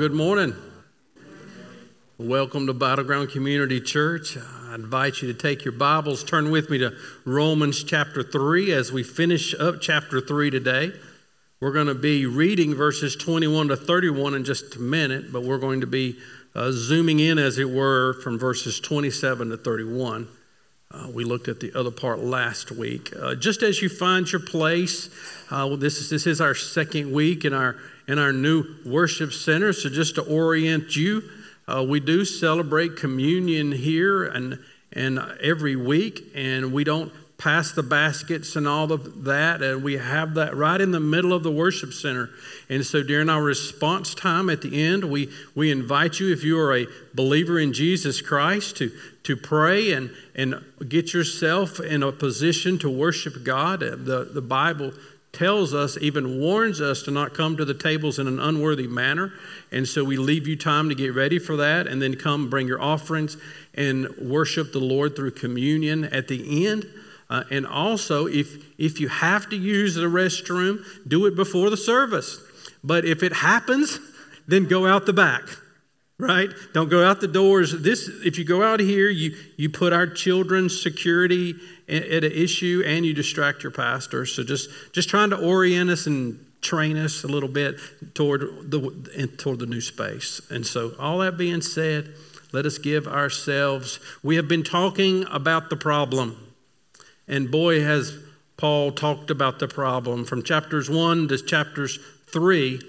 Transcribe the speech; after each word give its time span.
good 0.00 0.14
morning. 0.14 0.56
Welcome 2.16 2.66
to 2.68 2.72
Battleground 2.72 3.28
Community 3.28 3.82
Church. 3.82 4.34
I 4.38 4.74
invite 4.74 5.20
you 5.20 5.30
to 5.30 5.38
take 5.38 5.62
your 5.62 5.72
Bibles, 5.72 6.24
turn 6.24 6.50
with 6.50 6.70
me 6.70 6.78
to 6.78 6.96
Romans 7.26 7.84
chapter 7.84 8.22
3 8.22 8.72
as 8.72 8.90
we 8.90 9.02
finish 9.02 9.54
up 9.60 9.82
chapter 9.82 10.22
3 10.22 10.48
today. 10.48 10.92
We're 11.60 11.72
going 11.72 11.88
to 11.88 11.94
be 11.94 12.24
reading 12.24 12.74
verses 12.74 13.14
21 13.14 13.68
to 13.68 13.76
31 13.76 14.32
in 14.32 14.42
just 14.42 14.76
a 14.76 14.80
minute, 14.80 15.30
but 15.30 15.42
we're 15.42 15.58
going 15.58 15.82
to 15.82 15.86
be 15.86 16.16
uh, 16.54 16.70
zooming 16.72 17.20
in, 17.20 17.38
as 17.38 17.58
it 17.58 17.68
were, 17.68 18.14
from 18.22 18.38
verses 18.38 18.80
27 18.80 19.50
to 19.50 19.58
31. 19.58 20.28
Uh, 20.92 21.08
we 21.12 21.24
looked 21.24 21.46
at 21.46 21.60
the 21.60 21.78
other 21.78 21.90
part 21.90 22.20
last 22.20 22.72
week. 22.72 23.12
Uh, 23.14 23.34
just 23.34 23.62
as 23.62 23.82
you 23.82 23.90
find 23.90 24.32
your 24.32 24.40
place, 24.40 25.10
uh, 25.50 25.76
this, 25.76 25.98
is, 25.98 26.08
this 26.08 26.26
is 26.26 26.40
our 26.40 26.54
second 26.54 27.12
week 27.12 27.44
in 27.44 27.52
our, 27.52 27.76
in 28.10 28.18
our 28.18 28.32
new 28.32 28.64
worship 28.84 29.32
center. 29.32 29.72
So, 29.72 29.88
just 29.88 30.16
to 30.16 30.22
orient 30.22 30.96
you, 30.96 31.22
uh, 31.68 31.84
we 31.88 32.00
do 32.00 32.24
celebrate 32.24 32.96
communion 32.96 33.70
here 33.70 34.24
and, 34.24 34.58
and 34.92 35.20
every 35.40 35.76
week, 35.76 36.24
and 36.34 36.72
we 36.72 36.82
don't 36.82 37.12
pass 37.38 37.70
the 37.70 37.84
baskets 37.84 38.56
and 38.56 38.66
all 38.66 38.90
of 38.90 39.22
that, 39.24 39.62
and 39.62 39.84
we 39.84 39.96
have 39.96 40.34
that 40.34 40.56
right 40.56 40.80
in 40.80 40.90
the 40.90 40.98
middle 40.98 41.32
of 41.32 41.44
the 41.44 41.52
worship 41.52 41.92
center. 41.92 42.30
And 42.68 42.84
so 42.84 43.04
during 43.04 43.30
our 43.30 43.42
response 43.42 44.12
time 44.12 44.50
at 44.50 44.60
the 44.60 44.84
end, 44.84 45.04
we, 45.04 45.30
we 45.54 45.70
invite 45.70 46.18
you, 46.18 46.32
if 46.32 46.42
you 46.42 46.58
are 46.58 46.76
a 46.76 46.86
believer 47.14 47.60
in 47.60 47.72
Jesus 47.72 48.20
Christ, 48.20 48.76
to, 48.78 48.90
to 49.22 49.36
pray 49.36 49.92
and, 49.92 50.10
and 50.34 50.62
get 50.88 51.14
yourself 51.14 51.78
in 51.78 52.02
a 52.02 52.10
position 52.10 52.76
to 52.80 52.90
worship 52.90 53.44
God. 53.44 53.80
The, 53.80 54.28
the 54.34 54.42
Bible 54.42 54.92
tells 55.32 55.72
us, 55.72 55.96
even 56.00 56.40
warns 56.40 56.80
us 56.80 57.02
to 57.02 57.10
not 57.10 57.34
come 57.34 57.56
to 57.56 57.64
the 57.64 57.74
tables 57.74 58.18
in 58.18 58.26
an 58.26 58.40
unworthy 58.40 58.86
manner. 58.86 59.32
And 59.70 59.86
so 59.86 60.02
we 60.04 60.16
leave 60.16 60.48
you 60.48 60.56
time 60.56 60.88
to 60.88 60.94
get 60.94 61.14
ready 61.14 61.38
for 61.38 61.56
that 61.56 61.86
and 61.86 62.02
then 62.02 62.16
come 62.16 62.50
bring 62.50 62.66
your 62.66 62.82
offerings 62.82 63.36
and 63.74 64.08
worship 64.18 64.72
the 64.72 64.80
Lord 64.80 65.14
through 65.14 65.32
communion 65.32 66.04
at 66.04 66.28
the 66.28 66.66
end. 66.66 66.86
Uh, 67.28 67.44
and 67.50 67.64
also, 67.64 68.26
if, 68.26 68.56
if 68.78 68.98
you 69.00 69.08
have 69.08 69.48
to 69.50 69.56
use 69.56 69.94
the 69.94 70.02
restroom, 70.02 70.84
do 71.06 71.26
it 71.26 71.36
before 71.36 71.70
the 71.70 71.76
service. 71.76 72.40
But 72.82 73.04
if 73.04 73.22
it 73.22 73.32
happens, 73.32 74.00
then 74.48 74.66
go 74.66 74.86
out 74.86 75.06
the 75.06 75.12
back 75.12 75.44
right 76.20 76.50
don't 76.74 76.90
go 76.90 77.02
out 77.02 77.20
the 77.20 77.28
doors 77.28 77.72
this 77.80 78.08
if 78.24 78.38
you 78.38 78.44
go 78.44 78.62
out 78.62 78.78
here 78.78 79.08
you 79.08 79.34
you 79.56 79.70
put 79.70 79.92
our 79.92 80.06
children's 80.06 80.80
security 80.80 81.54
at 81.90 82.24
an 82.24 82.32
issue 82.32 82.82
and 82.86 83.04
you 83.04 83.12
distract 83.12 83.62
your 83.62 83.72
pastor. 83.72 84.24
So 84.26 84.42
just, 84.42 84.70
just 84.92 85.08
trying 85.08 85.30
to 85.30 85.36
orient 85.36 85.90
us 85.90 86.06
and 86.06 86.44
train 86.60 86.96
us 86.96 87.24
a 87.24 87.26
little 87.26 87.48
bit 87.48 87.80
toward 88.14 88.40
the, 88.70 89.28
toward 89.38 89.58
the 89.58 89.66
new 89.66 89.80
space. 89.80 90.40
And 90.50 90.66
so, 90.66 90.92
all 90.98 91.18
that 91.18 91.36
being 91.36 91.62
said, 91.62 92.14
let 92.52 92.66
us 92.66 92.78
give 92.78 93.06
ourselves. 93.06 94.00
We 94.22 94.36
have 94.36 94.48
been 94.48 94.64
talking 94.64 95.24
about 95.30 95.70
the 95.70 95.76
problem. 95.76 96.54
And 97.28 97.50
boy, 97.50 97.82
has 97.82 98.18
Paul 98.56 98.92
talked 98.92 99.30
about 99.30 99.58
the 99.58 99.68
problem. 99.68 100.24
From 100.24 100.42
chapters 100.42 100.90
1 100.90 101.28
to 101.28 101.38
chapters 101.38 101.98
3, 102.26 102.80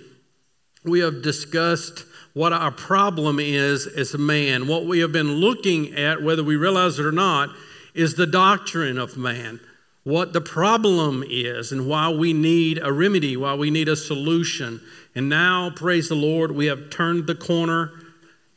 we 0.83 0.99
have 0.99 1.21
discussed 1.21 2.05
what 2.33 2.53
our 2.53 2.71
problem 2.71 3.39
is 3.39 3.87
as 3.87 4.13
a 4.13 4.17
man. 4.17 4.67
What 4.67 4.85
we 4.85 4.99
have 4.99 5.11
been 5.11 5.33
looking 5.33 5.93
at, 5.95 6.21
whether 6.21 6.43
we 6.43 6.55
realize 6.55 6.97
it 6.97 7.05
or 7.05 7.11
not, 7.11 7.49
is 7.93 8.15
the 8.15 8.27
doctrine 8.27 8.97
of 8.97 9.17
man, 9.17 9.59
what 10.03 10.33
the 10.33 10.41
problem 10.41 11.23
is, 11.27 11.71
and 11.71 11.87
why 11.87 12.09
we 12.09 12.33
need 12.33 12.79
a 12.81 12.91
remedy, 12.91 13.37
why 13.37 13.53
we 13.53 13.69
need 13.69 13.87
a 13.87 13.95
solution. 13.95 14.81
And 15.13 15.29
now, 15.29 15.69
praise 15.69 16.09
the 16.09 16.15
Lord, 16.15 16.51
we 16.51 16.67
have 16.67 16.89
turned 16.89 17.27
the 17.27 17.35
corner 17.35 17.91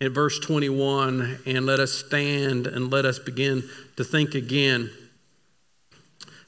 in 0.01 0.13
verse 0.13 0.39
21, 0.39 1.39
and 1.47 1.67
let 1.67 1.81
us 1.81 1.93
stand 1.93 2.67
and 2.67 2.91
let 2.91 3.05
us 3.05 3.19
begin 3.19 3.65
to 3.97 4.05
think 4.05 4.35
again 4.35 4.91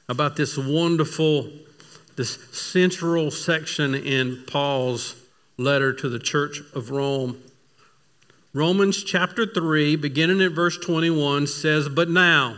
about 0.09 0.35
this 0.35 0.57
wonderful, 0.57 1.49
this 2.15 2.35
central 2.51 3.29
section 3.31 3.93
in 3.93 4.43
Paul's 4.47 5.15
letter 5.57 5.91
to 5.93 6.09
the 6.09 6.19
church 6.19 6.61
of 6.73 6.91
Rome. 6.91 7.41
Romans 8.53 9.03
chapter 9.03 9.45
3, 9.45 9.97
beginning 9.97 10.41
at 10.41 10.51
verse 10.51 10.77
21, 10.77 11.47
says, 11.47 11.89
But 11.89 12.09
now, 12.09 12.57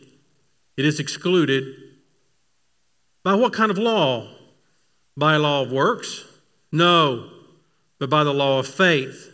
It 0.81 0.85
is 0.85 0.99
excluded. 0.99 1.75
By 3.23 3.35
what 3.35 3.53
kind 3.53 3.69
of 3.69 3.77
law? 3.77 4.27
By 5.15 5.35
a 5.35 5.39
law 5.39 5.61
of 5.61 5.71
works? 5.71 6.25
No, 6.71 7.29
but 7.99 8.09
by 8.09 8.23
the 8.23 8.33
law 8.33 8.57
of 8.57 8.67
faith. 8.67 9.31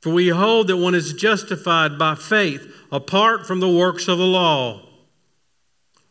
For 0.00 0.12
we 0.12 0.30
hold 0.30 0.66
that 0.66 0.78
one 0.78 0.96
is 0.96 1.12
justified 1.12 1.96
by 1.96 2.16
faith 2.16 2.74
apart 2.90 3.46
from 3.46 3.60
the 3.60 3.68
works 3.68 4.08
of 4.08 4.18
the 4.18 4.24
law. 4.24 4.84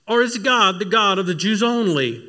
Or 0.07 0.21
is 0.21 0.37
God 0.37 0.79
the 0.79 0.85
God 0.85 1.19
of 1.19 1.25
the 1.25 1.35
Jews 1.35 1.61
only? 1.61 2.25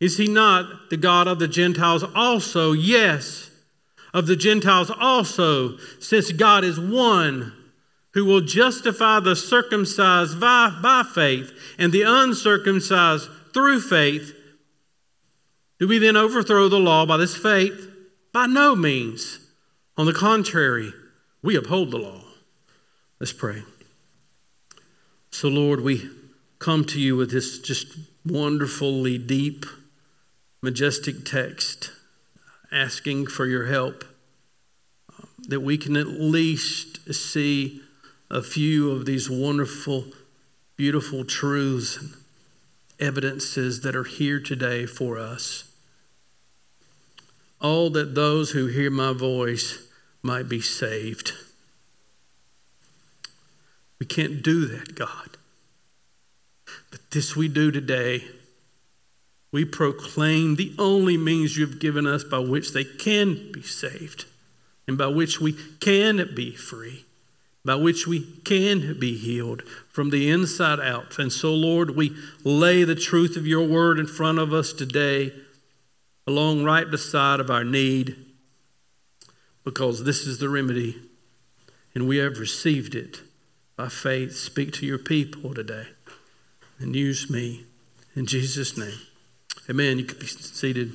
Is 0.00 0.16
he 0.16 0.26
not 0.26 0.90
the 0.90 0.96
God 0.96 1.28
of 1.28 1.38
the 1.38 1.46
Gentiles 1.46 2.02
also? 2.02 2.72
Yes, 2.72 3.52
of 4.12 4.26
the 4.26 4.34
Gentiles 4.34 4.90
also, 4.90 5.76
since 6.00 6.32
God 6.32 6.64
is 6.64 6.80
one 6.80 7.52
who 8.16 8.24
will 8.24 8.40
justify 8.40 9.20
the 9.20 9.36
circumcised 9.36 10.40
by, 10.40 10.74
by 10.82 11.02
faith 11.02 11.52
and 11.78 11.92
the 11.92 12.00
uncircumcised 12.00 13.28
through 13.52 13.78
faith, 13.78 14.34
do 15.78 15.86
we 15.86 15.98
then 15.98 16.16
overthrow 16.16 16.66
the 16.66 16.78
law 16.78 17.04
by 17.04 17.18
this 17.18 17.36
faith? 17.36 17.90
By 18.32 18.46
no 18.46 18.74
means. 18.74 19.40
On 19.98 20.06
the 20.06 20.14
contrary, 20.14 20.94
we 21.42 21.56
uphold 21.56 21.90
the 21.90 21.98
law. 21.98 22.22
Let's 23.20 23.34
pray. 23.34 23.64
So, 25.30 25.48
Lord, 25.48 25.82
we 25.82 26.08
come 26.58 26.86
to 26.86 26.98
you 26.98 27.16
with 27.16 27.32
this 27.32 27.58
just 27.58 27.98
wonderfully 28.24 29.18
deep, 29.18 29.66
majestic 30.62 31.26
text, 31.26 31.90
asking 32.72 33.26
for 33.26 33.44
your 33.44 33.66
help, 33.66 34.06
um, 35.18 35.28
that 35.48 35.60
we 35.60 35.76
can 35.76 35.98
at 35.98 36.06
least 36.06 37.12
see 37.14 37.82
a 38.30 38.42
few 38.42 38.90
of 38.90 39.06
these 39.06 39.30
wonderful, 39.30 40.06
beautiful 40.76 41.24
truths 41.24 41.96
and 41.96 42.14
evidences 42.98 43.82
that 43.82 43.94
are 43.94 44.04
here 44.04 44.40
today 44.40 44.86
for 44.86 45.18
us. 45.18 45.70
Oh, 47.60 47.88
that 47.90 48.14
those 48.14 48.50
who 48.50 48.66
hear 48.66 48.90
my 48.90 49.12
voice 49.12 49.86
might 50.22 50.48
be 50.48 50.60
saved. 50.60 51.32
We 53.98 54.06
can't 54.06 54.42
do 54.42 54.66
that, 54.66 54.94
God. 54.94 55.38
But 56.90 57.10
this 57.12 57.34
we 57.34 57.48
do 57.48 57.70
today. 57.70 58.24
We 59.52 59.64
proclaim 59.64 60.56
the 60.56 60.74
only 60.78 61.16
means 61.16 61.56
you've 61.56 61.78
given 61.78 62.06
us 62.06 62.24
by 62.24 62.40
which 62.40 62.72
they 62.72 62.84
can 62.84 63.52
be 63.52 63.62
saved 63.62 64.26
and 64.86 64.98
by 64.98 65.06
which 65.06 65.40
we 65.40 65.54
can 65.80 66.34
be 66.34 66.54
free 66.54 67.05
by 67.66 67.74
which 67.74 68.06
we 68.06 68.20
can 68.44 68.96
be 68.98 69.16
healed 69.16 69.62
from 69.90 70.10
the 70.10 70.30
inside 70.30 70.78
out. 70.78 71.18
And 71.18 71.32
so, 71.32 71.52
Lord, 71.52 71.96
we 71.96 72.16
lay 72.44 72.84
the 72.84 72.94
truth 72.94 73.36
of 73.36 73.46
your 73.46 73.66
word 73.66 73.98
in 73.98 74.06
front 74.06 74.38
of 74.38 74.52
us 74.52 74.72
today, 74.72 75.32
along 76.28 76.62
right 76.62 76.88
beside 76.88 77.40
of 77.40 77.50
our 77.50 77.64
need, 77.64 78.16
because 79.64 80.04
this 80.04 80.28
is 80.28 80.38
the 80.38 80.48
remedy, 80.48 80.96
and 81.92 82.06
we 82.06 82.18
have 82.18 82.38
received 82.38 82.94
it 82.94 83.22
by 83.74 83.88
faith. 83.88 84.36
Speak 84.36 84.72
to 84.74 84.86
your 84.86 84.98
people 84.98 85.52
today 85.52 85.88
and 86.78 86.94
use 86.94 87.28
me. 87.28 87.64
In 88.14 88.26
Jesus' 88.26 88.78
name. 88.78 88.98
Amen. 89.68 89.98
You 89.98 90.04
can 90.04 90.18
be 90.20 90.26
seated. 90.26 90.92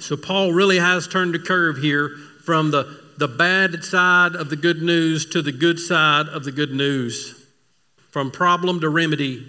So, 0.00 0.18
Paul 0.18 0.52
really 0.52 0.78
has 0.78 1.08
turned 1.08 1.32
the 1.32 1.38
curve 1.38 1.78
here 1.78 2.10
from 2.44 2.70
the, 2.72 3.05
the 3.18 3.28
bad 3.28 3.82
side 3.84 4.34
of 4.34 4.50
the 4.50 4.56
good 4.56 4.82
news 4.82 5.24
to 5.26 5.42
the 5.42 5.52
good 5.52 5.78
side 5.78 6.26
of 6.28 6.44
the 6.44 6.52
good 6.52 6.72
news, 6.72 7.46
from 8.10 8.30
problem 8.30 8.80
to 8.80 8.88
remedy. 8.88 9.48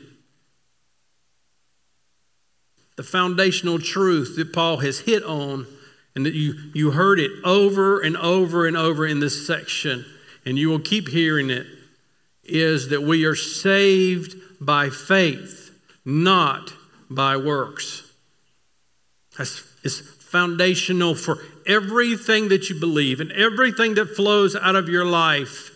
The 2.95 3.03
foundational 3.03 3.79
truth 3.79 4.35
that 4.37 4.53
Paul 4.53 4.77
has 4.77 5.01
hit 5.01 5.23
on, 5.23 5.67
and 6.15 6.25
that 6.25 6.33
you, 6.33 6.55
you 6.73 6.91
heard 6.91 7.19
it 7.19 7.31
over 7.43 7.99
and 7.99 8.17
over 8.17 8.65
and 8.65 8.75
over 8.75 9.05
in 9.05 9.19
this 9.19 9.45
section, 9.45 10.05
and 10.45 10.57
you 10.57 10.69
will 10.69 10.79
keep 10.79 11.09
hearing 11.09 11.49
it, 11.49 11.67
is 12.43 12.89
that 12.89 13.03
we 13.03 13.25
are 13.25 13.35
saved 13.35 14.35
by 14.59 14.89
faith, 14.89 15.77
not 16.05 16.73
by 17.09 17.37
works. 17.37 18.11
That's, 19.37 19.63
it's 19.83 19.99
foundational 19.99 21.13
for 21.13 21.37
everything 21.67 22.47
that 22.49 22.69
you 22.69 22.79
believe 22.79 23.19
and 23.19 23.31
everything 23.33 23.95
that 23.95 24.15
flows 24.15 24.55
out 24.55 24.75
of 24.75 24.89
your 24.89 25.05
life. 25.05 25.71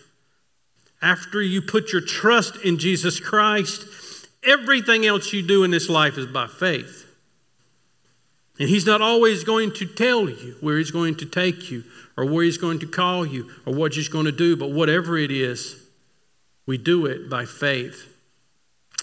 After 1.00 1.42
you 1.42 1.60
put 1.60 1.92
your 1.92 2.00
trust 2.00 2.56
in 2.64 2.78
Jesus 2.78 3.20
Christ, 3.20 3.84
everything 4.42 5.04
else 5.04 5.32
you 5.32 5.42
do 5.42 5.64
in 5.64 5.70
this 5.70 5.88
life 5.88 6.16
is 6.16 6.26
by 6.26 6.46
faith. 6.46 7.06
And 8.58 8.68
He's 8.68 8.86
not 8.86 9.02
always 9.02 9.44
going 9.44 9.72
to 9.74 9.86
tell 9.86 10.28
you 10.28 10.56
where 10.60 10.78
He's 10.78 10.90
going 10.90 11.16
to 11.16 11.26
take 11.26 11.70
you 11.70 11.84
or 12.16 12.24
where 12.24 12.44
He's 12.44 12.58
going 12.58 12.78
to 12.80 12.86
call 12.86 13.26
you 13.26 13.50
or 13.66 13.74
what 13.74 13.94
He's 13.94 14.08
going 14.08 14.26
to 14.26 14.32
do, 14.32 14.56
but 14.56 14.70
whatever 14.70 15.18
it 15.18 15.30
is, 15.30 15.76
we 16.66 16.78
do 16.78 17.06
it 17.06 17.28
by 17.28 17.44
faith. 17.44 18.08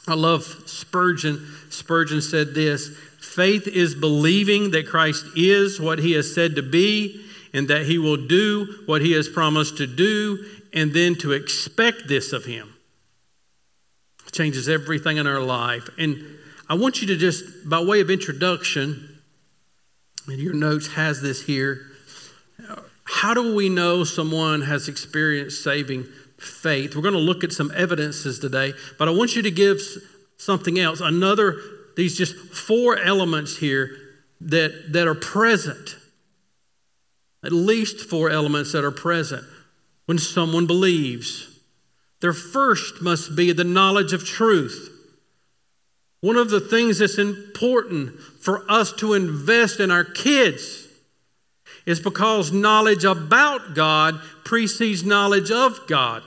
I 0.08 0.14
love 0.16 0.44
Spurgeon. 0.66 1.46
Spurgeon 1.70 2.22
said 2.22 2.54
this 2.54 2.98
Faith 3.20 3.68
is 3.68 3.96
believing 3.96 4.72
that 4.72 4.88
Christ 4.88 5.26
is 5.36 5.80
what 5.80 6.00
he 6.00 6.14
has 6.14 6.34
said 6.34 6.56
to 6.56 6.62
be 6.62 7.26
and 7.54 7.68
that 7.68 7.86
he 7.86 7.98
will 7.98 8.18
do 8.18 8.84
what 8.86 9.02
he 9.02 9.14
has 9.14 9.28
promised 9.28 9.78
to 9.78 9.88
do, 9.88 10.46
and 10.74 10.94
then 10.94 11.16
to 11.16 11.32
expect 11.32 12.08
this 12.08 12.32
of 12.32 12.46
him. 12.46 12.76
It 14.28 14.34
changes 14.34 14.70
everything 14.70 15.18
in 15.18 15.26
our 15.26 15.42
life. 15.42 15.90
And 15.98 16.24
I 16.70 16.76
want 16.76 17.02
you 17.02 17.08
to 17.08 17.18
just, 17.18 17.68
by 17.68 17.82
way 17.82 18.02
of 18.02 18.12
introduction, 18.12 19.20
and 20.28 20.38
your 20.38 20.54
notes 20.54 20.90
has 20.90 21.22
this 21.22 21.44
here. 21.44 21.88
How 23.04 23.34
do 23.34 23.56
we 23.56 23.68
know 23.70 24.04
someone 24.04 24.62
has 24.62 24.88
experienced 24.88 25.64
saving 25.64 26.06
faith? 26.38 26.96
We're 26.96 27.02
going 27.02 27.16
to 27.16 27.20
look 27.20 27.44
at 27.44 27.52
some 27.52 27.72
evidences 27.76 28.38
today, 28.38 28.74
but 29.00 29.08
I 29.08 29.12
want 29.12 29.36
you 29.36 29.42
to 29.42 29.52
give 29.52 29.82
something 30.38 30.78
else, 30.78 31.02
another 31.02 31.60
these 31.96 32.18
just 32.18 32.36
four 32.36 32.98
elements 32.98 33.58
here 33.58 33.92
that, 34.42 34.92
that 34.94 35.08
are 35.08 35.16
present. 35.16 35.98
At 37.44 37.52
least 37.52 38.10
four 38.10 38.30
elements 38.30 38.74
that 38.74 38.84
are 38.84 38.92
present 38.92 39.44
when 40.06 40.18
someone 40.18 40.68
believes. 40.68 41.60
Their 42.22 42.34
first 42.34 43.02
must 43.02 43.36
be 43.36 43.52
the 43.52 43.64
knowledge 43.64 44.12
of 44.14 44.26
truth. 44.26 44.90
One 46.22 46.36
of 46.36 46.50
the 46.50 46.60
things 46.60 47.00
that's 47.00 47.18
important 47.18 48.20
for 48.20 48.70
us 48.70 48.92
to 48.94 49.14
invest 49.14 49.80
in 49.80 49.90
our 49.90 50.04
kids 50.04 50.88
is 51.86 52.00
because 52.00 52.52
knowledge 52.52 53.06
about 53.06 53.74
God 53.74 54.20
precedes 54.44 55.04
knowledge 55.04 55.50
of 55.50 55.80
God. 55.88 56.24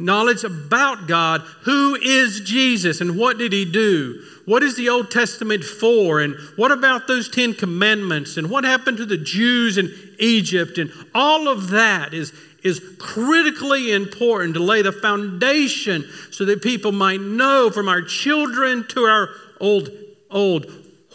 Knowledge 0.00 0.44
about 0.44 1.06
God. 1.06 1.42
Who 1.64 1.94
is 1.94 2.40
Jesus 2.40 3.02
and 3.02 3.18
what 3.18 3.36
did 3.36 3.52
he 3.52 3.66
do? 3.66 4.24
What 4.46 4.62
is 4.62 4.74
the 4.74 4.88
Old 4.88 5.10
Testament 5.10 5.62
for? 5.62 6.20
And 6.20 6.34
what 6.56 6.72
about 6.72 7.06
those 7.06 7.28
Ten 7.28 7.52
Commandments? 7.52 8.38
And 8.38 8.48
what 8.48 8.64
happened 8.64 8.96
to 8.96 9.04
the 9.04 9.18
Jews 9.18 9.76
in 9.76 9.92
Egypt? 10.18 10.78
And 10.78 10.90
all 11.14 11.48
of 11.48 11.68
that 11.68 12.14
is, 12.14 12.32
is 12.64 12.80
critically 12.98 13.92
important 13.92 14.54
to 14.54 14.62
lay 14.62 14.80
the 14.80 14.90
foundation 14.90 16.06
so 16.30 16.46
that 16.46 16.62
people 16.62 16.92
might 16.92 17.20
know 17.20 17.68
from 17.68 17.86
our 17.86 18.00
children 18.00 18.86
to 18.88 19.02
our 19.02 19.28
old, 19.60 19.90
old, 20.30 20.64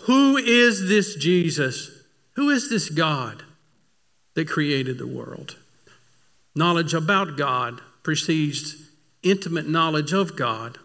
who 0.03 0.37
is 0.37 0.87
this 0.87 1.15
Jesus? 1.15 1.89
Who 2.33 2.51
is 2.51 2.69
this 2.69 2.91
God 2.91 3.41
that 4.35 4.47
created 4.47 4.99
the 4.99 5.07
world? 5.07 5.55
Knowledge 6.53 6.93
about 6.93 7.35
God 7.35 7.81
precedes 8.05 8.75
intimate 9.23 9.67
knowledge 9.67 10.13
of 10.13 10.37
God. 10.37 10.77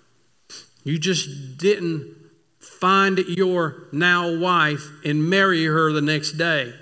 You 0.83 0.99
just 0.99 1.59
didn't 1.59 2.17
find 2.59 3.19
your 3.19 3.89
now 3.93 4.37
wife 4.39 4.89
and 5.05 5.29
marry 5.29 5.67
her 5.67 5.93
the 5.93 6.01
next 6.01 6.33
day. 6.33 6.73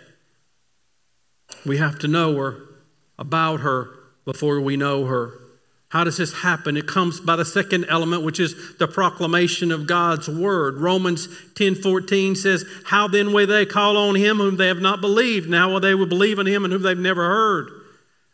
We 1.66 1.78
have 1.78 1.98
to 1.98 2.08
know 2.08 2.36
her, 2.36 2.60
about 3.18 3.60
her, 3.60 3.90
before 4.24 4.60
we 4.60 4.76
know 4.76 5.06
her. 5.06 5.32
How 5.88 6.04
does 6.04 6.18
this 6.18 6.42
happen? 6.42 6.76
It 6.76 6.86
comes 6.86 7.18
by 7.18 7.34
the 7.34 7.44
second 7.44 7.86
element, 7.88 8.22
which 8.22 8.38
is 8.38 8.76
the 8.76 8.86
proclamation 8.86 9.72
of 9.72 9.86
God's 9.88 10.28
word. 10.28 10.76
Romans 10.76 11.28
10 11.54 11.74
14 11.76 12.36
says, 12.36 12.64
How 12.84 13.08
then 13.08 13.32
will 13.32 13.46
they 13.46 13.66
call 13.66 13.96
on 13.96 14.14
him 14.14 14.36
whom 14.36 14.56
they 14.56 14.68
have 14.68 14.80
not 14.80 15.00
believed? 15.00 15.46
And 15.46 15.54
how 15.54 15.72
will 15.72 15.80
they 15.80 15.94
believe 15.94 16.38
in 16.38 16.46
him 16.46 16.64
and 16.64 16.72
whom 16.72 16.82
they've 16.82 16.96
never 16.96 17.26
heard? 17.26 17.70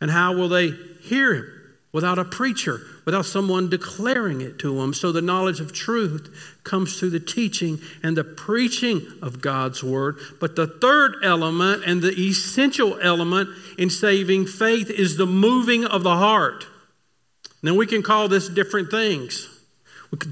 And 0.01 0.11
how 0.11 0.35
will 0.35 0.49
they 0.49 0.73
hear 1.01 1.35
him 1.35 1.54
without 1.95 2.19
a 2.19 2.25
preacher? 2.25 2.83
without 3.05 3.27
someone 3.27 3.69
declaring 3.69 4.41
it 4.41 4.59
to 4.59 4.77
them. 4.77 4.95
So 4.95 5.13
the 5.13 5.23
knowledge 5.23 5.61
of 5.61 5.73
truth 5.73 6.59
comes 6.65 6.99
through 6.99 7.11
the 7.11 7.21
teaching 7.21 7.79
and 8.03 8.17
the 8.17 8.25
preaching 8.25 9.03
of 9.21 9.41
God's 9.41 9.85
word. 9.85 10.19
But 10.41 10.57
the 10.57 10.67
third 10.67 11.17
element 11.23 11.85
and 11.87 12.03
the 12.03 12.19
essential 12.19 12.99
element 13.01 13.51
in 13.79 13.91
saving 13.91 14.47
faith 14.47 14.91
is 14.91 15.17
the 15.17 15.27
moving 15.27 15.85
of 15.85 16.03
the 16.03 16.17
heart. 16.17 16.67
Now 17.63 17.75
we 17.75 17.87
can 17.87 18.03
call 18.03 18.29
this 18.29 18.49
different 18.49 18.91
things 18.91 19.51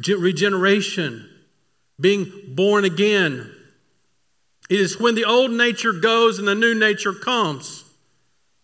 regeneration, 0.06 1.28
being 1.98 2.30
born 2.48 2.84
again. 2.84 3.50
It 4.70 4.80
is 4.80 5.00
when 5.00 5.16
the 5.16 5.24
old 5.24 5.50
nature 5.50 5.92
goes 5.92 6.38
and 6.38 6.46
the 6.46 6.54
new 6.54 6.72
nature 6.72 7.12
comes. 7.12 7.84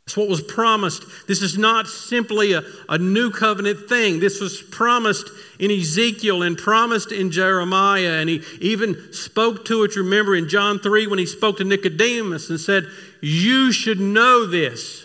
It's 0.08 0.16
what 0.16 0.30
was 0.30 0.40
promised. 0.40 1.04
This 1.26 1.42
is 1.42 1.58
not 1.58 1.86
simply 1.86 2.54
a, 2.54 2.62
a 2.88 2.96
new 2.96 3.30
covenant 3.30 3.90
thing. 3.90 4.20
This 4.20 4.40
was 4.40 4.62
promised 4.62 5.28
in 5.58 5.70
Ezekiel 5.70 6.40
and 6.40 6.56
promised 6.56 7.12
in 7.12 7.30
Jeremiah. 7.30 8.12
And 8.12 8.30
he 8.30 8.42
even 8.58 9.12
spoke 9.12 9.66
to 9.66 9.84
it, 9.84 9.96
remember, 9.96 10.34
in 10.34 10.48
John 10.48 10.78
3 10.78 11.08
when 11.08 11.18
he 11.18 11.26
spoke 11.26 11.58
to 11.58 11.64
Nicodemus 11.64 12.48
and 12.48 12.58
said, 12.58 12.86
You 13.20 13.70
should 13.70 14.00
know 14.00 14.46
this. 14.46 15.04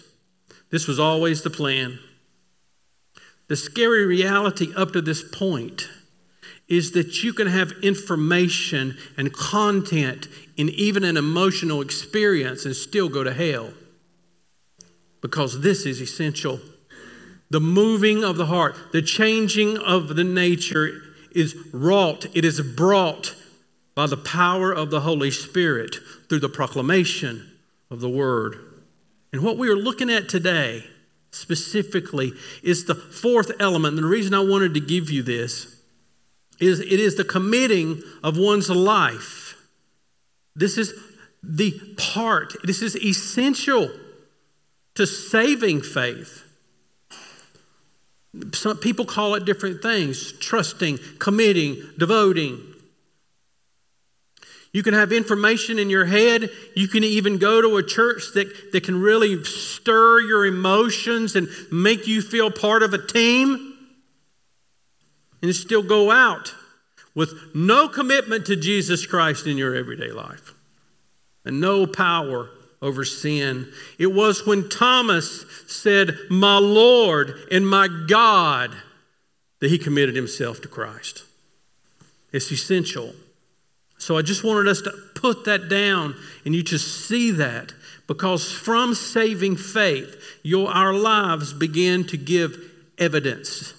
This 0.70 0.88
was 0.88 1.02
always 1.02 1.42
the 1.42 1.50
plan. 1.50 2.00
The 3.50 3.58
scary 3.58 4.06
reality 4.06 4.74
up 4.74 4.94
to 4.94 5.02
this 5.02 5.22
point 5.22 5.90
is 6.70 6.94
that 6.94 7.24
you 7.24 7.34
can 7.34 7.48
have 7.48 7.74
information 7.84 8.96
and 9.18 9.34
content 9.34 10.30
in 10.56 10.70
even 10.70 11.04
an 11.04 11.18
emotional 11.18 11.82
experience 11.82 12.64
and 12.64 12.74
still 12.74 13.10
go 13.10 13.26
to 13.26 13.34
hell 13.34 13.74
because 15.24 15.62
this 15.62 15.86
is 15.86 16.02
essential. 16.02 16.60
The 17.50 17.62
moving 17.62 18.24
of 18.24 18.36
the 18.36 18.48
heart, 18.48 18.76
the 18.92 19.02
changing 19.02 19.78
of 19.78 20.16
the 20.16 20.24
nature 20.24 21.02
is 21.32 21.56
wrought, 21.72 22.28
it 22.36 22.46
is 22.46 22.62
brought 22.62 23.34
by 23.96 24.06
the 24.06 24.18
power 24.18 24.72
of 24.72 24.92
the 24.92 25.00
Holy 25.02 25.32
Spirit 25.32 25.96
through 26.28 26.42
the 26.42 26.50
proclamation 26.50 27.52
of 27.90 28.02
the 28.02 28.10
Word. 28.10 28.58
And 29.32 29.42
what 29.42 29.58
we 29.58 29.70
are 29.70 29.76
looking 29.76 30.10
at 30.12 30.28
today 30.28 30.84
specifically 31.32 32.34
is 32.62 32.86
the 32.86 32.94
fourth 32.94 33.52
element. 33.60 33.96
And 33.96 34.04
the 34.04 34.10
reason 34.10 34.34
I 34.34 34.44
wanted 34.44 34.74
to 34.74 34.80
give 34.80 35.10
you 35.10 35.24
this 35.24 35.80
is 36.60 36.82
it 36.82 37.00
is 37.00 37.16
the 37.16 37.24
committing 37.24 38.02
of 38.24 38.38
one's 38.38 38.70
life. 38.70 39.56
This 40.56 40.78
is 40.78 40.94
the 41.42 41.80
part, 41.98 42.56
this 42.64 42.82
is 42.82 42.96
essential 42.98 43.90
to 44.96 45.08
saving 45.08 45.82
faith. 45.82 46.44
Some 48.54 48.78
people 48.78 49.06
call 49.06 49.36
it 49.36 49.46
different 49.46 49.82
things 49.82 50.32
trusting, 50.34 51.00
committing, 51.20 51.78
devoting. 51.98 52.60
You 54.72 54.82
can 54.82 54.96
have 54.96 55.12
information 55.12 55.78
in 55.78 55.92
your 55.92 56.06
head. 56.06 56.50
You 56.76 56.88
can 56.88 57.04
even 57.04 57.38
go 57.38 57.62
to 57.62 57.78
a 57.78 57.84
church 57.84 58.34
that, 58.34 58.72
that 58.72 58.84
can 58.84 59.00
really 59.00 59.44
stir 59.44 60.22
your 60.22 60.48
emotions 60.48 61.36
and 61.36 61.48
make 61.72 62.08
you 62.08 62.24
feel 62.24 62.50
part 62.50 62.82
of 62.82 62.94
a 62.94 62.98
team. 62.98 63.70
And 65.44 65.54
still 65.54 65.84
go 65.84 66.10
out 66.10 66.56
with 67.14 67.34
no 67.54 67.88
commitment 67.88 68.46
to 68.48 68.56
Jesus 68.56 69.06
Christ 69.06 69.46
in 69.46 69.58
your 69.58 69.76
everyday 69.76 70.10
life 70.10 70.54
and 71.46 71.60
no 71.60 71.86
power 71.86 72.50
over 72.84 73.06
sin. 73.06 73.72
It 73.98 74.14
was 74.14 74.46
when 74.46 74.70
Thomas 74.70 75.46
said, 75.68 76.18
My 76.30 76.58
Lord 76.58 77.34
and 77.50 77.68
my 77.68 77.88
God, 78.08 78.76
that 79.60 79.72
he 79.72 79.78
committed 79.80 80.16
himself 80.16 80.62
to 80.62 80.68
Christ. 80.68 81.24
It's 82.34 82.52
essential. 82.52 83.14
So 83.98 84.18
I 84.18 84.22
just 84.22 84.44
wanted 84.44 84.68
us 84.68 84.82
to 84.82 84.92
put 85.16 85.46
that 85.46 85.70
down 85.70 86.16
and 86.44 86.54
you 86.54 86.62
to 86.64 86.78
see 86.78 87.32
that 87.32 87.74
because 88.06 88.52
from 88.52 88.94
saving 88.94 89.56
faith, 89.56 90.40
your, 90.44 90.70
our 90.70 90.94
lives 90.94 91.54
begin 91.54 92.04
to 92.08 92.18
give 92.18 92.58
evidence. 92.98 93.74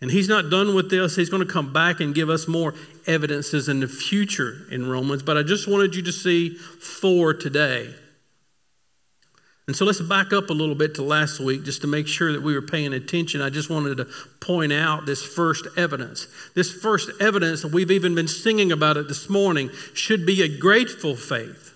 And 0.00 0.10
he's 0.10 0.28
not 0.28 0.50
done 0.50 0.74
with 0.74 0.90
this. 0.90 1.16
He's 1.16 1.30
going 1.30 1.46
to 1.46 1.50
come 1.50 1.72
back 1.72 2.00
and 2.00 2.14
give 2.14 2.28
us 2.28 2.46
more 2.46 2.74
evidences 3.06 3.68
in 3.68 3.80
the 3.80 3.88
future 3.88 4.66
in 4.70 4.88
Romans. 4.88 5.22
But 5.22 5.38
I 5.38 5.42
just 5.42 5.66
wanted 5.68 5.94
you 5.94 6.02
to 6.02 6.12
see 6.12 6.54
four 6.54 7.32
today. 7.32 7.94
And 9.66 9.74
so 9.74 9.84
let's 9.84 10.00
back 10.00 10.32
up 10.32 10.48
a 10.48 10.52
little 10.52 10.76
bit 10.76 10.94
to 10.94 11.02
last 11.02 11.40
week 11.40 11.64
just 11.64 11.80
to 11.80 11.88
make 11.88 12.06
sure 12.06 12.32
that 12.32 12.42
we 12.42 12.54
were 12.54 12.62
paying 12.62 12.92
attention. 12.92 13.40
I 13.40 13.50
just 13.50 13.68
wanted 13.68 13.96
to 13.96 14.06
point 14.38 14.72
out 14.72 15.06
this 15.06 15.24
first 15.24 15.66
evidence. 15.76 16.28
This 16.54 16.72
first 16.72 17.10
evidence, 17.20 17.62
that 17.62 17.72
we've 17.72 17.90
even 17.90 18.14
been 18.14 18.28
singing 18.28 18.70
about 18.70 18.96
it 18.96 19.08
this 19.08 19.28
morning, 19.28 19.70
should 19.92 20.24
be 20.24 20.42
a 20.42 20.58
grateful 20.58 21.16
faith. 21.16 21.74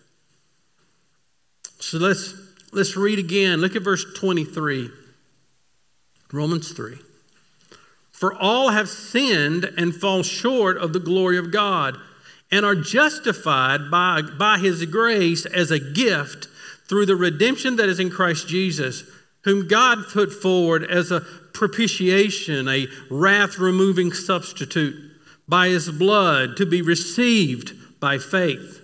So 1.81 1.99
let's 1.99 2.35
let's 2.73 2.97
read 2.97 3.19
again. 3.19 3.61
Look 3.61 3.75
at 3.75 3.83
verse 3.83 4.05
23. 4.15 4.91
Romans 6.33 6.71
3. 6.71 6.97
For 8.21 8.35
all 8.35 8.69
have 8.69 8.91
sinned 8.91 9.65
and 9.79 9.97
fall 9.97 10.23
short 10.23 10.77
of 10.77 10.93
the 10.93 11.01
glory 11.01 11.39
of 11.39 11.51
God 11.51 11.97
and 12.51 12.67
are 12.67 12.75
justified 12.75 13.91
by, 13.91 14.21
by 14.21 14.59
his 14.59 14.85
grace 14.85 15.47
as 15.47 15.71
a 15.71 15.81
gift 15.81 16.47
through 16.87 17.07
the 17.07 17.17
redemption 17.17 17.77
that 17.77 17.89
is 17.89 17.99
in 17.99 18.11
Christ 18.11 18.47
Jesus, 18.47 19.05
whom 19.45 19.69
God 19.69 20.05
put 20.13 20.35
forward 20.35 20.85
as 20.85 21.11
a 21.11 21.23
propitiation, 21.55 22.69
a 22.69 22.89
wrath 23.09 23.59
removing 23.59 24.13
substitute 24.13 24.97
by 25.49 25.69
his 25.69 25.89
blood 25.91 26.59
to 26.59 26.67
be 26.67 26.83
received 26.83 27.73
by 28.01 28.19
faith. 28.19 28.80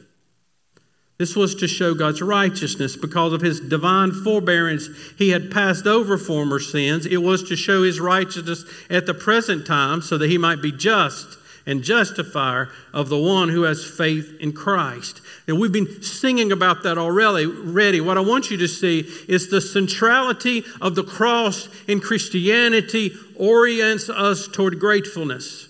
This 1.18 1.34
was 1.34 1.54
to 1.56 1.68
show 1.68 1.94
God's 1.94 2.20
righteousness 2.20 2.94
because 2.94 3.32
of 3.32 3.40
his 3.40 3.58
divine 3.58 4.12
forbearance. 4.12 4.88
He 5.16 5.30
had 5.30 5.50
passed 5.50 5.86
over 5.86 6.18
former 6.18 6.60
sins. 6.60 7.06
It 7.06 7.22
was 7.22 7.42
to 7.44 7.56
show 7.56 7.82
his 7.84 8.00
righteousness 8.00 8.64
at 8.90 9.06
the 9.06 9.14
present 9.14 9.66
time 9.66 10.02
so 10.02 10.18
that 10.18 10.28
he 10.28 10.36
might 10.36 10.60
be 10.60 10.72
just 10.72 11.38
and 11.66 11.82
justifier 11.82 12.68
of 12.92 13.08
the 13.08 13.18
one 13.18 13.48
who 13.48 13.62
has 13.62 13.84
faith 13.84 14.36
in 14.40 14.52
Christ. 14.52 15.20
And 15.48 15.58
we've 15.58 15.72
been 15.72 16.02
singing 16.02 16.52
about 16.52 16.82
that 16.84 16.96
already. 16.98 17.46
Ready. 17.46 18.00
What 18.00 18.18
I 18.18 18.20
want 18.20 18.50
you 18.50 18.56
to 18.58 18.68
see 18.68 19.00
is 19.26 19.48
the 19.48 19.60
centrality 19.60 20.64
of 20.80 20.94
the 20.94 21.02
cross 21.02 21.68
in 21.88 22.00
Christianity 22.00 23.10
orients 23.36 24.08
us 24.08 24.46
toward 24.46 24.78
gratefulness. 24.78 25.68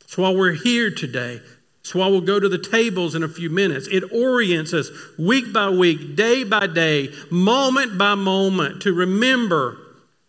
That's 0.00 0.18
why 0.18 0.30
we're 0.30 0.52
here 0.52 0.90
today. 0.90 1.40
That's 1.88 1.94
why 1.94 2.08
we'll 2.08 2.20
go 2.20 2.38
to 2.38 2.50
the 2.50 2.58
tables 2.58 3.14
in 3.14 3.22
a 3.22 3.28
few 3.28 3.48
minutes. 3.48 3.88
It 3.90 4.12
orients 4.12 4.74
us 4.74 4.90
week 5.18 5.54
by 5.54 5.70
week, 5.70 6.16
day 6.16 6.44
by 6.44 6.66
day, 6.66 7.08
moment 7.30 7.96
by 7.96 8.14
moment 8.14 8.82
to 8.82 8.92
remember 8.92 9.78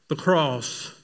the 0.08 0.16
cross. 0.16 0.96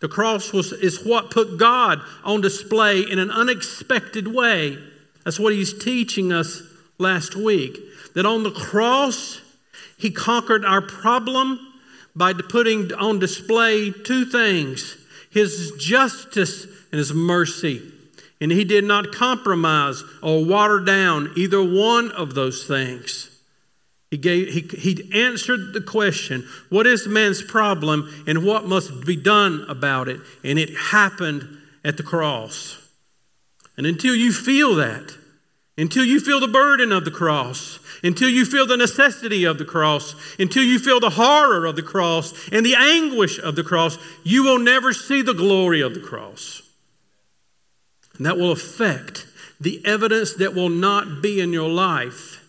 The 0.00 0.08
cross 0.08 0.52
was, 0.52 0.72
is 0.72 1.02
what 1.06 1.30
put 1.30 1.56
God 1.56 2.02
on 2.22 2.42
display 2.42 3.00
in 3.00 3.18
an 3.18 3.30
unexpected 3.30 4.28
way. 4.28 4.76
That's 5.24 5.40
what 5.40 5.54
he's 5.54 5.72
teaching 5.82 6.34
us 6.34 6.62
last 6.98 7.34
week. 7.34 7.78
That 8.12 8.26
on 8.26 8.42
the 8.42 8.50
cross, 8.50 9.40
he 9.96 10.10
conquered 10.10 10.66
our 10.66 10.82
problem 10.82 11.58
by 12.14 12.34
putting 12.34 12.92
on 12.92 13.20
display 13.20 13.90
two 13.90 14.26
things 14.26 14.98
his 15.30 15.72
justice 15.78 16.64
and 16.90 16.98
his 16.98 17.14
mercy. 17.14 17.91
And 18.42 18.50
he 18.50 18.64
did 18.64 18.82
not 18.82 19.12
compromise 19.12 20.02
or 20.20 20.44
water 20.44 20.80
down 20.80 21.30
either 21.36 21.62
one 21.62 22.10
of 22.10 22.34
those 22.34 22.66
things. 22.66 23.30
He, 24.10 24.16
gave, 24.16 24.48
he, 24.52 24.62
he 24.62 25.10
answered 25.14 25.72
the 25.72 25.80
question, 25.80 26.48
What 26.68 26.84
is 26.84 27.06
man's 27.06 27.40
problem 27.40 28.24
and 28.26 28.44
what 28.44 28.66
must 28.66 29.06
be 29.06 29.14
done 29.14 29.64
about 29.68 30.08
it? 30.08 30.20
And 30.42 30.58
it 30.58 30.76
happened 30.76 31.56
at 31.84 31.96
the 31.96 32.02
cross. 32.02 32.84
And 33.76 33.86
until 33.86 34.16
you 34.16 34.32
feel 34.32 34.74
that, 34.74 35.16
until 35.78 36.04
you 36.04 36.18
feel 36.18 36.40
the 36.40 36.48
burden 36.48 36.90
of 36.90 37.04
the 37.04 37.12
cross, 37.12 37.78
until 38.02 38.28
you 38.28 38.44
feel 38.44 38.66
the 38.66 38.76
necessity 38.76 39.44
of 39.44 39.58
the 39.58 39.64
cross, 39.64 40.16
until 40.40 40.64
you 40.64 40.80
feel 40.80 40.98
the 40.98 41.10
horror 41.10 41.64
of 41.64 41.76
the 41.76 41.82
cross 41.82 42.34
and 42.50 42.66
the 42.66 42.74
anguish 42.74 43.38
of 43.38 43.54
the 43.54 43.62
cross, 43.62 43.98
you 44.24 44.42
will 44.42 44.58
never 44.58 44.92
see 44.92 45.22
the 45.22 45.32
glory 45.32 45.80
of 45.80 45.94
the 45.94 46.00
cross. 46.00 46.61
And 48.16 48.26
that 48.26 48.36
will 48.36 48.52
affect 48.52 49.26
the 49.60 49.84
evidence 49.84 50.34
that 50.34 50.54
will 50.54 50.68
not 50.68 51.22
be 51.22 51.40
in 51.40 51.52
your 51.52 51.68
life 51.68 52.42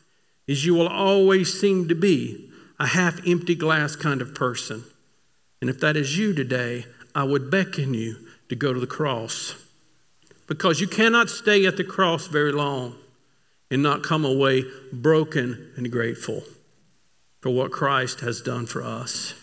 is 0.48 0.66
you 0.66 0.74
will 0.74 0.88
always 0.88 1.60
seem 1.60 1.88
to 1.88 1.96
be 1.96 2.50
a 2.80 2.88
half 2.88 3.26
empty 3.26 3.56
glass 3.56 3.96
kind 3.96 4.22
of 4.22 4.36
person. 4.36 4.84
And 5.62 5.70
if 5.70 5.80
that 5.80 5.96
is 5.96 6.18
you 6.18 6.34
today, 6.34 6.86
I 7.16 7.24
would 7.24 7.50
beckon 7.50 7.94
you 7.94 8.18
to 8.50 8.56
go 8.56 8.74
to 8.74 8.80
the 8.80 8.88
cross. 8.88 9.56
Because 10.48 10.82
you 10.82 10.88
cannot 10.88 11.30
stay 11.30 11.66
at 11.66 11.78
the 11.78 11.84
cross 11.84 12.28
very 12.28 12.52
long 12.52 12.96
and 13.72 13.82
not 13.82 14.04
come 14.04 14.26
away 14.26 14.66
broken 14.92 15.72
and 15.78 15.92
grateful 15.92 16.44
for 17.42 17.50
what 17.50 17.72
Christ 17.72 18.20
has 18.20 18.42
done 18.42 18.66
for 18.66 18.84
us. 18.84 19.34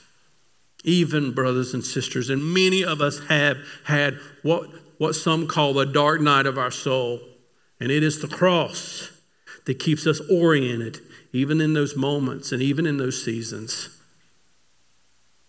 Even 0.84 1.32
brothers 1.32 1.74
and 1.74 1.84
sisters, 1.84 2.30
and 2.30 2.54
many 2.54 2.84
of 2.84 3.00
us 3.00 3.20
have 3.28 3.58
had 3.84 4.18
what, 4.42 4.68
what 5.00 5.14
some 5.14 5.46
call 5.46 5.72
the 5.72 5.86
dark 5.86 6.20
night 6.20 6.44
of 6.44 6.58
our 6.58 6.70
soul, 6.70 7.20
and 7.80 7.90
it 7.90 8.02
is 8.02 8.20
the 8.20 8.28
cross 8.28 9.10
that 9.64 9.78
keeps 9.78 10.06
us 10.06 10.20
oriented, 10.30 11.00
even 11.32 11.58
in 11.58 11.72
those 11.72 11.96
moments 11.96 12.52
and 12.52 12.60
even 12.60 12.84
in 12.84 12.98
those 12.98 13.24
seasons. 13.24 13.98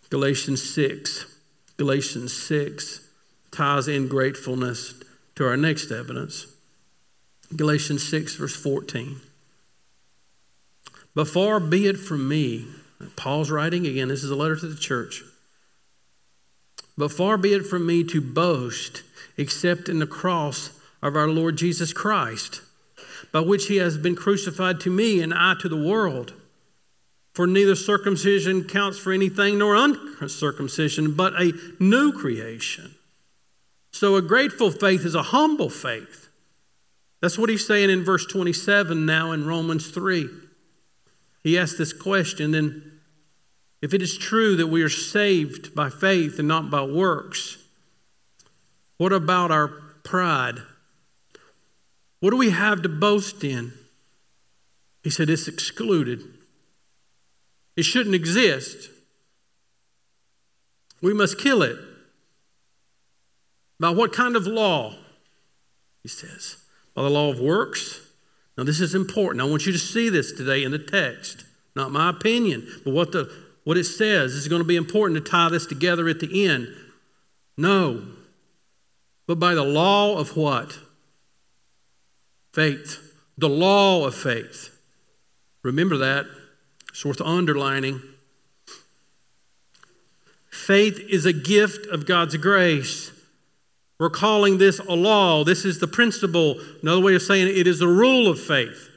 Galatians 0.10 0.64
6, 0.74 1.36
Galatians 1.76 2.32
6 2.32 3.10
ties 3.52 3.90
in 3.90 4.08
gratefulness 4.08 4.94
to 5.36 5.46
our 5.46 5.58
next 5.58 5.92
evidence. 5.92 6.48
Galatians 7.54 8.08
6, 8.08 8.36
verse 8.36 8.56
14. 8.56 9.20
But 11.14 11.28
far 11.28 11.60
be 11.60 11.88
it 11.88 11.98
from 11.98 12.26
me, 12.26 12.68
Paul's 13.18 13.52
writing 13.52 13.86
again, 13.86 14.08
this 14.08 14.24
is 14.24 14.32
a 14.32 14.36
letter 14.36 14.56
to 14.56 14.68
the 14.68 14.80
church. 14.80 15.24
But 16.98 17.12
far 17.12 17.36
be 17.38 17.54
it 17.54 17.66
from 17.66 17.86
me 17.86 18.06
to 18.06 18.22
boast 18.22 19.04
except 19.38 19.90
in 19.90 20.00
the 20.00 20.08
cross 20.08 20.80
of 21.02 21.16
our 21.16 21.28
Lord 21.28 21.58
Jesus 21.58 21.94
Christ 21.94 22.62
by 23.32 23.40
which 23.40 23.68
he 23.68 23.78
has 23.78 23.98
been 23.98 24.16
crucified 24.16 24.80
to 24.82 24.90
me 24.90 25.22
and 25.22 25.34
I 25.34 25.56
to 25.62 25.70
the 25.70 25.82
world. 25.82 26.34
For 27.34 27.48
neither 27.48 27.76
circumcision 27.76 28.66
counts 28.66 29.00
for 29.00 29.14
anything 29.14 29.58
nor 29.58 29.76
uncircumcision, 29.76 31.14
but 31.16 31.34
a 31.42 31.54
new 31.80 32.12
creation. 32.12 32.96
So 33.92 34.16
a 34.16 34.22
grateful 34.22 34.70
faith 34.70 35.06
is 35.06 35.16
a 35.16 35.24
humble 35.24 35.70
faith. 35.70 36.30
That's 37.22 37.38
what 37.38 37.50
he's 37.50 37.66
saying 37.66 37.90
in 37.90 38.04
verse 38.04 38.26
27 38.26 39.06
now 39.06 39.32
in 39.32 39.46
Romans 39.46 39.92
3. 39.92 40.28
He 41.44 41.58
asks 41.58 41.78
this 41.78 41.94
question 41.94 42.52
then, 42.52 43.00
if 43.82 43.94
it 43.94 44.02
is 44.02 44.18
true 44.18 44.56
that 44.58 44.68
we 44.68 44.84
are 44.84 44.90
saved 44.90 45.74
by 45.74 45.90
faith 45.90 46.38
and 46.38 46.48
not 46.48 46.70
by 46.70 46.84
works, 46.84 47.58
what 49.02 49.12
about 49.12 49.50
our 49.50 49.68
pride? 50.04 50.60
What 52.20 52.30
do 52.30 52.38
we 52.38 52.52
have 52.52 52.84
to 52.84 52.90
boast 52.90 53.44
in? 53.44 53.74
He 55.02 55.10
said, 55.10 55.28
It's 55.28 55.48
excluded. 55.48 56.22
It 57.76 57.82
shouldn't 57.82 58.14
exist. 58.14 58.92
We 61.02 61.16
must 61.16 61.40
kill 61.40 61.64
it. 61.64 61.78
By 63.80 63.90
what 63.90 64.14
kind 64.14 64.36
of 64.36 64.46
law? 64.46 64.94
He 66.04 66.08
says, 66.08 66.58
By 66.94 67.02
the 67.02 67.10
law 67.10 67.32
of 67.32 67.40
works. 67.40 68.02
Now, 68.56 68.66
this 68.66 68.80
is 68.80 68.94
important. 68.94 69.42
I 69.42 69.50
want 69.50 69.66
you 69.66 69.72
to 69.72 69.80
see 69.80 70.10
this 70.10 70.32
today 70.32 70.64
in 70.64 70.70
the 70.70 70.78
text. 70.78 71.44
Not 71.76 71.90
my 71.90 72.12
opinion, 72.12 72.68
but 72.86 72.94
what, 72.94 73.14
the, 73.14 73.34
what 73.64 73.78
it 73.78 73.86
says. 73.86 74.34
This 74.34 74.44
is 74.44 74.48
going 74.48 74.62
to 74.62 74.68
be 74.68 74.76
important 74.76 75.26
to 75.26 75.32
tie 75.32 75.50
this 75.50 75.66
together 75.66 76.08
at 76.08 76.20
the 76.20 76.46
end. 76.48 76.68
No. 77.58 78.04
But 79.28 79.40
by 79.40 79.54
the 79.54 79.64
law 79.64 80.18
of 80.18 80.36
what? 80.36 80.78
Faith, 82.54 83.16
the 83.38 83.50
law 83.50 84.06
of 84.06 84.16
faith. 84.16 84.78
Remember 85.64 85.98
that. 85.98 86.26
It's 86.90 87.06
worth 87.06 87.22
underlining. 87.22 88.02
Faith 90.50 91.00
is 91.10 91.26
a 91.26 91.34
gift 91.34 91.86
of 91.88 92.06
God's 92.06 92.36
grace. 92.38 93.12
We're 94.00 94.10
calling 94.10 94.58
this 94.58 94.80
a 94.80 94.94
law. 94.94 95.44
This 95.44 95.64
is 95.64 95.80
the 95.80 95.88
principle. 95.88 96.56
Another 96.82 97.02
way 97.02 97.16
of 97.16 97.22
saying 97.22 97.48
it, 97.48 97.58
it 97.58 97.68
is 97.68 97.80
the 97.80 97.88
rule 97.88 98.28
of 98.28 98.40
faith, 98.40 98.90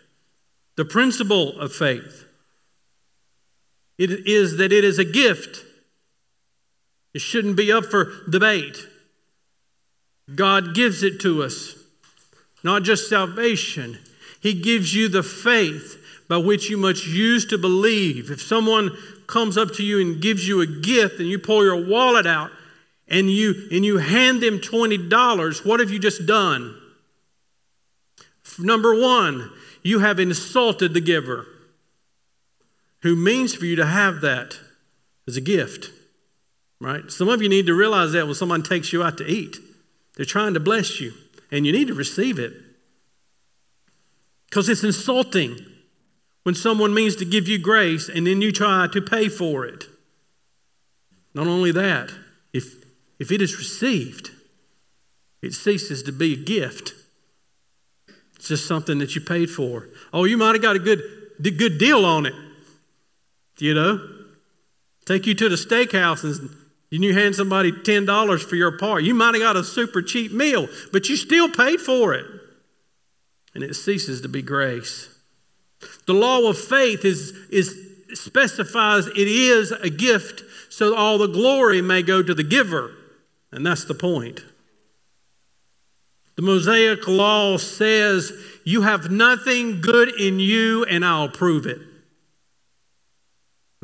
the 0.77 0.85
principle 0.85 1.59
of 1.61 1.73
faith. 1.73 2.25
It 3.99 4.27
is 4.27 4.57
that 4.57 4.73
it 4.73 4.83
is 4.83 4.99
a 4.99 5.05
gift. 5.05 5.65
It 7.13 7.21
shouldn't 7.21 7.57
be 7.57 7.71
up 7.71 7.85
for 7.85 8.11
debate. 8.29 8.89
God 10.33 10.75
gives 10.75 11.03
it 11.03 11.21
to 11.21 11.43
us. 11.43 11.77
Not 12.63 12.83
just 12.83 13.09
salvation, 13.09 13.99
He 14.41 14.55
gives 14.55 14.95
you 14.95 15.09
the 15.09 15.23
faith 15.23 16.01
by 16.29 16.39
which 16.39 16.71
you 16.71 16.77
must 16.77 17.07
use 17.07 17.45
to 17.47 17.59
believe. 17.59 18.31
If 18.31 18.41
someone 18.41 18.97
comes 19.27 19.59
up 19.59 19.73
to 19.75 19.83
you 19.83 20.01
and 20.01 20.21
gives 20.21 20.49
you 20.49 20.61
a 20.61 20.67
gift 20.67 21.19
and 21.19 21.29
you 21.29 21.39
pull 21.39 21.63
your 21.63 21.87
wallet 21.87 22.27
out 22.27 22.51
and 23.09 23.31
you 23.31 23.69
and 23.71 23.85
you 23.85 23.99
hand 23.99 24.43
them 24.43 24.59
$20, 24.59 25.67
what 25.67 25.81
have 25.81 25.91
you 25.91 25.99
just 25.99 26.27
done? 26.27 26.81
Number 28.59 28.99
1, 28.99 29.51
you 29.83 29.99
have 29.99 30.19
insulted 30.19 30.95
the 30.95 31.01
giver 31.01 31.47
who 33.03 33.15
means 33.15 33.55
for 33.55 33.67
you 33.67 33.77
to 33.77 33.85
have 33.85 34.23
that 34.23 34.59
as 35.29 35.37
a 35.37 35.41
gift. 35.41 35.91
Right? 36.81 37.11
Some 37.11 37.29
of 37.29 37.43
you 37.43 37.49
need 37.49 37.67
to 37.67 37.75
realize 37.75 38.13
that 38.13 38.27
when 38.27 38.35
someone 38.35 38.63
takes 38.63 38.93
you 38.93 39.03
out 39.03 39.19
to 39.19 39.27
eat, 39.27 39.59
they're 40.17 40.25
trying 40.25 40.55
to 40.55 40.61
bless 40.61 41.01
you 41.01 41.13
and 41.51 41.67
you 41.67 41.73
need 41.73 41.89
to 41.89 41.95
receive 41.95 42.39
it. 42.39 42.53
Because 44.49 44.69
it's 44.69 44.85
insulting 44.85 45.59
when 46.45 46.55
someone 46.55 46.95
means 46.95 47.17
to 47.17 47.25
give 47.25 47.49
you 47.49 47.59
grace 47.59 48.09
and 48.09 48.27
then 48.27 48.41
you 48.41 48.53
try 48.53 48.87
to 48.93 49.01
pay 49.01 49.29
for 49.29 49.65
it. 49.65 49.85
Not 51.35 51.47
only 51.47 51.73
that, 51.73 52.13
if, 52.53 52.85
if 53.19 53.33
it 53.33 53.43
is 53.43 53.59
received, 53.59 54.31
it 55.43 55.53
ceases 55.53 56.03
to 56.05 56.13
be 56.13 56.35
a 56.35 56.37
gift. 56.37 56.95
It's 58.37 58.49
just 58.49 58.67
something 58.67 58.99
that 58.99 59.15
you 59.15 59.21
paid 59.21 59.51
for. 59.51 59.89
Oh, 60.13 60.25
you 60.25 60.37
might 60.37 60.55
have 60.55 60.63
got 60.63 60.77
a 60.77 60.79
good, 60.81 61.03
good 61.41 61.79
deal 61.79 62.05
on 62.05 62.27
it. 62.27 62.35
You 63.59 63.75
know? 63.75 64.09
Take 65.05 65.27
you 65.27 65.35
to 65.35 65.49
the 65.49 65.57
steakhouse 65.57 66.25
and 66.25 66.51
you 67.03 67.15
hand 67.15 67.35
somebody 67.35 67.73
$10 67.73 68.43
for 68.45 68.57
your 68.57 68.77
part. 68.79 69.03
You 69.03 69.15
might 69.15 69.35
have 69.35 69.43
got 69.43 69.57
a 69.57 69.65
super 69.65 70.03
cheap 70.03 70.33
meal, 70.33 70.69
but 70.93 71.09
you 71.09 71.17
still 71.17 71.49
paid 71.49 71.81
for 71.81 72.15
it. 72.15 72.27
And 73.55 73.65
it 73.65 73.75
ceases 73.75 74.21
to 74.21 74.29
be 74.29 74.43
grace. 74.43 75.09
The 76.07 76.15
law 76.15 76.49
of 76.49 76.59
faith 76.59 77.05
is, 77.05 77.31
is 77.51 77.77
specifies 78.13 79.07
it 79.07 79.17
is 79.17 79.73
a 79.73 79.91
gift 79.91 80.43
so 80.69 80.95
all 80.95 81.19
the 81.19 81.27
glory 81.27 81.83
may 81.83 82.03
go 82.03 82.23
to 82.23 82.35
the 82.35 82.43
giver. 82.43 82.93
And 83.51 83.65
that's 83.65 83.85
the 83.85 83.95
point. 83.95 84.45
The 86.37 86.43
Mosaic 86.43 87.07
law 87.07 87.57
says, 87.59 88.33
You 88.65 88.83
have 88.83 89.11
nothing 89.11 89.81
good 89.81 90.21
in 90.21 90.41
you, 90.41 90.85
and 90.85 91.05
I'll 91.05 91.29
prove 91.29 91.67
it. 91.67 91.79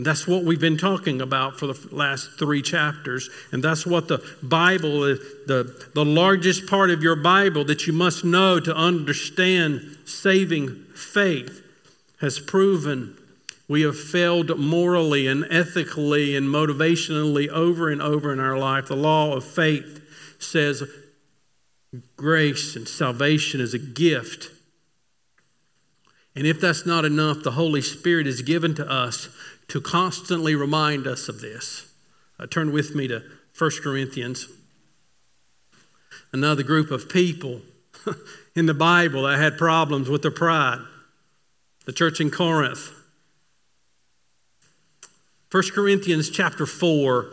And 0.01 0.07
that's 0.07 0.27
what 0.27 0.45
we've 0.45 0.59
been 0.59 0.79
talking 0.79 1.21
about 1.21 1.59
for 1.59 1.67
the 1.67 1.89
last 1.95 2.39
three 2.39 2.63
chapters. 2.63 3.29
And 3.53 3.63
that's 3.63 3.85
what 3.85 4.09
the 4.09 4.25
Bible 4.43 5.01
the, 5.01 5.91
the 5.95 6.07
largest 6.07 6.67
part 6.67 6.89
of 6.89 7.03
your 7.03 7.17
Bible 7.17 7.67
that 7.67 7.87
you 7.87 7.93
must 7.93 8.25
know 8.25 8.59
to 8.61 8.75
understand 8.75 9.99
saving 10.07 10.87
faith 10.95 11.63
has 12.23 12.39
proven 12.39 13.15
we 13.69 13.83
have 13.83 14.01
failed 14.01 14.59
morally 14.59 15.27
and 15.27 15.45
ethically 15.51 16.35
and 16.35 16.49
motivationally 16.49 17.49
over 17.49 17.91
and 17.91 18.01
over 18.01 18.33
in 18.33 18.41
our 18.41 18.57
life. 18.57 18.87
The 18.87 18.97
law 18.97 19.37
of 19.37 19.45
faith 19.45 20.01
says 20.39 20.83
grace 22.17 22.75
and 22.75 22.89
salvation 22.89 23.61
is 23.61 23.75
a 23.75 23.79
gift. 23.79 24.51
And 26.35 26.47
if 26.47 26.59
that's 26.59 26.87
not 26.87 27.05
enough, 27.05 27.43
the 27.43 27.51
Holy 27.51 27.83
Spirit 27.83 28.27
is 28.27 28.41
given 28.41 28.75
to 28.77 28.91
us 28.91 29.29
to 29.71 29.81
constantly 29.81 30.55
remind 30.55 31.07
us 31.07 31.29
of 31.29 31.41
this. 31.41 31.93
Uh, 32.39 32.47
turn 32.47 32.73
with 32.73 32.95
me 32.95 33.07
to 33.09 33.23
1 33.57 33.71
Corinthians. 33.83 34.49
Another 36.33 36.63
group 36.63 36.91
of 36.91 37.09
people 37.09 37.63
in 38.57 38.67
the 38.67 38.75
Bible 38.75 39.23
that 39.23 39.39
had 39.39 39.57
problems 39.57 40.09
with 40.09 40.23
their 40.23 40.31
pride 40.31 40.81
the 41.87 41.93
church 41.93 42.21
in 42.21 42.31
Corinth. 42.31 42.93
1 45.51 45.63
Corinthians 45.75 46.31
chapter 46.31 46.67
4. 46.67 47.31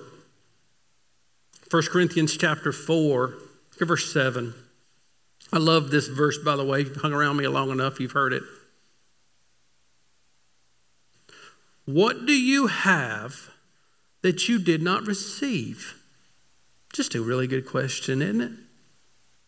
1 1.69 1.83
Corinthians 1.91 2.35
chapter 2.37 2.71
4, 2.71 3.27
Look 3.27 3.81
at 3.81 3.87
verse 3.87 4.11
7. 4.11 4.55
I 5.53 5.57
love 5.57 5.91
this 5.91 6.07
verse, 6.07 6.39
by 6.39 6.55
the 6.55 6.65
way. 6.65 6.79
You've 6.79 6.95
hung 6.95 7.13
around 7.13 7.37
me 7.37 7.47
long 7.47 7.69
enough, 7.69 7.99
you've 7.99 8.13
heard 8.13 8.33
it. 8.33 8.41
What 11.87 12.27
do 12.27 12.33
you 12.33 12.67
have 12.67 13.49
that 14.21 14.47
you 14.47 14.59
did 14.59 14.83
not 14.83 15.07
receive? 15.07 15.95
Just 16.93 17.15
a 17.15 17.21
really 17.21 17.47
good 17.47 17.65
question, 17.65 18.21
isn't 18.21 18.41
it? 18.41 18.51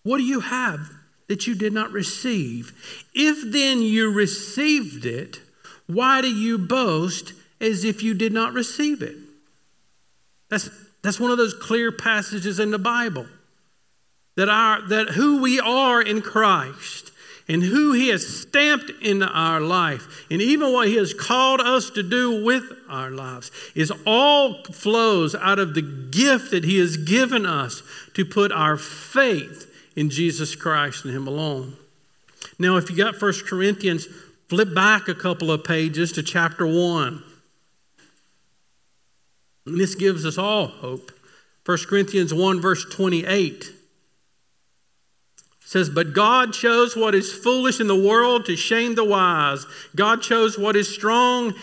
What 0.01 0.17
do 0.17 0.23
you 0.23 0.39
have 0.39 0.89
that 1.29 1.45
you 1.47 1.55
did 1.55 1.71
not 1.71 1.91
receive. 1.91 2.73
If 3.13 3.53
then 3.53 3.81
you 3.81 4.11
received 4.11 5.05
it, 5.05 5.39
why 5.87 6.21
do 6.21 6.27
you 6.27 6.57
boast 6.57 7.33
as 7.61 7.85
if 7.85 8.03
you 8.03 8.13
did 8.13 8.33
not 8.33 8.51
receive 8.51 9.01
it? 9.01 9.15
That's, 10.49 10.69
that's 11.03 11.19
one 11.19 11.31
of 11.31 11.37
those 11.37 11.53
clear 11.53 11.91
passages 11.91 12.59
in 12.59 12.71
the 12.71 12.79
Bible. 12.79 13.27
That, 14.35 14.49
our, 14.49 14.81
that 14.89 15.09
who 15.09 15.41
we 15.41 15.59
are 15.59 16.01
in 16.01 16.21
Christ 16.21 17.08
and 17.49 17.63
who 17.63 17.93
He 17.93 18.09
has 18.09 18.25
stamped 18.25 18.91
into 19.01 19.25
our 19.25 19.59
life, 19.59 20.25
and 20.29 20.39
even 20.39 20.71
what 20.71 20.87
He 20.87 20.95
has 20.95 21.15
called 21.15 21.59
us 21.59 21.89
to 21.89 22.03
do 22.03 22.45
with 22.45 22.63
our 22.87 23.09
lives, 23.09 23.51
is 23.73 23.91
all 24.05 24.63
flows 24.65 25.33
out 25.33 25.57
of 25.57 25.73
the 25.73 25.81
gift 25.81 26.51
that 26.51 26.63
He 26.63 26.77
has 26.77 26.95
given 26.95 27.47
us 27.47 27.81
to 28.13 28.23
put 28.23 28.51
our 28.51 28.77
faith 28.77 29.65
in 29.95 30.11
Jesus 30.11 30.55
Christ 30.55 31.03
and 31.03 31.13
Him 31.13 31.27
alone. 31.27 31.75
Now, 32.59 32.77
if 32.77 32.89
you 32.89 32.95
got 32.95 33.19
1 33.19 33.33
Corinthians, 33.47 34.07
flip 34.47 34.73
back 34.73 35.07
a 35.07 35.15
couple 35.15 35.51
of 35.51 35.63
pages 35.63 36.11
to 36.13 36.23
chapter 36.23 36.67
1. 36.67 37.23
And 39.65 39.79
this 39.79 39.95
gives 39.95 40.25
us 40.25 40.37
all 40.37 40.67
hope. 40.67 41.11
1 41.65 41.77
Corinthians 41.87 42.33
1, 42.33 42.61
verse 42.61 42.85
28 42.85 43.78
says, 45.69 45.87
But 45.87 46.13
God 46.13 46.51
chose 46.51 46.97
what 46.97 47.13
is 47.13 47.31
foolish 47.31 47.79
in 47.79 47.85
the 47.85 47.95
world 47.95 48.43
to 48.47 48.55
shame 48.55 48.95
the 48.95 49.05
wise. 49.05 49.67
God 49.95 50.23
chose 50.23 50.57
what 50.57 50.75
is 50.75 50.91
strong. 50.91 51.53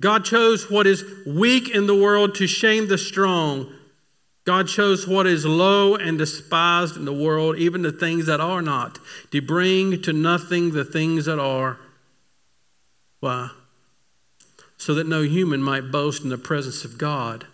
God 0.00 0.24
chose 0.24 0.70
what 0.70 0.86
is 0.86 1.04
weak 1.26 1.68
in 1.68 1.86
the 1.86 1.94
world 1.94 2.34
to 2.36 2.46
shame 2.46 2.88
the 2.88 2.96
strong. 2.96 3.70
God 4.46 4.68
chose 4.68 5.06
what 5.06 5.26
is 5.26 5.44
low 5.44 5.96
and 5.96 6.16
despised 6.16 6.96
in 6.96 7.04
the 7.04 7.12
world, 7.12 7.58
even 7.58 7.82
the 7.82 7.92
things 7.92 8.24
that 8.24 8.40
are 8.40 8.62
not, 8.62 8.98
to 9.32 9.42
bring 9.42 10.00
to 10.00 10.14
nothing 10.14 10.72
the 10.72 10.84
things 10.84 11.26
that 11.26 11.38
are. 11.38 11.78
Why? 13.20 13.50
So 14.78 14.94
that 14.94 15.06
no 15.06 15.20
human 15.24 15.62
might 15.62 15.90
boast 15.90 16.22
in 16.22 16.30
the 16.30 16.38
presence 16.38 16.86
of 16.86 16.96
God. 16.96 17.46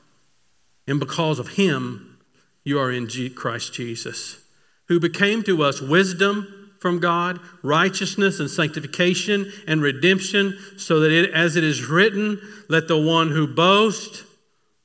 And 0.87 1.01
because 1.01 1.41
of 1.41 1.55
him, 1.55 2.19
you 2.63 2.79
are 2.79 2.93
in 2.93 3.09
Christ 3.35 3.73
Jesus, 3.73 4.42
who 4.89 5.01
became 5.01 5.43
to 5.45 5.63
us 5.63 5.81
wisdom 5.81 6.71
from 6.79 6.99
God, 6.99 7.39
righteousness 7.63 8.41
and 8.41 8.51
sanctification 8.51 9.51
and 9.69 9.81
redemption, 9.81 10.59
so 10.77 11.01
that 11.01 11.13
it, 11.13 11.31
as 11.31 11.57
it 11.57 11.63
is 11.63 11.87
written, 11.87 12.41
let 12.69 12.89
the 12.89 12.99
one 12.99 13.31
who 13.31 13.47
boasts 13.47 14.25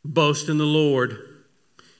boast 0.06 0.48
in 0.48 0.58
the 0.58 0.66
Lord. 0.66 1.18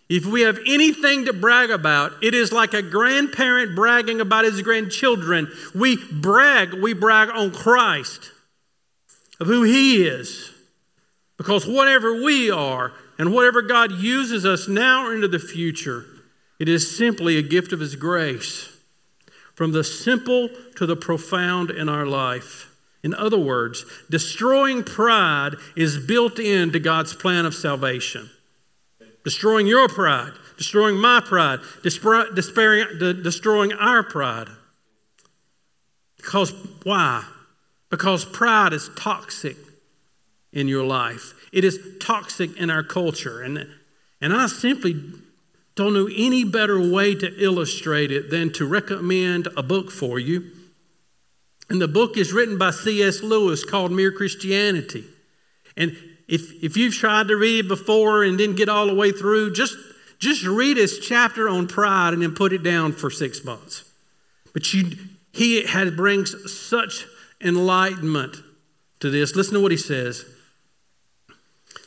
If 0.10 0.26
we 0.26 0.42
have 0.42 0.60
anything 0.66 1.26
to 1.26 1.34
brag 1.34 1.70
about, 1.70 2.14
it 2.24 2.34
is 2.34 2.54
like 2.54 2.74
a 2.74 2.82
grandparent 2.82 3.76
bragging 3.76 4.22
about 4.22 4.46
his 4.46 4.62
grandchildren. 4.62 5.52
We 5.76 5.98
brag, 5.98 6.74
we 6.74 6.94
brag 6.94 7.30
on 7.30 7.52
Christ, 7.52 8.32
of 9.40 9.48
who 9.48 9.64
he 9.64 10.08
is. 10.08 10.52
Because 11.38 11.68
whatever 11.68 12.24
we 12.24 12.50
are 12.50 12.94
and 13.20 13.34
whatever 13.34 13.62
God 13.62 13.92
uses 13.92 14.46
us 14.46 14.68
now 14.68 15.06
or 15.06 15.14
into 15.16 15.28
the 15.28 15.40
future, 15.40 16.06
it 16.60 16.68
is 16.70 16.98
simply 16.98 17.38
a 17.38 17.42
gift 17.42 17.72
of 17.72 17.80
his 17.80 17.96
grace, 17.96 18.70
from 19.54 19.72
the 19.72 19.84
simple 19.84 20.50
to 20.76 20.86
the 20.86 20.96
profound 20.96 21.72
in 21.72 21.90
our 21.90 22.06
life. 22.06 22.76
In 23.04 23.14
other 23.14 23.40
words, 23.40 23.86
destroying 24.10 24.84
pride 24.84 25.56
is 25.76 25.98
built 25.98 26.40
into 26.40 26.80
God's 26.80 27.14
plan 27.14 27.46
of 27.46 27.56
salvation 27.56 28.30
destroying 29.28 29.68
your 29.68 29.90
pride, 29.90 30.32
destroying 30.56 30.96
my 30.96 31.20
pride, 31.20 31.60
destroying 31.84 33.74
our 33.74 34.04
pride. 34.04 34.48
Because 36.16 36.54
why? 36.84 37.26
Because 37.90 38.24
pride 38.24 38.72
is 38.72 38.90
toxic 38.96 39.58
in 40.54 40.70
your 40.70 40.86
life. 40.86 41.34
It 41.52 41.66
is 41.66 41.78
toxic 42.00 42.56
in 42.56 42.70
our 42.70 42.84
culture. 42.84 43.42
And, 43.42 43.68
and 44.22 44.32
I 44.32 44.48
simply 44.48 44.96
don't 45.78 45.94
know 45.94 46.10
any 46.14 46.44
better 46.44 46.92
way 46.92 47.16
to 47.16 47.34
illustrate 47.42 48.12
it 48.12 48.30
than 48.30 48.52
to 48.54 48.66
recommend 48.66 49.48
a 49.56 49.64
book 49.64 49.90
for 49.92 50.20
you. 50.20 50.52
And 51.70 51.82
the 51.82 51.88
book 51.88 52.18
is 52.18 52.34
written 52.34 52.58
by 52.58 52.72
C.S. 52.72 53.22
Lewis 53.24 53.64
called 53.64 53.94
Mere 53.94 54.12
Christianity. 54.12 55.06
And 55.78 55.96
if, 56.28 56.62
if 56.62 56.76
you've 56.76 56.96
tried 56.96 57.30
to 57.30 57.38
read 57.38 57.66
it 57.66 57.68
before 57.70 58.24
and 58.24 58.38
didn't 58.38 58.58
get 58.58 58.68
all 58.68 58.88
the 58.88 58.96
way 58.96 59.12
through, 59.12 59.54
just, 59.54 59.78
Just 60.20 60.44
read 60.46 60.78
his 60.78 60.98
chapter 61.00 61.48
on 61.48 61.68
pride 61.68 62.14
and 62.14 62.24
then 62.24 62.34
put 62.34 62.52
it 62.52 62.64
down 62.64 62.92
for 62.92 63.12
six 63.12 63.46
months. 63.46 63.84
But 64.52 64.74
you, 64.74 64.98
he 65.32 65.64
had, 65.64 65.96
brings 65.96 66.52
such 66.52 67.06
enlightenment 67.40 68.38
to 69.00 69.12
this. 69.12 69.36
Listen 69.36 69.54
to 69.54 69.62
what 69.62 69.72
he 69.72 69.78
says. 69.78 70.26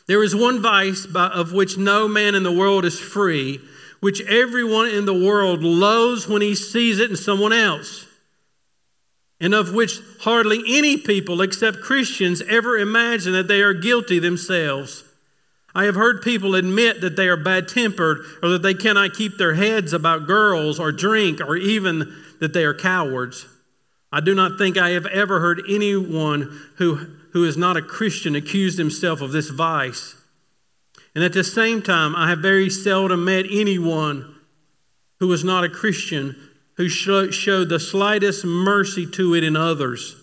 There 0.07 0.23
is 0.23 0.35
one 0.35 0.63
vice 0.63 1.07
by, 1.07 1.27
of 1.27 1.53
which 1.53 1.77
no 1.77 2.07
man 2.07 2.37
in 2.37 2.45
the 2.45 2.53
world 2.53 2.85
is 2.85 3.01
free, 3.01 3.61
which 4.01 4.21
everyone 4.23 4.89
in 4.89 5.05
the 5.05 5.15
world 5.15 5.63
loathes 5.63 6.27
when 6.27 6.43
he 6.43 6.55
sees 6.55 6.99
it 6.99 7.11
in 7.11 7.17
someone 7.17 7.53
else, 7.53 8.07
and 9.41 9.55
of 9.55 9.73
which 9.73 10.01
hardly 10.21 10.63
any 10.67 10.97
people 10.97 11.41
except 11.41 11.81
Christians 11.81 12.43
ever 12.49 12.79
imagine 12.79 13.33
that 13.33 13.49
they 13.49 13.63
are 13.63 13.75
guilty 13.75 14.19
themselves. 14.19 15.05
I 15.75 15.85
have 15.85 15.95
heard 15.95 16.23
people 16.23 16.55
admit 16.55 17.01
that 17.01 17.17
they 17.17 17.29
are 17.29 17.37
bad 17.37 17.69
tempered 17.69 18.21
or 18.43 18.49
that 18.51 18.63
they 18.63 18.75
cannot 18.75 19.15
keep 19.15 19.37
their 19.37 19.55
heads 19.55 19.93
about 19.93 20.27
girls 20.27 20.81
or 20.81 20.91
drink 20.91 21.41
or 21.41 21.57
even 21.57 22.13
that 22.41 22.53
they 22.53 22.65
are 22.65 22.75
cowards. 22.75 23.47
I 24.13 24.21
do 24.21 24.35
not 24.35 24.59
think 24.59 24.77
I 24.77 24.91
have 24.91 25.07
ever 25.07 25.39
heard 25.39 25.63
anyone 25.69 26.61
who, 26.77 26.97
who 27.33 27.45
is 27.45 27.57
not 27.57 27.77
a 27.77 27.83
Christian 27.83 28.35
accuse 28.35 28.77
himself 28.77 29.21
of 29.21 29.31
this 29.31 29.51
vice. 29.51 30.17
And 31.15 31.25
at 31.25 31.33
the 31.33 31.45
same 31.45 31.83
time, 31.83 32.15
I 32.15 32.29
have 32.29 32.39
very 32.39 32.71
seldom 32.71 33.25
met 33.25 33.47
anyone 33.51 34.37
who 35.19 35.29
was 35.29 35.45
not 35.45 35.65
a 35.65 35.69
Christian 35.69 36.37
who 36.77 36.89
showed 36.89 37.69
the 37.69 37.81
slightest 37.81 38.45
mercy 38.45 39.07
to 39.07 39.35
it 39.35 39.45
in 39.45 39.55
others. 39.55 40.17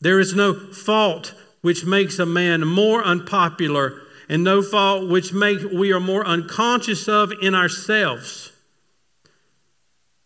There 0.00 0.18
is 0.18 0.34
no 0.34 0.52
fault 0.54 1.32
which 1.60 1.84
makes 1.84 2.18
a 2.18 2.26
man 2.26 2.66
more 2.66 3.04
unpopular, 3.04 4.02
and 4.28 4.42
no 4.42 4.62
fault 4.62 5.08
which 5.08 5.32
we 5.32 5.92
are 5.92 6.00
more 6.00 6.26
unconscious 6.26 7.08
of 7.08 7.32
in 7.40 7.54
ourselves. 7.54 8.52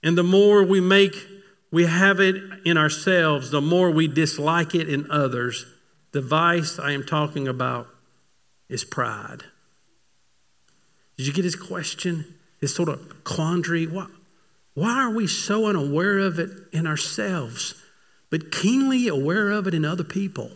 And 0.02 0.16
the 0.16 0.22
more 0.22 0.64
we 0.64 0.80
make 0.80 1.14
we 1.70 1.84
have 1.84 2.18
it 2.18 2.36
in 2.64 2.78
ourselves, 2.78 3.50
the 3.50 3.60
more 3.60 3.90
we 3.90 4.08
dislike 4.08 4.74
it 4.74 4.88
in 4.88 5.10
others. 5.10 5.66
The 6.12 6.22
vice 6.22 6.78
I 6.78 6.92
am 6.92 7.04
talking 7.04 7.46
about 7.46 7.86
is 8.70 8.84
pride. 8.84 9.42
Did 11.16 11.26
you 11.26 11.32
get 11.32 11.44
his 11.44 11.56
question? 11.56 12.34
His 12.60 12.74
sort 12.74 12.88
of 12.88 13.24
quandary? 13.24 13.86
Why, 13.86 14.06
why 14.74 15.02
are 15.02 15.10
we 15.10 15.26
so 15.26 15.66
unaware 15.66 16.18
of 16.18 16.38
it 16.38 16.50
in 16.72 16.86
ourselves, 16.86 17.74
but 18.30 18.52
keenly 18.52 19.08
aware 19.08 19.50
of 19.50 19.66
it 19.66 19.74
in 19.74 19.84
other 19.84 20.04
people? 20.04 20.50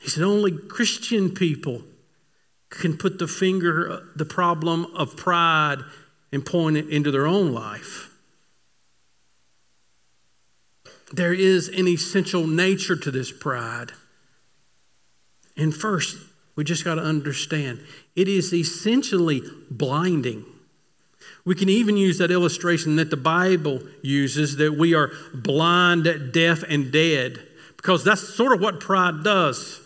He 0.00 0.08
said 0.08 0.24
only 0.24 0.52
Christian 0.52 1.30
people 1.30 1.82
can 2.70 2.96
put 2.96 3.18
the 3.18 3.28
finger, 3.28 3.90
uh, 3.90 4.00
the 4.16 4.24
problem 4.24 4.86
of 4.96 5.16
pride, 5.16 5.78
and 6.32 6.44
point 6.44 6.76
it 6.76 6.88
into 6.88 7.10
their 7.10 7.26
own 7.26 7.52
life. 7.52 8.10
There 11.12 11.34
is 11.34 11.68
an 11.68 11.86
essential 11.86 12.46
nature 12.46 12.96
to 12.96 13.10
this 13.10 13.30
pride. 13.30 13.92
And 15.56 15.74
first, 15.74 16.16
we 16.56 16.64
just 16.64 16.84
got 16.84 16.96
to 16.96 17.02
understand 17.02 17.80
it 18.14 18.28
is 18.28 18.52
essentially 18.52 19.42
blinding. 19.70 20.44
We 21.44 21.54
can 21.54 21.68
even 21.68 21.96
use 21.96 22.18
that 22.18 22.30
illustration 22.30 22.96
that 22.96 23.10
the 23.10 23.16
Bible 23.16 23.80
uses 24.02 24.56
that 24.56 24.74
we 24.74 24.94
are 24.94 25.10
blind, 25.34 26.04
deaf, 26.32 26.62
and 26.68 26.92
dead, 26.92 27.42
because 27.76 28.04
that's 28.04 28.34
sort 28.34 28.52
of 28.52 28.60
what 28.60 28.80
pride 28.80 29.24
does. 29.24 29.80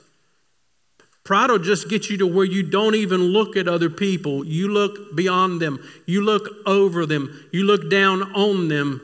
Pride 1.24 1.50
will 1.50 1.58
just 1.58 1.88
get 1.88 2.08
you 2.08 2.16
to 2.18 2.26
where 2.26 2.44
you 2.44 2.62
don't 2.62 2.94
even 2.94 3.20
look 3.20 3.56
at 3.56 3.66
other 3.66 3.90
people. 3.90 4.44
You 4.44 4.68
look 4.68 5.16
beyond 5.16 5.60
them, 5.60 5.82
you 6.04 6.20
look 6.20 6.48
over 6.66 7.04
them, 7.06 7.48
you 7.52 7.64
look 7.64 7.90
down 7.90 8.22
on 8.34 8.68
them. 8.68 9.00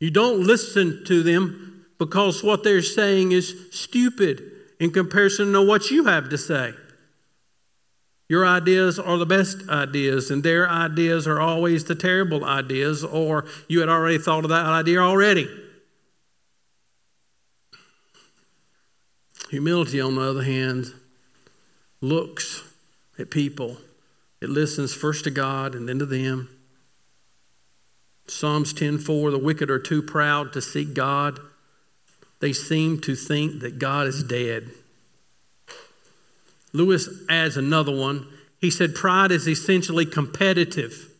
You 0.00 0.10
don't 0.10 0.44
listen 0.44 1.04
to 1.06 1.22
them 1.22 1.86
because 1.98 2.42
what 2.42 2.62
they're 2.62 2.82
saying 2.82 3.32
is 3.32 3.68
stupid 3.72 4.53
in 4.84 4.90
comparison 4.90 5.54
to 5.54 5.62
what 5.62 5.90
you 5.90 6.04
have 6.04 6.28
to 6.28 6.36
say. 6.36 6.74
Your 8.28 8.46
ideas 8.46 8.98
are 8.98 9.16
the 9.16 9.24
best 9.24 9.66
ideas, 9.66 10.30
and 10.30 10.42
their 10.42 10.68
ideas 10.68 11.26
are 11.26 11.40
always 11.40 11.84
the 11.84 11.94
terrible 11.94 12.44
ideas, 12.44 13.02
or 13.02 13.46
you 13.66 13.80
had 13.80 13.88
already 13.88 14.18
thought 14.18 14.44
of 14.44 14.50
that 14.50 14.66
idea 14.66 14.98
already. 14.98 15.48
Humility, 19.48 20.02
on 20.02 20.16
the 20.16 20.20
other 20.20 20.42
hand, 20.42 20.92
looks 22.02 22.62
at 23.18 23.30
people. 23.30 23.78
It 24.42 24.50
listens 24.50 24.92
first 24.92 25.24
to 25.24 25.30
God 25.30 25.74
and 25.74 25.88
then 25.88 25.98
to 25.98 26.06
them. 26.06 26.50
Psalms 28.26 28.74
10:4 28.74 29.30
The 29.30 29.38
wicked 29.38 29.70
are 29.70 29.78
too 29.78 30.02
proud 30.02 30.52
to 30.52 30.60
seek 30.60 30.92
God. 30.92 31.40
They 32.40 32.52
seem 32.52 33.00
to 33.00 33.14
think 33.14 33.60
that 33.60 33.78
God 33.78 34.06
is 34.06 34.22
dead. 34.22 34.70
Lewis 36.72 37.08
adds 37.28 37.56
another 37.56 37.94
one. 37.94 38.26
He 38.60 38.70
said 38.70 38.94
pride 38.94 39.30
is 39.30 39.48
essentially 39.48 40.04
competitive. 40.04 41.10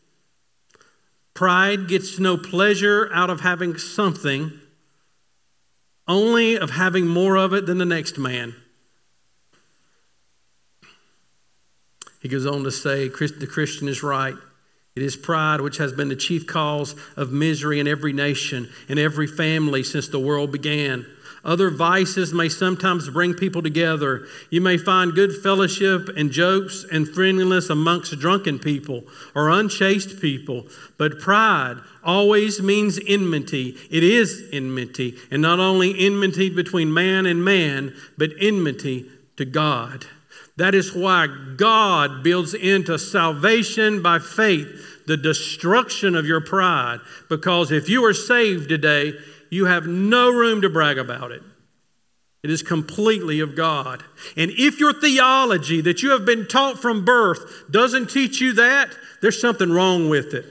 Pride 1.33 1.89
gets 1.89 2.19
no 2.19 2.37
pleasure 2.37 3.11
out 3.13 3.31
of 3.31 3.41
having 3.41 3.77
something, 3.77 4.53
only 6.07 6.57
of 6.57 6.71
having 6.71 7.07
more 7.07 7.37
of 7.37 7.53
it 7.53 7.67
than 7.67 7.79
the 7.79 7.85
next 7.85 8.19
man. 8.19 8.55
He 12.21 12.29
goes 12.29 12.47
on 12.47 12.65
to 12.65 12.71
say 12.71 13.09
the 13.09 13.47
Christian 13.47 13.87
is 13.89 14.03
right. 14.03 14.35
It 14.97 15.03
is 15.03 15.17
pride 15.17 15.61
which 15.61 15.79
has 15.79 15.93
been 15.93 16.09
the 16.09 16.15
chief 16.15 16.47
cause 16.47 16.95
of 17.17 17.33
misery 17.33 17.81
in 17.81 17.89
every 17.89 18.13
nation 18.13 18.69
and 18.89 18.97
every 18.97 19.27
family 19.27 19.83
since 19.83 20.07
the 20.07 20.21
world 20.21 20.53
began. 20.53 21.05
Other 21.45 21.69
vices 21.69 22.33
may 22.33 22.49
sometimes 22.49 23.11
bring 23.11 23.35
people 23.35 23.61
together. 23.61 24.27
You 24.51 24.61
may 24.61 24.79
find 24.79 25.13
good 25.13 25.35
fellowship 25.35 26.09
and 26.17 26.31
jokes 26.31 26.87
and 26.91 27.09
friendliness 27.09 27.69
amongst 27.69 28.19
drunken 28.21 28.61
people 28.61 29.03
or 29.35 29.51
unchaste 29.51 30.21
people, 30.21 30.67
but 30.97 31.19
pride 31.19 31.79
always 32.05 32.63
means 32.63 33.01
enmity. 33.07 33.77
It 33.91 34.05
is 34.05 34.49
enmity, 34.53 35.17
and 35.31 35.43
not 35.43 35.59
only 35.59 35.99
enmity 35.99 36.51
between 36.51 36.95
man 36.95 37.27
and 37.27 37.45
man, 37.45 37.95
but 38.17 38.31
enmity 38.41 39.11
to 39.37 39.45
God. 39.45 40.07
That 40.57 40.75
is 40.75 40.95
why 40.95 41.27
God 41.57 42.23
builds 42.23 42.55
into 42.55 42.99
salvation 42.99 44.03
by 44.03 44.19
faith 44.21 45.05
the 45.07 45.17
destruction 45.17 46.15
of 46.15 46.27
your 46.27 46.41
pride. 46.41 47.01
Because 47.29 47.73
if 47.73 47.89
you 47.89 48.05
are 48.05 48.15
saved 48.15 48.69
today, 48.69 49.15
you 49.51 49.67
have 49.67 49.87
no 49.87 50.31
room 50.31 50.63
to 50.63 50.71
brag 50.71 50.99
about 50.99 51.33
it. 51.33 51.43
It 52.43 52.51
is 52.51 52.63
completely 52.63 53.41
of 53.41 53.57
God. 53.57 54.05
And 54.37 54.51
if 54.51 54.79
your 54.79 54.93
theology 54.93 55.81
that 55.81 56.03
you 56.03 56.11
have 56.11 56.27
been 56.27 56.47
taught 56.47 56.79
from 56.79 57.05
birth 57.05 57.65
doesn't 57.71 58.11
teach 58.11 58.41
you 58.41 58.53
that, 58.53 58.91
there's 59.23 59.41
something 59.41 59.73
wrong 59.73 60.09
with 60.09 60.35
it 60.35 60.45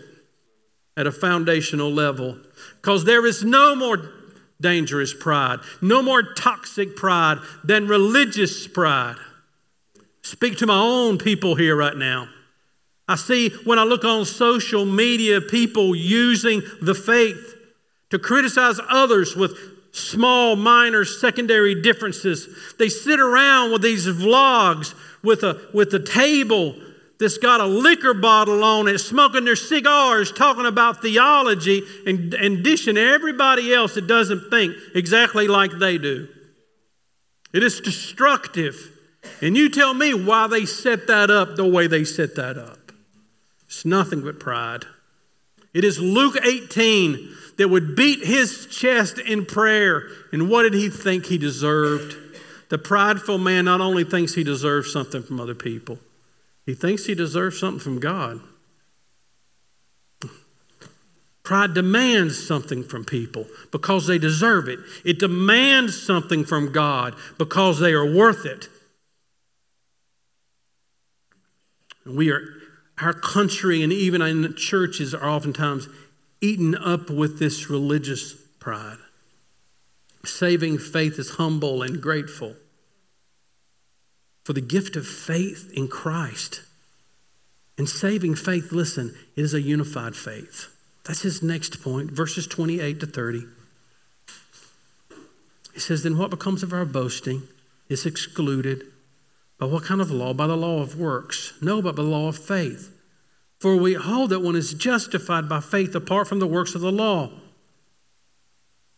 at 0.98 1.08
a 1.08 1.12
foundational 1.12 1.92
level. 1.92 2.38
Because 2.82 3.06
there 3.06 3.26
is 3.26 3.44
no 3.44 3.76
more 3.76 4.12
dangerous 4.60 5.14
pride, 5.14 5.60
no 5.82 6.02
more 6.02 6.24
toxic 6.34 6.96
pride 6.96 7.38
than 7.64 7.88
religious 7.88 8.68
pride. 8.68 9.18
Speak 10.24 10.58
to 10.58 10.66
my 10.66 10.80
own 10.80 11.18
people 11.18 11.56
here 11.56 11.76
right 11.76 11.96
now. 11.96 12.30
I 13.08 13.16
see 13.16 13.50
when 13.66 13.78
I 13.78 13.84
look 13.84 14.06
on 14.06 14.26
social 14.26 14.86
media 14.86 15.42
people 15.42 15.94
using 15.94 16.62
the 16.82 16.96
faith 16.96 17.56
to 18.10 18.18
criticize 18.18 18.80
others 18.90 19.36
with 19.36 19.58
small, 19.92 20.56
minor, 20.56 21.04
secondary 21.04 21.80
differences. 21.82 22.74
They 22.80 22.90
sit 22.90 23.20
around 23.20 23.72
with 23.72 23.82
these 23.82 24.08
vlogs 24.08 24.96
with 25.24 25.44
a, 25.44 25.62
with 25.74 25.94
a 25.94 26.00
table 26.00 26.76
that's 27.20 27.38
got 27.38 27.62
a 27.62 27.66
liquor 27.66 28.14
bottle 28.14 28.64
on 28.64 28.88
it, 28.88 29.00
smoking 29.00 29.46
their 29.46 29.56
cigars, 29.56 30.32
talking 30.32 30.66
about 30.66 31.02
theology, 31.02 31.84
and, 32.08 32.34
and 32.34 32.64
dishing 32.64 32.98
everybody 32.98 33.74
else 33.74 33.96
that 33.96 34.08
doesn't 34.08 34.50
think 34.50 34.76
exactly 34.96 35.48
like 35.48 35.72
they 35.80 35.98
do. 35.98 36.28
It 37.54 37.62
is 37.62 37.82
destructive. 37.82 38.93
And 39.42 39.58
you 39.58 39.70
tell 39.70 39.94
me 39.94 40.14
why 40.14 40.48
they 40.48 40.66
set 40.66 41.08
that 41.08 41.30
up 41.30 41.56
the 41.56 41.68
way 41.68 41.88
they 41.88 42.04
set 42.04 42.36
that 42.36 42.58
up. 42.58 42.92
It's 43.66 43.86
nothing 43.86 44.22
but 44.22 44.40
pride. 44.40 44.86
It 45.74 45.84
is 45.84 46.00
Luke 46.00 46.38
18 46.44 47.36
that 47.58 47.70
would 47.70 47.96
beat 47.96 48.24
his 48.26 48.68
chest 48.68 49.18
in 49.20 49.46
prayer. 49.46 50.08
And 50.32 50.50
what 50.50 50.64
did 50.64 50.74
he 50.74 50.90
think 50.90 51.26
he 51.26 51.38
deserved? 51.38 52.16
The 52.70 52.78
prideful 52.78 53.38
man 53.38 53.66
not 53.66 53.82
only 53.82 54.04
thinks 54.04 54.34
he 54.34 54.44
deserves 54.44 54.92
something 54.92 55.24
from 55.24 55.40
other 55.40 55.56
people, 55.56 56.00
he 56.66 56.74
thinks 56.74 57.06
he 57.06 57.16
deserves 57.16 57.60
something 57.60 57.80
from 57.80 58.00
God. 58.00 58.40
Pride 61.44 61.74
demands 61.74 62.48
something 62.48 62.84
from 62.84 63.04
people 63.04 63.48
because 63.72 64.08
they 64.08 64.18
deserve 64.18 64.70
it. 64.70 64.80
It 65.04 65.20
demands 65.20 66.02
something 66.02 66.46
from 66.46 66.72
God 66.72 67.16
because 67.38 67.80
they 67.80 67.92
are 67.92 68.06
worth 68.06 68.46
it. 68.46 68.70
And 72.06 72.18
we 72.18 72.32
are, 72.32 72.42
our 73.00 73.14
country 73.14 73.82
and 73.82 73.92
even 73.92 74.22
in 74.22 74.56
churches 74.56 75.14
are 75.14 75.30
oftentimes 75.30 75.88
eaten 76.42 76.76
up 76.76 77.10
with 77.10 77.40
this 77.40 77.70
religious 77.70 78.34
pride. 78.60 78.98
Saving 80.26 80.78
faith 80.78 81.20
is 81.20 81.32
humble 81.32 81.82
and 81.82 82.02
grateful 82.02 82.56
for 84.44 84.54
the 84.54 84.62
gift 84.62 84.96
of 84.96 85.08
faith 85.08 85.72
in 85.74 85.88
Christ. 85.88 86.62
And 87.78 87.90
saving 87.90 88.36
faith, 88.36 88.72
listen, 88.72 89.16
is 89.36 89.54
a 89.54 89.62
unified 89.62 90.16
faith. 90.16 90.68
That's 91.06 91.22
his 91.22 91.42
next 91.42 91.82
point, 91.82 92.12
verses 92.12 92.48
28 92.48 93.00
to 93.00 93.06
30. 93.06 93.46
He 95.74 95.80
says, 95.80 96.04
Then 96.04 96.18
what 96.18 96.30
becomes 96.30 96.64
of 96.64 96.72
our 96.72 96.86
boasting 96.86 97.44
is 97.90 98.06
excluded. 98.06 98.86
By 99.64 99.70
what 99.70 99.86
kind 99.86 100.02
of 100.02 100.12
law? 100.12 100.34
By 100.34 100.46
the 100.48 100.58
law 100.58 100.82
of 100.82 101.00
works. 101.00 101.54
No, 101.62 101.82
but 101.82 101.96
by 101.96 102.04
the 102.04 102.10
law 102.10 102.28
of 102.28 102.38
faith. 102.38 102.94
For 103.62 103.78
we 103.78 103.94
hold 103.94 104.32
that 104.32 104.42
one 104.42 104.58
is 104.58 104.74
justified 104.74 105.48
by 105.48 105.62
faith 105.62 105.96
apart 105.96 106.28
from 106.28 106.40
the 106.40 106.48
works 106.48 106.76
of 106.76 106.82
the 106.82 106.92
law. 106.92 107.32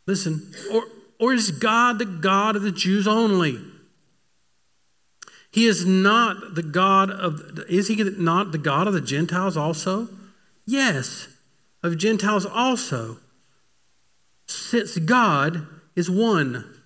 Listen, 0.07 0.51
or, 0.73 0.85
or 1.19 1.33
is 1.33 1.51
God 1.51 1.99
the 1.99 2.05
God 2.05 2.55
of 2.55 2.63
the 2.63 2.71
Jews 2.71 3.07
only? 3.07 3.59
He 5.51 5.67
is 5.67 5.85
not 5.85 6.55
the 6.55 6.63
God 6.63 7.11
of, 7.11 7.59
is 7.69 7.87
he 7.87 8.03
not 8.03 8.51
the 8.51 8.57
God 8.57 8.87
of 8.87 8.95
the 8.95 9.01
Gentiles 9.01 9.55
also? 9.55 10.09
Yes, 10.65 11.27
of 11.83 11.99
Gentiles 11.99 12.47
also. 12.47 13.17
Since 14.47 14.97
God 14.97 15.67
is 15.95 16.09
one 16.09 16.81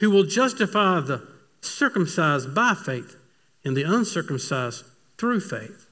who 0.00 0.10
will 0.10 0.24
justify 0.24 0.98
the 0.98 1.27
circumcised 1.60 2.54
by 2.54 2.74
faith 2.74 3.16
and 3.64 3.76
the 3.76 3.82
uncircumcised 3.82 4.84
through 5.16 5.40
faith. 5.40 5.86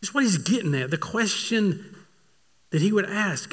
That's 0.00 0.12
what 0.12 0.24
he's 0.24 0.38
getting 0.38 0.74
at. 0.74 0.90
The 0.90 0.98
question 0.98 1.96
that 2.70 2.82
he 2.82 2.92
would 2.92 3.08
ask 3.08 3.52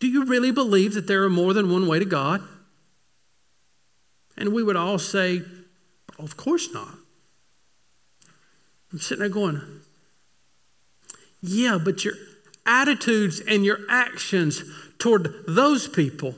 Do 0.00 0.08
you 0.08 0.24
really 0.24 0.50
believe 0.50 0.94
that 0.94 1.06
there 1.06 1.22
are 1.22 1.30
more 1.30 1.52
than 1.52 1.70
one 1.70 1.86
way 1.86 1.98
to 1.98 2.04
God? 2.04 2.42
And 4.36 4.52
we 4.52 4.62
would 4.62 4.76
all 4.76 4.98
say, 4.98 5.42
Of 6.18 6.36
course 6.36 6.72
not. 6.72 6.94
I'm 8.92 8.98
sitting 8.98 9.20
there 9.20 9.28
going, 9.28 9.60
Yeah, 11.40 11.78
but 11.82 12.04
your 12.04 12.14
attitudes 12.66 13.40
and 13.40 13.64
your 13.64 13.80
actions 13.88 14.64
toward 14.98 15.44
those 15.46 15.86
people 15.86 16.34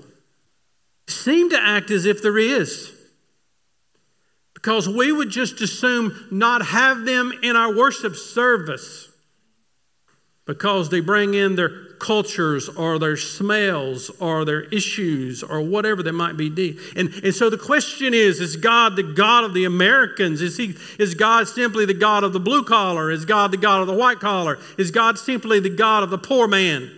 seem 1.09 1.51
to 1.51 1.61
act 1.61 1.91
as 1.91 2.05
if 2.05 2.23
there 2.23 2.39
is. 2.39 2.93
Because 4.55 4.89
we 4.89 5.13
would 5.13 5.31
just 5.31 5.61
assume 5.61 6.27
not 6.31 6.67
have 6.67 7.05
them 7.05 7.33
in 7.43 7.57
our 7.57 7.75
worship 7.75 8.17
service 8.17 9.09
because 10.47 10.91
they 10.91 11.01
bring 11.01 11.35
in 11.35 11.57
their 11.57 11.87
cultures 11.99 12.69
or 12.69 12.99
their 12.99 13.17
smells 13.17 14.11
or 14.21 14.45
their 14.45 14.63
issues 14.63 15.43
or 15.43 15.61
whatever 15.61 16.03
they 16.03 16.11
might 16.11 16.37
be. 16.37 16.79
And, 16.95 17.13
and 17.23 17.35
so 17.35 17.51
the 17.51 17.59
question 17.59 18.15
is 18.15 18.41
Is 18.41 18.57
God 18.57 18.97
the 18.97 19.03
God 19.03 19.45
of 19.45 19.55
the 19.55 19.65
Americans? 19.65 20.41
Is, 20.41 20.57
he, 20.57 20.75
is 20.99 21.15
God 21.15 21.49
simply 21.49 21.85
the 21.85 21.95
God 21.95 22.25
of 22.25 22.33
the 22.33 22.41
blue 22.41 22.63
collar? 22.63 23.11
Is 23.11 23.25
God 23.25 23.51
the 23.51 23.57
God 23.57 23.81
of 23.81 23.87
the 23.87 23.95
white 23.95 24.21
collar? 24.21 24.59
Is 24.79 24.91
God 24.91 25.19
simply 25.19 25.61
the 25.61 25.71
God 25.71 26.03
of 26.03 26.11
the 26.11 26.19
poor 26.19 26.47
man, 26.47 26.91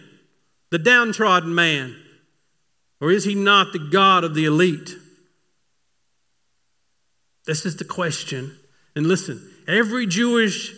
the 0.70 0.78
downtrodden 0.78 1.54
man? 1.54 1.96
Or 3.00 3.10
is 3.10 3.24
he 3.24 3.34
not 3.34 3.72
the 3.72 3.78
God 3.78 4.24
of 4.24 4.34
the 4.34 4.44
elite? 4.44 4.96
This 7.46 7.64
is 7.64 7.76
the 7.76 7.84
question. 7.84 8.58
And 8.96 9.06
listen, 9.06 9.48
every 9.66 10.06
Jewish 10.06 10.72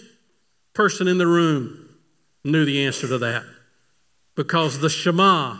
person 0.75 1.09
in 1.09 1.19
the 1.19 1.27
room 1.27 1.89
knew 2.45 2.65
the 2.65 2.85
answer 2.85 3.09
to 3.09 3.19
that 3.19 3.45
because 4.35 4.79
the 4.79 4.91
Shema 4.91 5.57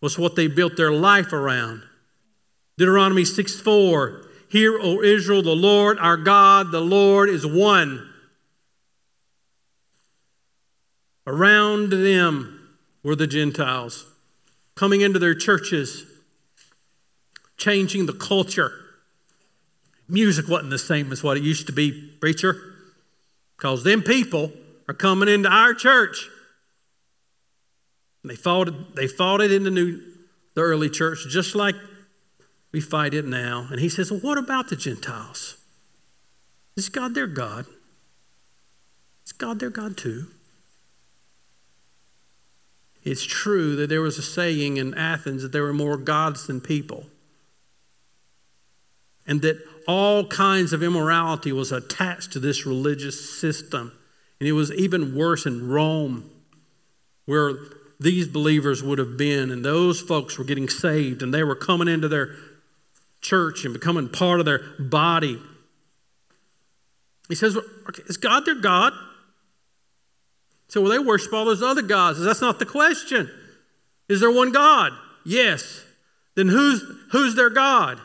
was 0.00 0.18
what 0.18 0.36
they 0.36 0.46
built 0.46 0.76
their 0.76 0.92
life 0.92 1.32
around. 1.32 1.82
Deuteronomy 2.78 3.24
6 3.24 3.60
4 3.60 4.26
Hear, 4.48 4.78
O 4.80 5.00
Israel, 5.00 5.42
the 5.42 5.54
Lord 5.54 5.98
our 5.98 6.16
God, 6.16 6.72
the 6.72 6.80
Lord 6.80 7.28
is 7.28 7.46
one. 7.46 8.08
Around 11.26 11.90
them 11.90 12.68
were 13.04 13.14
the 13.14 13.28
Gentiles 13.28 14.09
coming 14.80 15.02
into 15.02 15.18
their 15.18 15.34
churches, 15.34 16.06
changing 17.58 18.06
the 18.06 18.14
culture. 18.14 18.72
Music 20.08 20.48
wasn't 20.48 20.70
the 20.70 20.78
same 20.78 21.12
as 21.12 21.22
what 21.22 21.36
it 21.36 21.42
used 21.42 21.66
to 21.66 21.72
be, 21.72 22.16
preacher, 22.18 22.56
because 23.56 23.84
them 23.84 24.02
people 24.02 24.50
are 24.88 24.94
coming 24.94 25.28
into 25.28 25.48
our 25.48 25.74
church 25.74 26.28
they 28.24 28.36
fought, 28.36 28.68
it, 28.68 28.96
they 28.96 29.06
fought 29.06 29.40
it 29.40 29.50
in 29.50 29.64
the, 29.64 29.70
new, 29.70 30.00
the 30.54 30.60
early 30.60 30.90
church 30.90 31.26
just 31.28 31.54
like 31.54 31.74
we 32.72 32.80
fight 32.80 33.14
it 33.14 33.24
now. 33.24 33.68
And 33.70 33.80
he 33.80 33.88
says, 33.88 34.10
Well, 34.10 34.20
what 34.20 34.38
about 34.38 34.68
the 34.68 34.76
Gentiles? 34.76 35.56
Is 36.76 36.88
God 36.88 37.14
their 37.14 37.26
God? 37.26 37.66
Is 39.24 39.32
God 39.32 39.58
their 39.58 39.70
God 39.70 39.96
too? 39.96 40.26
It's 43.02 43.24
true 43.24 43.76
that 43.76 43.88
there 43.88 44.02
was 44.02 44.18
a 44.18 44.22
saying 44.22 44.76
in 44.76 44.94
Athens 44.94 45.42
that 45.42 45.52
there 45.52 45.62
were 45.62 45.72
more 45.72 45.96
gods 45.96 46.46
than 46.46 46.60
people. 46.60 47.06
And 49.26 49.42
that 49.42 49.62
all 49.86 50.26
kinds 50.26 50.72
of 50.72 50.82
immorality 50.82 51.52
was 51.52 51.72
attached 51.72 52.32
to 52.32 52.40
this 52.40 52.66
religious 52.66 53.38
system. 53.38 53.92
And 54.38 54.48
it 54.48 54.52
was 54.52 54.72
even 54.72 55.14
worse 55.14 55.46
in 55.46 55.68
Rome, 55.68 56.30
where 57.26 57.54
these 57.98 58.26
believers 58.26 58.82
would 58.82 58.98
have 58.98 59.16
been, 59.16 59.50
and 59.50 59.64
those 59.64 60.00
folks 60.00 60.38
were 60.38 60.44
getting 60.44 60.68
saved, 60.68 61.22
and 61.22 61.32
they 61.32 61.44
were 61.44 61.54
coming 61.54 61.88
into 61.88 62.08
their 62.08 62.34
church 63.20 63.64
and 63.64 63.74
becoming 63.74 64.08
part 64.08 64.40
of 64.40 64.46
their 64.46 64.62
body. 64.78 65.40
He 67.28 67.34
says, 67.34 67.56
Is 68.06 68.16
God 68.16 68.44
their 68.46 68.56
God? 68.56 68.92
So, 70.70 70.80
well, 70.80 70.92
they 70.92 71.00
worship 71.00 71.32
all 71.32 71.44
those 71.44 71.64
other 71.64 71.82
gods. 71.82 72.20
That's 72.20 72.40
not 72.40 72.60
the 72.60 72.64
question. 72.64 73.28
Is 74.08 74.20
there 74.20 74.30
one 74.30 74.52
God? 74.52 74.92
Yes. 75.24 75.82
Then 76.36 76.46
who's, 76.46 76.80
who's 77.10 77.34
their 77.34 77.50
God? 77.50 78.00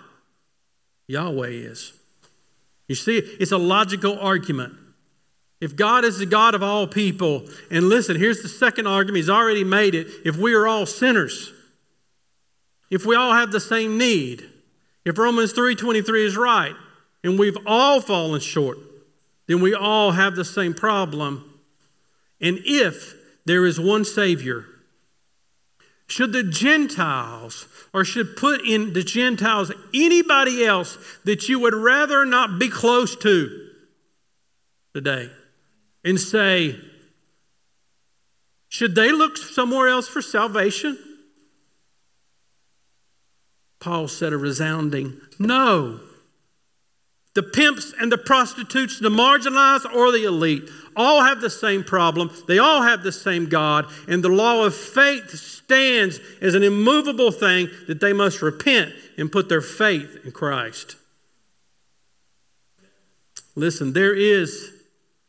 Yahweh 1.08 1.50
is. 1.50 1.94
You 2.88 2.96
see, 2.96 3.18
it's 3.18 3.52
a 3.52 3.60
logical 3.60 4.18
argument. 4.20 4.74
If 5.62 5.76
God 5.76 6.04
is 6.06 6.18
the 6.18 6.26
God 6.26 6.56
of 6.56 6.64
all 6.64 6.88
people, 6.88 7.46
and 7.70 7.88
listen, 7.88 8.18
here's 8.18 8.42
the 8.42 8.50
second 8.50 8.88
argument, 8.88 9.18
he's 9.18 9.30
already 9.30 9.64
made 9.64 9.94
it. 9.94 10.08
If 10.26 10.36
we 10.36 10.56
are 10.56 10.66
all 10.66 10.88
sinners, 10.88 11.54
if 12.90 13.06
we 13.06 13.16
all 13.16 13.34
have 13.34 13.52
the 13.52 13.60
same 13.60 14.00
need, 14.00 14.50
if 15.06 15.20
Romans 15.20 15.54
3:23 15.54 16.26
is 16.26 16.36
right, 16.36 16.76
and 17.24 17.38
we've 17.38 17.58
all 17.68 18.02
fallen 18.02 18.42
short, 18.42 18.80
then 19.46 19.62
we 19.62 19.76
all 19.76 20.14
have 20.14 20.36
the 20.36 20.46
same 20.46 20.74
problem. 20.74 21.55
And 22.42 22.60
if 22.66 23.16
there 23.46 23.66
is 23.66 23.80
one 23.80 24.06
Savior, 24.06 24.66
should 26.08 26.34
the 26.34 26.44
Gentiles, 26.44 27.68
or 27.94 28.06
should 28.06 28.38
put 28.38 28.62
in 28.62 28.94
the 28.94 29.04
Gentiles 29.04 29.72
anybody 29.94 30.66
else 30.66 30.98
that 31.24 31.50
you 31.50 31.60
would 31.60 31.74
rather 31.74 32.26
not 32.26 32.60
be 32.60 32.70
close 32.70 33.16
to 33.18 33.70
today? 34.94 35.30
and 36.06 36.22
say, 36.22 36.80
should 38.70 38.94
they 38.94 39.12
look 39.12 39.36
somewhere 39.36 39.88
else 39.88 40.08
for 40.08 40.22
salvation? 40.22 40.98
Paul 43.80 44.08
said 44.08 44.32
a 44.32 44.38
resounding 44.38 45.20
no. 45.40 46.00
The 47.36 47.44
pimps 47.44 47.94
and 48.00 48.12
the 48.12 48.18
prostitutes, 48.18 49.00
the 49.00 49.10
marginalized 49.10 49.94
or 49.94 50.12
the 50.12 50.24
elite, 50.24 50.70
all 50.96 51.24
have 51.24 51.42
the 51.42 51.50
same 51.50 51.84
problem. 51.84 52.32
They 52.48 52.58
all 52.58 52.82
have 52.82 53.04
the 53.04 53.12
same 53.12 53.48
God. 53.48 53.86
And 54.08 54.24
the 54.24 54.30
law 54.30 54.66
of 54.66 54.74
faith 54.74 55.30
stands 55.32 56.20
as 56.42 56.56
an 56.56 56.64
immovable 56.64 57.32
thing 57.32 57.70
that 57.88 58.00
they 58.00 58.14
must 58.14 58.42
repent 58.42 58.94
and 59.18 59.32
put 59.32 59.50
their 59.50 59.62
faith 59.62 60.18
in 60.24 60.32
Christ. 60.32 60.96
Listen, 63.56 63.94
there 63.94 64.14
is 64.14 64.72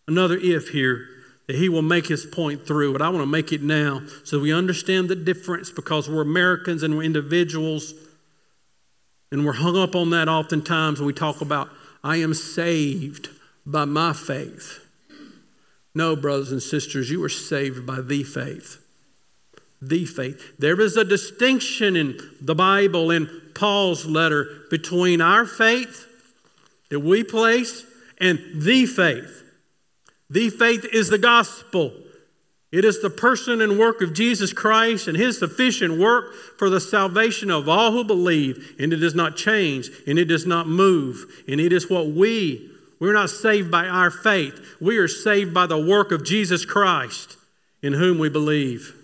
another 0.09 0.37
if 0.37 0.69
here 0.69 1.09
that 1.47 1.57
he 1.57 1.69
will 1.69 1.83
make 1.83 2.07
his 2.07 2.25
point 2.25 2.66
through, 2.66 2.92
but 2.92 3.03
I 3.03 3.09
want 3.09 3.23
to 3.23 3.27
make 3.27 3.53
it 3.53 3.62
now 3.62 4.03
so 4.25 4.38
we 4.40 4.53
understand 4.53 5.09
the 5.09 5.16
difference 5.16 5.71
because 5.71 6.09
we're 6.09 6.23
Americans 6.23 6.83
and 6.83 6.97
we're 6.97 7.05
individuals 7.05 7.95
and 9.31 9.45
we're 9.45 9.53
hung 9.55 9.77
up 9.77 9.95
on 9.95 10.11
that 10.11 10.29
oftentimes 10.29 10.99
when 10.99 11.07
we 11.07 11.12
talk 11.12 11.40
about, 11.40 11.69
I 12.07 12.19
am 12.19 12.35
saved 12.35 13.31
by 13.66 13.85
my 13.85 14.12
faith. 14.12 14.79
No, 15.92 16.14
brothers 16.14 16.53
and 16.53 16.62
sisters, 16.62 17.11
you 17.11 17.25
are 17.25 17.29
saved 17.29 17.85
by 17.85 18.01
the 18.01 18.23
faith. 18.23 18.81
The 19.83 20.05
faith. 20.05 20.57
There 20.57 20.81
is 20.81 20.97
a 20.97 21.03
distinction 21.03 21.97
in 21.97 22.16
the 22.40 22.55
Bible, 22.55 23.11
in 23.11 23.29
Paul's 23.57 24.07
letter, 24.07 24.47
between 24.71 25.21
our 25.21 25.45
faith 25.47 26.07
that 26.90 27.01
we 27.01 27.25
place 27.25 27.85
and 28.19 28.38
the 28.55 28.87
faith. 28.87 29.42
The 30.31 30.51
faith 30.51 30.85
is 30.92 31.09
the 31.09 31.19
gospel. 31.19 31.92
It 32.77 32.85
is 32.85 33.01
the 33.01 33.09
person 33.09 33.62
and 33.62 33.79
work 33.79 34.03
of 34.03 34.12
Jesus 34.12 34.53
Christ 34.53 35.09
and 35.09 35.17
his 35.17 35.39
sufficient 35.39 35.97
work 35.97 36.35
for 36.59 36.69
the 36.69 36.79
salvation 36.79 37.51
of 37.51 37.71
all 37.71 37.93
who 37.93 38.05
believe. 38.05 38.77
And 38.79 38.93
it 38.93 38.97
does 38.97 39.15
not 39.15 39.35
change 39.35 39.89
and 40.07 40.19
it 40.19 40.27
does 40.27 40.45
not 40.45 40.69
move. 40.69 41.25
And 41.49 41.59
it 41.59 41.73
is 41.73 41.89
what 41.89 42.09
we, 42.09 42.71
we're 43.01 43.15
not 43.15 43.31
saved 43.31 43.71
by 43.71 43.87
our 43.89 44.11
faith. 44.11 44.61
We 44.79 44.99
are 44.99 45.09
saved 45.09 45.55
by 45.55 45.67
the 45.67 45.83
work 45.83 46.12
of 46.12 46.23
Jesus 46.23 46.67
Christ 46.67 47.39
in 47.81 47.95
whom 47.95 48.19
we 48.19 48.29
believe. 48.29 48.95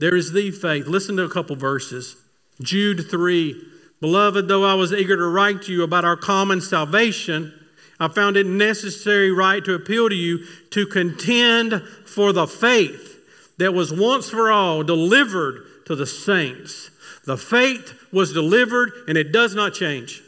There 0.00 0.16
is 0.16 0.32
the 0.32 0.50
faith. 0.50 0.88
Listen 0.88 1.16
to 1.18 1.22
a 1.22 1.30
couple 1.30 1.54
verses. 1.54 2.16
Jude 2.60 3.08
3 3.08 3.54
Beloved, 4.00 4.48
though 4.48 4.64
I 4.64 4.74
was 4.74 4.92
eager 4.92 5.16
to 5.16 5.28
write 5.28 5.62
to 5.62 5.72
you 5.72 5.84
about 5.84 6.04
our 6.04 6.16
common 6.16 6.60
salvation, 6.60 7.54
I 8.00 8.08
found 8.08 8.36
it 8.36 8.46
necessary, 8.46 9.30
right, 9.30 9.64
to 9.64 9.74
appeal 9.74 10.08
to 10.08 10.14
you 10.14 10.44
to 10.70 10.86
contend 10.86 11.82
for 12.06 12.32
the 12.32 12.46
faith 12.46 13.14
that 13.58 13.72
was 13.72 13.92
once 13.92 14.30
for 14.30 14.50
all 14.50 14.82
delivered 14.82 15.62
to 15.86 15.94
the 15.94 16.06
saints. 16.06 16.90
The 17.24 17.36
faith 17.36 17.94
was 18.12 18.32
delivered 18.32 18.92
and 19.06 19.16
it 19.16 19.32
does 19.32 19.54
not 19.54 19.74
change. 19.74 20.22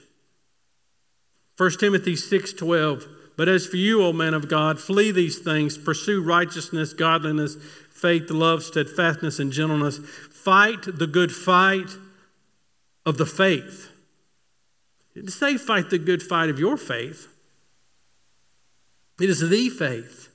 1 1.56 1.80
Timothy 1.80 2.14
6:12 2.14 3.06
But 3.36 3.48
as 3.48 3.66
for 3.66 3.76
you, 3.76 4.02
O 4.02 4.12
man 4.12 4.34
of 4.34 4.48
God, 4.48 4.80
flee 4.80 5.10
these 5.10 5.38
things, 5.38 5.76
pursue 5.76 6.22
righteousness, 6.22 6.92
godliness, 6.92 7.56
faith, 7.90 8.30
love, 8.30 8.62
steadfastness, 8.62 9.38
and 9.38 9.52
gentleness. 9.52 9.98
Fight 9.98 10.98
the 10.98 11.06
good 11.06 11.34
fight 11.34 11.96
of 13.04 13.18
the 13.18 13.26
faith. 13.26 13.90
It 15.14 15.20
didn't 15.20 15.32
say 15.32 15.56
fight 15.56 15.90
the 15.90 15.98
good 15.98 16.22
fight 16.22 16.50
of 16.50 16.58
your 16.58 16.76
faith. 16.76 17.28
It 19.20 19.30
is 19.30 19.48
the 19.48 19.68
faith. 19.70 20.30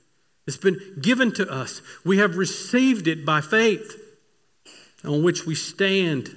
It's 0.46 0.56
been 0.56 0.80
given 1.00 1.32
to 1.32 1.48
us. 1.50 1.82
We 2.04 2.18
have 2.18 2.36
received 2.36 3.06
it 3.06 3.24
by 3.24 3.40
faith 3.40 3.96
on 5.04 5.22
which 5.22 5.46
we 5.46 5.54
stand. 5.54 6.36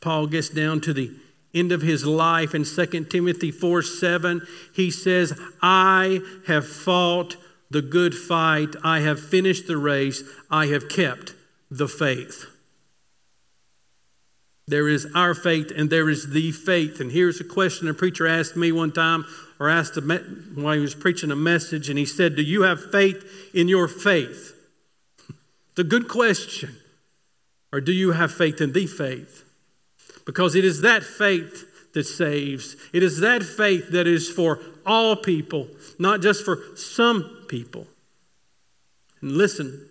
Paul 0.00 0.26
gets 0.26 0.48
down 0.48 0.80
to 0.82 0.92
the 0.92 1.12
end 1.54 1.72
of 1.72 1.82
his 1.82 2.04
life 2.04 2.54
in 2.54 2.64
2 2.64 3.04
Timothy 3.04 3.50
4 3.50 3.82
7. 3.82 4.46
He 4.74 4.90
says, 4.90 5.38
I 5.62 6.20
have 6.46 6.66
fought 6.66 7.36
the 7.70 7.82
good 7.82 8.14
fight, 8.14 8.74
I 8.82 9.00
have 9.00 9.20
finished 9.20 9.68
the 9.68 9.76
race, 9.76 10.24
I 10.50 10.66
have 10.66 10.88
kept 10.88 11.34
the 11.70 11.86
faith. 11.86 12.46
There 14.70 14.88
is 14.88 15.08
our 15.16 15.34
faith 15.34 15.72
and 15.76 15.90
there 15.90 16.08
is 16.08 16.30
the 16.30 16.52
faith. 16.52 17.00
And 17.00 17.10
here's 17.10 17.40
a 17.40 17.44
question 17.44 17.88
a 17.88 17.94
preacher 17.94 18.26
asked 18.26 18.56
me 18.56 18.70
one 18.70 18.92
time 18.92 19.24
or 19.58 19.68
asked 19.68 19.96
a, 19.96 20.00
while 20.00 20.74
he 20.74 20.80
was 20.80 20.94
preaching 20.94 21.32
a 21.32 21.36
message, 21.36 21.90
and 21.90 21.98
he 21.98 22.06
said, 22.06 22.36
Do 22.36 22.42
you 22.42 22.62
have 22.62 22.90
faith 22.90 23.50
in 23.52 23.68
your 23.68 23.88
faith? 23.88 24.56
It's 25.72 25.78
a 25.78 25.84
good 25.84 26.08
question. 26.08 26.76
Or 27.72 27.80
do 27.80 27.92
you 27.92 28.10
have 28.10 28.32
faith 28.32 28.60
in 28.60 28.72
the 28.72 28.88
faith? 28.88 29.44
Because 30.26 30.56
it 30.56 30.64
is 30.64 30.80
that 30.80 31.04
faith 31.04 31.92
that 31.94 32.04
saves. 32.04 32.74
It 32.92 33.04
is 33.04 33.20
that 33.20 33.44
faith 33.44 33.90
that 33.90 34.08
is 34.08 34.28
for 34.28 34.58
all 34.84 35.14
people, 35.14 35.68
not 35.96 36.22
just 36.22 36.44
for 36.44 36.58
some 36.74 37.44
people. 37.46 37.86
And 39.20 39.32
listen, 39.32 39.88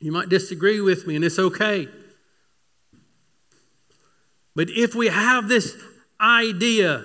you 0.00 0.10
might 0.10 0.28
disagree 0.28 0.80
with 0.80 1.06
me, 1.06 1.14
and 1.14 1.24
it's 1.24 1.38
okay. 1.38 1.86
But 4.54 4.70
if 4.70 4.94
we 4.94 5.08
have 5.08 5.48
this 5.48 5.76
idea 6.20 7.04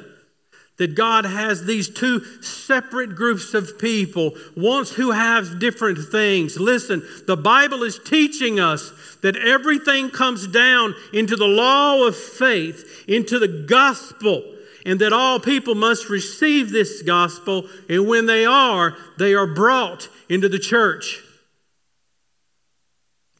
that 0.79 0.95
God 0.95 1.25
has 1.25 1.65
these 1.65 1.89
two 1.89 2.23
separate 2.41 3.13
groups 3.13 3.53
of 3.53 3.77
people, 3.77 4.31
once 4.55 4.91
who 4.91 5.12
have 5.12 5.59
different 5.59 5.99
things. 6.09 6.57
Listen, 6.57 7.03
the 7.27 7.35
Bible 7.35 7.83
is 7.83 7.99
teaching 7.99 8.62
us 8.62 9.17
that 9.21 9.35
everything 9.35 10.09
comes 10.09 10.47
down 10.47 10.95
into 11.12 11.35
the 11.35 11.45
law 11.45 12.07
of 12.07 12.15
faith, 12.15 13.03
into 13.09 13.39
the 13.39 13.65
gospel, 13.67 14.41
and 14.85 15.01
that 15.01 15.12
all 15.12 15.38
people 15.41 15.75
must 15.75 16.09
receive 16.09 16.71
this 16.71 17.01
gospel, 17.01 17.67
and 17.89 18.07
when 18.07 18.25
they 18.25 18.45
are, 18.45 18.95
they 19.17 19.33
are 19.33 19.47
brought 19.47 20.07
into 20.29 20.47
the 20.47 20.59
church. 20.59 21.21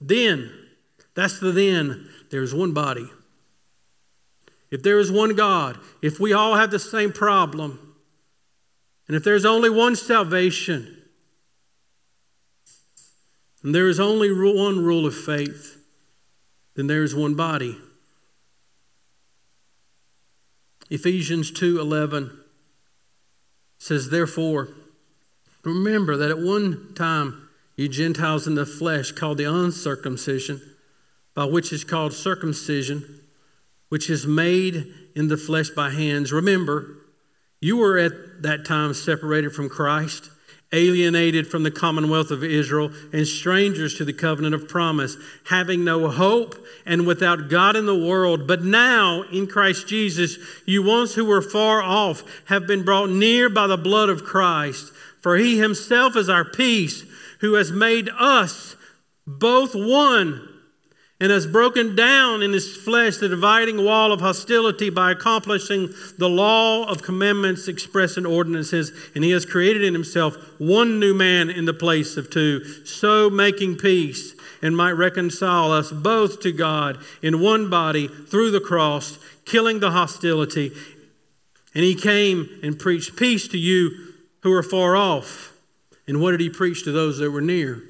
Then, 0.02 0.52
that's 1.16 1.40
the 1.40 1.54
then, 1.54 2.10
there's 2.32 2.54
one 2.54 2.74
body 2.74 3.10
if 4.72 4.84
there 4.84 5.00
is 5.00 5.12
one 5.12 5.36
God, 5.36 5.78
if 6.02 6.20
we 6.20 6.34
all 6.34 6.56
have 6.56 6.72
the 6.72 6.80
same 6.80 7.12
problem, 7.12 7.96
and 9.08 9.16
if 9.18 9.24
there's 9.24 9.46
only 9.46 9.70
one 9.70 9.96
salvation, 9.96 10.98
and 13.64 13.74
there 13.74 13.90
is 13.90 14.00
only 14.00 14.32
one 14.32 14.84
rule 14.84 15.06
of 15.06 15.16
faith, 15.16 15.84
then 16.76 16.88
there 16.88 17.04
is 17.04 17.16
one 17.16 17.36
body. 17.36 17.78
Ephesians 20.90 21.52
2:11 21.52 22.32
says 23.78 24.10
therefore 24.10 24.70
remember 25.64 26.18
that 26.18 26.32
at 26.32 26.40
one 26.40 26.94
time 26.96 27.50
you 27.76 27.88
Gentiles 27.88 28.48
in 28.48 28.56
the 28.56 28.66
flesh 28.66 29.12
called 29.12 29.38
the 29.38 29.44
uncircumcision 29.44 30.62
by 31.36 31.46
which 31.46 31.72
is 31.72 31.84
called 31.84 32.14
circumcision 32.14 33.19
which 33.90 34.10
is 34.10 34.26
made 34.26 34.94
in 35.16 35.28
the 35.28 35.38
flesh 35.38 35.70
by 35.70 35.90
hands. 35.90 36.32
Remember, 36.32 36.96
you 37.60 37.78
were 37.78 37.98
at 37.98 38.42
that 38.42 38.66
time 38.66 38.94
separated 38.94 39.52
from 39.52 39.68
Christ, 39.68 40.30
alienated 40.72 41.48
from 41.48 41.64
the 41.64 41.72
commonwealth 41.72 42.32
of 42.32 42.44
Israel, 42.44 42.92
and 43.12 43.28
strangers 43.28 43.96
to 43.96 44.06
the 44.06 44.14
covenant 44.14 44.56
of 44.56 44.68
promise, 44.68 45.18
having 45.50 45.84
no 45.84 46.10
hope 46.10 46.56
and 46.86 47.06
without 47.06 47.50
God 47.50 47.76
in 47.76 47.86
the 47.86 47.98
world. 47.98 48.48
But 48.48 48.64
now, 48.64 49.24
in 49.32 49.48
Christ 49.48 49.88
Jesus, 49.88 50.38
you 50.66 50.84
once 50.84 51.16
who 51.16 51.26
were 51.26 51.42
far 51.42 51.82
off 51.82 52.24
have 52.46 52.68
been 52.68 52.84
brought 52.84 53.10
near 53.10 53.50
by 53.50 53.68
the 53.68 53.78
blood 53.78 54.10
of 54.10 54.24
Christ. 54.24 54.94
For 55.22 55.36
he 55.36 55.58
himself 55.58 56.16
is 56.16 56.30
our 56.30 56.46
peace, 56.46 57.04
who 57.42 57.56
has 57.56 57.72
made 57.72 58.10
us 58.18 58.76
both 59.26 59.76
one 59.76 60.49
and 61.22 61.32
has 61.32 61.46
broken 61.46 61.96
down 61.96 62.42
in 62.42 62.54
his 62.54 62.78
flesh 62.78 63.18
the 63.18 63.28
dividing 63.28 63.84
wall 63.84 64.14
of 64.14 64.22
hostility 64.22 64.90
by 64.90 65.12
accomplishing 65.12 65.90
the 66.18 66.30
law 66.30 66.86
of 66.86 67.04
commandments 67.04 67.68
expressed 67.68 68.18
in 68.18 68.26
ordinances, 68.26 68.92
and 69.14 69.24
he 69.24 69.32
has 69.32 69.46
created 69.46 69.84
in 69.84 69.94
himself 69.94 70.36
one 70.60 71.00
new 71.00 71.14
man 71.14 71.50
in 71.50 71.66
the 71.66 71.74
place 71.74 72.16
of 72.16 72.30
two, 72.30 72.64
so 72.86 73.30
making 73.30 73.76
peace 73.76 74.34
and 74.62 74.78
might 74.78 74.92
reconcile 74.92 75.72
us 75.72 75.92
both 75.92 76.40
to 76.42 76.52
God 76.52 76.98
in 77.22 77.42
one 77.42 77.70
body 77.70 78.08
through 78.08 78.52
the 78.52 78.62
cross, 78.62 79.20
killing 79.46 79.80
the 79.80 79.92
hostility. 79.92 80.72
And 81.76 81.84
he 81.84 81.96
came 81.96 82.50
and 82.64 82.80
preached 82.80 83.18
peace 83.18 83.48
to 83.50 83.58
you 83.58 84.14
who 84.42 84.54
are 84.54 84.64
far 84.64 84.96
off. 84.96 85.54
And 86.08 86.22
what 86.22 86.32
did 86.32 86.40
he 86.40 86.50
preach 86.50 86.84
to 86.86 86.92
those 86.92 87.20
that 87.20 87.32
were 87.32 87.42
near? 87.42 87.84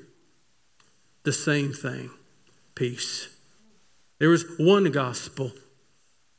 The 1.23 1.33
same 1.33 1.73
thing 1.73 2.11
peace. 2.79 3.27
There 4.19 4.29
was 4.29 4.45
one 4.57 4.89
gospel. 4.91 5.51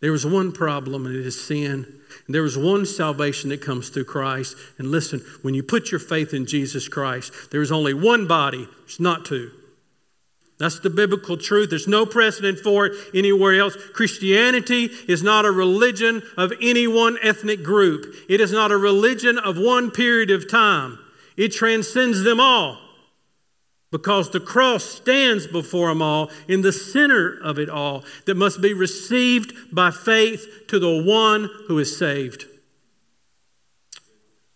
There 0.01 0.11
was 0.11 0.25
one 0.25 0.53
problem, 0.53 1.05
and 1.05 1.15
it 1.15 1.27
is 1.27 1.47
sin. 1.47 2.01
And 2.27 2.35
there 2.35 2.43
was 2.43 2.57
one 2.57 2.87
salvation 2.87 3.51
that 3.51 3.61
comes 3.61 3.91
through 3.91 4.07
Christ. 4.07 4.57
And 4.79 4.91
listen, 4.91 5.21
when 5.43 5.53
you 5.53 5.63
put 5.63 5.91
your 5.91 6.01
faith 6.01 6.33
in 6.33 6.47
Jesus 6.47 6.89
Christ, 6.89 7.51
there 7.51 7.61
is 7.61 7.71
only 7.71 7.93
one 7.93 8.27
body, 8.27 8.67
it's 8.85 8.99
not 8.99 9.27
two. 9.27 9.51
That's 10.59 10.81
the 10.81 10.91
biblical 10.91 11.37
truth. 11.37 11.71
There's 11.71 11.89
no 11.89 12.07
precedent 12.07 12.59
for 12.59 12.87
it 12.87 12.93
anywhere 13.15 13.59
else. 13.59 13.77
Christianity 13.95 14.91
is 15.09 15.23
not 15.23 15.45
a 15.45 15.51
religion 15.51 16.23
of 16.39 16.53
any 16.61 16.87
one 16.87 17.19
ethnic 17.23 17.63
group, 17.63 18.15
it 18.31 18.41
is 18.41 18.51
not 18.51 18.73
a 18.73 18.79
religion 18.79 19.39
of 19.39 19.59
one 19.59 19.91
period 19.91 20.31
of 20.31 20.51
time. 20.51 20.99
It 21.37 21.53
transcends 21.53 22.23
them 22.23 22.41
all 22.41 22.79
because 23.91 24.31
the 24.31 24.41
cross 24.41 24.85
stands 24.85 25.47
before 25.47 25.89
them 25.89 26.03
all 26.03 26.31
in 26.47 26.63
the 26.63 26.73
center 26.73 27.39
of 27.43 27.59
it 27.59 27.69
all 27.69 28.05
that 28.27 28.37
must 28.37 28.61
be 28.61 28.73
received 28.73 29.53
by 29.73 29.91
faith 29.91 30.67
to 30.69 30.79
the 30.79 31.03
one 31.03 31.51
who 31.67 31.79
is 31.79 31.97
saved. 31.97 32.45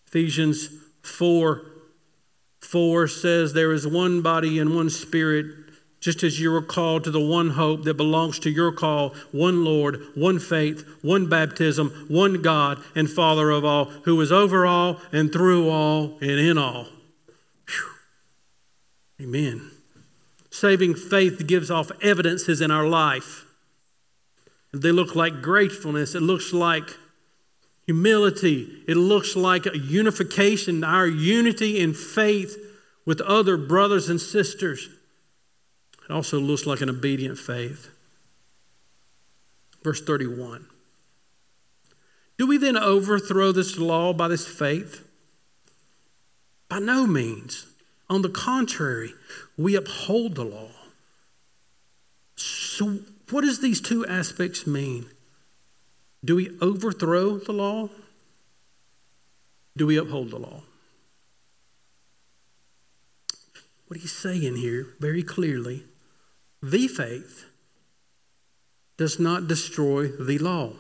Ephesians 0.07 0.69
4 1.03 1.63
4 2.61 3.09
says, 3.09 3.53
There 3.53 3.73
is 3.73 3.87
one 3.87 4.23
body 4.23 4.59
and 4.59 4.75
one 4.75 4.91
spirit, 4.91 5.47
just 6.01 6.23
as 6.23 6.41
you 6.41 6.51
were 6.51 6.63
called 6.63 7.05
to 7.05 7.11
the 7.11 7.21
one 7.21 7.51
hope 7.51 7.85
that 7.85 7.95
belongs 7.95 8.39
to 8.41 8.51
your 8.51 8.73
call, 8.73 9.15
one 9.33 9.65
Lord, 9.65 10.03
one 10.15 10.39
faith, 10.39 10.85
one 11.03 11.29
baptism, 11.29 12.07
one 12.09 12.43
God 12.43 12.83
and 12.95 13.11
Father 13.11 13.51
of 13.51 13.65
all, 13.65 13.87
who 14.05 14.21
is 14.21 14.33
over 14.33 14.67
all 14.67 15.01
and 15.13 15.33
through 15.33 15.69
all 15.69 16.17
and 16.21 16.31
in 16.31 16.59
all. 16.59 16.87
Amen. 19.21 19.71
Saving 20.51 20.95
faith 20.95 21.47
gives 21.47 21.71
off 21.71 21.91
evidences 22.03 22.61
in 22.61 22.71
our 22.71 22.87
life. 22.87 23.45
They 24.73 24.93
look 24.93 25.15
like 25.15 25.43
gratefulness. 25.43 26.15
It 26.15 26.21
looks 26.21 26.53
like 26.53 26.97
humility. 27.87 28.83
It 28.89 28.97
looks 28.97 29.37
like 29.37 29.67
a 29.67 29.79
unification, 29.79 30.83
our 30.83 31.07
unity 31.07 31.81
in 31.81 31.95
faith 31.95 32.57
with 33.05 33.21
other 33.21 33.57
brothers 33.57 34.09
and 34.09 34.21
sisters. 34.21 34.89
It 36.09 36.13
also 36.13 36.39
looks 36.39 36.67
like 36.67 36.81
an 36.81 36.91
obedient 36.91 37.39
faith. 37.39 37.89
Verse 39.83 40.03
31. 40.03 40.67
Do 42.37 42.47
we 42.47 42.59
then 42.59 42.77
overthrow 42.77 43.53
this 43.53 43.79
law 43.79 44.13
by 44.13 44.29
this 44.29 44.47
faith? 44.47 45.07
By 46.69 46.81
no 46.81 47.07
means. 47.07 47.67
On 48.09 48.23
the 48.23 48.29
contrary, 48.29 49.15
we 49.57 49.75
uphold 49.75 50.35
the 50.35 50.45
law. 50.45 50.71
So, 52.37 52.99
what 53.31 53.43
does 53.43 53.61
these 53.61 53.81
two 53.81 54.07
aspects 54.07 54.67
mean? 54.67 55.07
Do 56.25 56.37
we 56.37 56.57
overthrow 56.61 57.39
the 57.39 57.53
law? 57.53 57.89
Do 59.77 59.87
we 59.87 59.97
uphold 59.97 60.31
the 60.31 60.39
law? 60.39 60.63
What 63.89 64.01
he's 64.01 64.13
saying 64.13 64.57
here 64.57 64.89
very 65.01 65.23
clearly 65.23 65.85
the 66.63 66.89
faith 66.89 67.45
does 68.97 69.19
not 69.19 69.49
destroy 69.49 70.09
the 70.09 70.39
law. 70.39 70.73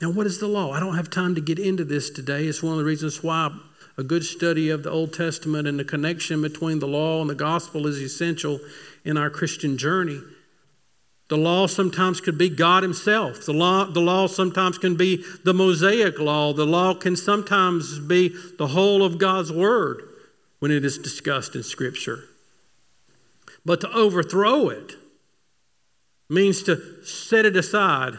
Now, 0.00 0.10
what 0.10 0.26
is 0.26 0.38
the 0.38 0.46
law? 0.46 0.72
I 0.72 0.80
don't 0.80 0.94
have 0.96 1.10
time 1.10 1.34
to 1.34 1.40
get 1.40 1.58
into 1.58 1.84
this 1.84 2.08
today. 2.08 2.46
It's 2.46 2.62
one 2.62 2.72
of 2.72 2.78
the 2.78 2.84
reasons 2.84 3.22
why 3.22 3.56
a 3.96 4.04
good 4.04 4.24
study 4.24 4.70
of 4.70 4.84
the 4.84 4.90
Old 4.90 5.12
Testament 5.12 5.66
and 5.66 5.78
the 5.78 5.84
connection 5.84 6.40
between 6.40 6.78
the 6.78 6.86
law 6.86 7.20
and 7.20 7.28
the 7.28 7.34
gospel 7.34 7.86
is 7.86 7.98
essential 7.98 8.60
in 9.04 9.16
our 9.16 9.28
Christian 9.28 9.76
journey. 9.76 10.20
The 11.28 11.36
law 11.36 11.66
sometimes 11.66 12.20
could 12.20 12.38
be 12.38 12.48
God 12.48 12.84
Himself. 12.84 13.44
The 13.44 13.52
law, 13.52 13.84
the 13.84 14.00
law 14.00 14.28
sometimes 14.28 14.78
can 14.78 14.96
be 14.96 15.24
the 15.44 15.52
Mosaic 15.52 16.18
law. 16.18 16.52
The 16.52 16.64
law 16.64 16.94
can 16.94 17.16
sometimes 17.16 17.98
be 17.98 18.34
the 18.56 18.68
whole 18.68 19.02
of 19.02 19.18
God's 19.18 19.52
Word 19.52 20.02
when 20.60 20.70
it 20.70 20.84
is 20.84 20.96
discussed 20.96 21.54
in 21.56 21.64
Scripture. 21.64 22.24
But 23.64 23.80
to 23.82 23.92
overthrow 23.92 24.68
it 24.68 24.94
means 26.30 26.62
to 26.62 27.04
set 27.04 27.44
it 27.44 27.56
aside, 27.56 28.14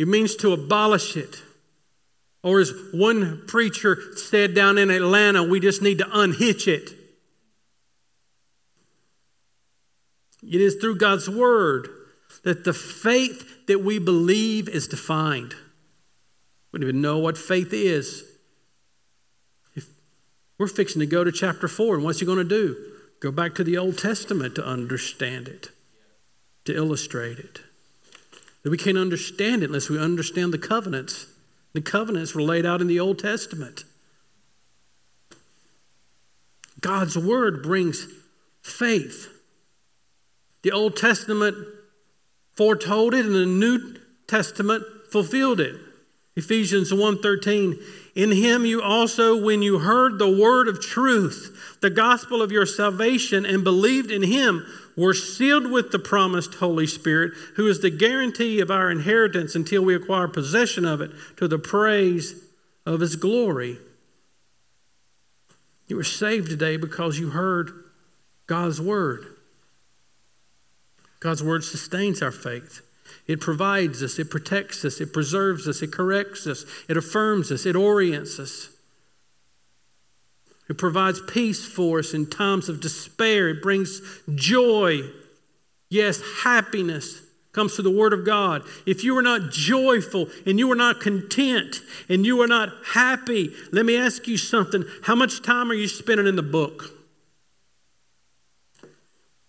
it 0.00 0.08
means 0.08 0.34
to 0.36 0.54
abolish 0.54 1.14
it. 1.14 1.42
Or 2.42 2.58
as 2.58 2.72
one 2.90 3.42
preacher 3.46 3.98
said 4.16 4.54
down 4.54 4.78
in 4.78 4.90
Atlanta, 4.90 5.42
we 5.42 5.60
just 5.60 5.82
need 5.82 5.98
to 5.98 6.08
unhitch 6.10 6.66
it. 6.66 6.88
It 10.42 10.58
is 10.58 10.76
through 10.76 10.96
God's 10.96 11.28
Word 11.28 11.90
that 12.44 12.64
the 12.64 12.72
faith 12.72 13.66
that 13.66 13.84
we 13.84 13.98
believe 13.98 14.70
is 14.70 14.88
defined. 14.88 15.54
We 16.72 16.78
don't 16.78 16.88
even 16.88 17.02
know 17.02 17.18
what 17.18 17.36
faith 17.36 17.74
is. 17.74 18.24
If 19.74 19.86
we're 20.56 20.66
fixing 20.66 21.00
to 21.00 21.06
go 21.06 21.24
to 21.24 21.30
chapter 21.30 21.68
4, 21.68 21.96
and 21.96 22.04
what's 22.04 22.20
he 22.20 22.26
going 22.26 22.38
to 22.38 22.44
do? 22.44 22.74
Go 23.20 23.30
back 23.30 23.54
to 23.56 23.64
the 23.64 23.76
Old 23.76 23.98
Testament 23.98 24.54
to 24.54 24.64
understand 24.64 25.46
it, 25.46 25.68
to 26.64 26.74
illustrate 26.74 27.38
it. 27.38 27.60
That 28.62 28.70
we 28.70 28.76
can't 28.76 28.98
understand 28.98 29.62
it 29.62 29.66
unless 29.66 29.88
we 29.88 29.98
understand 29.98 30.52
the 30.52 30.58
covenants. 30.58 31.26
The 31.72 31.80
covenants 31.80 32.34
were 32.34 32.42
laid 32.42 32.66
out 32.66 32.80
in 32.80 32.88
the 32.88 33.00
Old 33.00 33.18
Testament. 33.18 33.84
God's 36.80 37.16
word 37.16 37.62
brings 37.62 38.06
faith. 38.62 39.28
The 40.62 40.72
Old 40.72 40.96
Testament 40.96 41.56
foretold 42.54 43.14
it 43.14 43.24
and 43.26 43.34
the 43.34 43.46
New 43.46 43.96
Testament 44.26 44.84
fulfilled 45.10 45.60
it. 45.60 45.76
Ephesians 46.36 46.92
1:13 46.92 47.78
In 48.14 48.32
him 48.32 48.66
you 48.66 48.82
also 48.82 49.40
when 49.40 49.62
you 49.62 49.80
heard 49.80 50.18
the 50.18 50.30
word 50.30 50.66
of 50.68 50.80
truth 50.80 51.78
the 51.80 51.90
gospel 51.90 52.42
of 52.42 52.50
your 52.50 52.66
salvation 52.66 53.46
and 53.46 53.62
believed 53.62 54.10
in 54.10 54.22
him 54.22 54.66
were 54.96 55.14
sealed 55.14 55.70
with 55.70 55.92
the 55.92 55.98
promised 55.98 56.54
Holy 56.54 56.86
Spirit 56.86 57.32
who 57.56 57.66
is 57.68 57.80
the 57.80 57.90
guarantee 57.90 58.60
of 58.60 58.70
our 58.70 58.90
inheritance 58.90 59.54
until 59.54 59.84
we 59.84 59.94
acquire 59.94 60.28
possession 60.28 60.84
of 60.84 61.00
it 61.00 61.12
to 61.36 61.46
the 61.46 61.58
praise 61.58 62.44
of 62.84 63.00
his 63.00 63.16
glory. 63.16 63.78
You 65.86 65.96
were 65.96 66.04
saved 66.04 66.50
today 66.50 66.76
because 66.76 67.18
you 67.18 67.30
heard 67.30 67.72
God's 68.46 68.80
word. 68.80 69.26
God's 71.20 71.42
word 71.42 71.64
sustains 71.64 72.22
our 72.22 72.32
faith. 72.32 72.80
It 73.26 73.40
provides 73.40 74.02
us, 74.02 74.18
it 74.18 74.30
protects 74.30 74.84
us, 74.84 75.00
it 75.00 75.12
preserves 75.12 75.68
us, 75.68 75.82
it 75.82 75.92
corrects 75.92 76.46
us, 76.46 76.64
it 76.88 76.96
affirms 76.96 77.50
us, 77.52 77.66
it 77.66 77.76
orients 77.76 78.38
us. 78.38 78.70
It 80.68 80.78
provides 80.78 81.20
peace 81.20 81.66
for 81.66 81.98
us 81.98 82.14
in 82.14 82.26
times 82.26 82.68
of 82.68 82.80
despair. 82.80 83.48
It 83.48 83.60
brings 83.60 84.00
joy. 84.32 85.00
Yes, 85.88 86.22
happiness 86.44 87.22
comes 87.52 87.74
through 87.74 87.84
the 87.84 87.90
Word 87.90 88.12
of 88.12 88.24
God. 88.24 88.62
If 88.86 89.02
you 89.02 89.18
are 89.18 89.22
not 89.22 89.50
joyful 89.50 90.28
and 90.46 90.60
you 90.60 90.70
are 90.70 90.76
not 90.76 91.00
content 91.00 91.80
and 92.08 92.24
you 92.24 92.40
are 92.40 92.46
not 92.46 92.68
happy, 92.92 93.52
let 93.72 93.84
me 93.84 93.96
ask 93.96 94.28
you 94.28 94.36
something. 94.36 94.84
How 95.02 95.16
much 95.16 95.42
time 95.42 95.72
are 95.72 95.74
you 95.74 95.88
spending 95.88 96.28
in 96.28 96.36
the 96.36 96.42
book? 96.42 96.96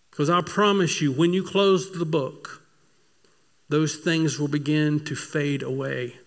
Because 0.09 0.30
I 0.30 0.41
promise 0.41 1.01
you, 1.01 1.12
when 1.12 1.34
you 1.34 1.43
close 1.43 1.91
the 1.91 2.05
book, 2.05 2.61
those 3.72 3.95
things 3.95 4.38
will 4.38 4.49
begin 4.49 5.03
to 5.05 5.15
fade 5.15 5.63
away. 5.63 6.17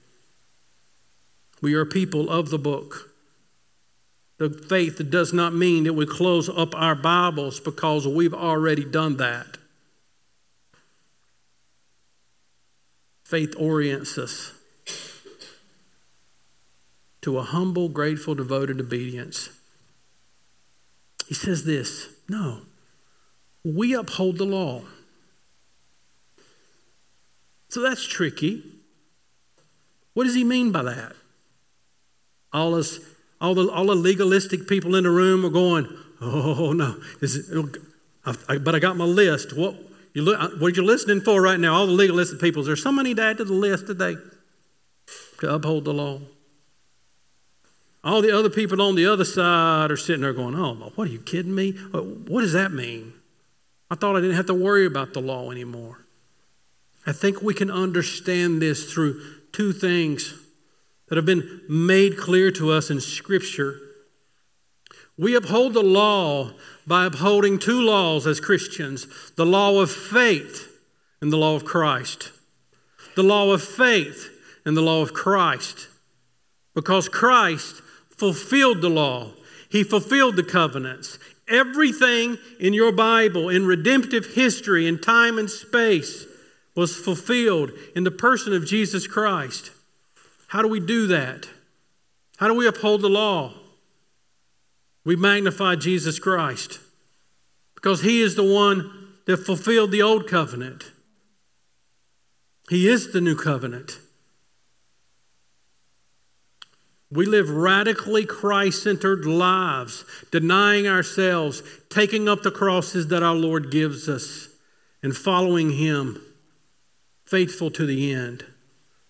We 1.61 1.75
are 1.75 1.85
people 1.85 2.31
of 2.31 2.49
the 2.49 2.59
book. 2.59 3.11
The 4.39 4.49
faith 4.49 5.01
does 5.11 5.33
not 5.33 5.55
mean 5.55 5.85
that 5.85 5.93
we 5.93 6.07
close 6.07 6.49
up 6.49 6.75
our 6.75 6.95
Bibles 6.95 7.61
because 7.61 8.09
we've 8.09 8.35
already 8.35 8.85
done 8.85 9.19
that. 9.19 9.59
Faith 13.25 13.55
orients 13.59 14.19
us 14.19 14.53
to 17.21 17.39
a 17.39 17.43
humble, 17.43 17.89
grateful, 17.89 18.35
devoted 18.35 18.81
obedience. 18.81 19.51
He 21.27 21.35
says 21.35 21.65
this 21.65 22.09
no, 22.29 22.63
we 23.63 23.95
uphold 23.95 24.39
the 24.39 24.45
law. 24.45 24.83
So 27.75 27.81
that's 27.81 28.07
tricky. 28.07 28.63
What 30.13 30.25
does 30.25 30.37
he 30.37 30.45
mean 30.45 30.71
by 30.71 30.85
that? 30.85 31.17
All 32.53 32.77
us 32.77 33.01
all 33.41 33.53
the, 33.57 33.69
all 33.69 33.87
the 33.87 33.97
legalistic 33.97 34.69
people 34.69 34.95
in 34.95 35.03
the 35.03 35.11
room 35.11 35.45
are 35.45 35.51
going, 35.51 35.89
oh, 36.21 36.73
no. 36.73 37.01
It, 37.21 37.31
oh, 37.53 37.69
I, 38.49 38.59
but 38.59 38.77
I 38.77 38.79
got 38.79 38.97
my 38.97 39.05
list. 39.05 39.57
What, 39.57 39.75
you 40.13 40.23
look, 40.23 40.41
uh, 40.41 40.51
what 40.61 40.69
are 40.69 40.77
you're 40.77 40.85
listening 40.85 41.21
for 41.21 41.43
right 41.43 41.59
now, 41.59 41.75
all 41.75 41.89
the 41.89 41.93
legalistic 41.93 42.41
people, 42.41 42.61
is 42.61 42.67
there 42.69 42.77
somebody 42.77 43.13
to 43.13 43.21
add 43.21 43.39
to 43.39 43.45
the 43.45 43.53
list 43.53 43.89
today 43.89 44.15
to 45.41 45.53
uphold 45.53 45.85
the 45.85 45.93
law? 45.93 46.21
All 48.05 48.23
the 48.23 48.31
other 48.31 48.51
people 48.51 48.81
on 48.81 48.95
the 48.95 49.07
other 49.07 49.25
side 49.25 49.91
are 49.91 49.97
sitting 49.97 50.23
there 50.23 50.33
going, 50.33 50.55
oh, 50.55 50.93
what 50.95 51.09
are 51.09 51.11
you 51.11 51.19
kidding 51.19 51.57
me? 51.57 51.73
What 51.73 52.43
does 52.43 52.53
that 52.53 52.71
mean? 52.71 53.15
I 53.91 53.97
thought 53.97 54.15
I 54.15 54.21
didn't 54.21 54.37
have 54.37 54.47
to 54.47 54.55
worry 54.55 54.87
about 54.87 55.13
the 55.13 55.21
law 55.21 55.51
anymore. 55.51 56.04
I 57.07 57.13
think 57.13 57.43
we 57.43 57.55
can 57.55 57.71
understand 57.71 58.63
this 58.63 58.93
through 58.93 59.21
two 59.53 59.73
things 59.73 60.35
that 61.09 61.17
have 61.17 61.27
been 61.27 61.61
made 61.69 62.17
clear 62.17 62.51
to 62.53 62.71
us 62.71 62.91
in 62.91 63.01
Scripture. 63.01 63.79
We 65.17 65.37
uphold 65.37 65.75
the 65.75 65.83
law 65.83 66.53
by 66.87 67.07
upholding 67.07 67.59
two 67.59 67.81
laws 67.81 68.27
as 68.27 68.41
Christians 68.41 69.07
the 69.37 69.47
law 69.47 69.81
of 69.81 69.91
faith 69.91 70.81
and 71.21 71.33
the 71.33 71.37
law 71.37 71.55
of 71.55 71.65
Christ. 71.65 72.33
The 73.15 73.23
law 73.23 73.53
of 73.53 73.63
faith 73.63 74.31
and 74.65 74.77
the 74.77 74.83
law 74.83 75.03
of 75.03 75.15
Christ. 75.15 75.89
Because 76.75 77.09
Christ 77.09 77.81
fulfilled 78.11 78.81
the 78.81 78.89
law, 78.89 79.33
He 79.71 79.85
fulfilled 79.85 80.37
the 80.37 80.43
covenants. 80.43 81.19
Everything 81.49 82.39
in 82.59 82.73
your 82.73 82.91
Bible, 82.91 83.51
in 83.51 83.67
redemptive 83.67 84.35
history, 84.35 84.89
in 84.89 84.99
time 84.99 85.39
and 85.39 85.51
space, 85.51 86.27
was 86.75 86.97
fulfilled 86.97 87.73
in 87.95 88.05
the 88.05 88.11
person 88.11 88.53
of 88.53 88.67
Jesus 88.67 89.07
Christ. 89.07 89.71
How 90.49 90.63
do 90.63 90.69
we 90.69 90.81
do 90.81 91.07
that? 91.07 91.49
How 92.39 92.49
do 92.49 92.55
we 92.55 92.67
uphold 92.67 93.03
the 93.03 93.09
law? 93.09 93.55
We 95.05 95.17
magnify 95.17 95.77
Jesus 95.77 96.19
Christ 96.19 96.81
because 97.75 98.03
He 98.03 98.23
is 98.23 98.35
the 98.35 98.45
one 98.45 99.09
that 99.27 99.39
fulfilled 99.39 99.91
the 99.91 100.03
old 100.03 100.27
covenant. 100.29 100.91
He 102.71 102.89
is 102.89 103.13
the 103.13 103.21
new 103.21 103.37
covenant. 103.37 103.99
We 107.11 107.27
live 107.27 107.49
radically 107.49 108.25
Christ 108.25 108.83
centered 108.83 109.25
lives, 109.25 110.05
denying 110.33 110.89
ourselves, 110.89 111.63
taking 111.89 112.29
up 112.29 112.43
the 112.43 112.51
crosses 112.51 113.09
that 113.09 113.23
our 113.23 113.35
Lord 113.35 113.71
gives 113.71 114.09
us, 114.09 114.49
and 115.03 115.15
following 115.17 115.73
Him, 115.73 116.21
faithful 117.35 117.69
to 117.69 117.85
the 117.85 118.13
end. 118.13 118.45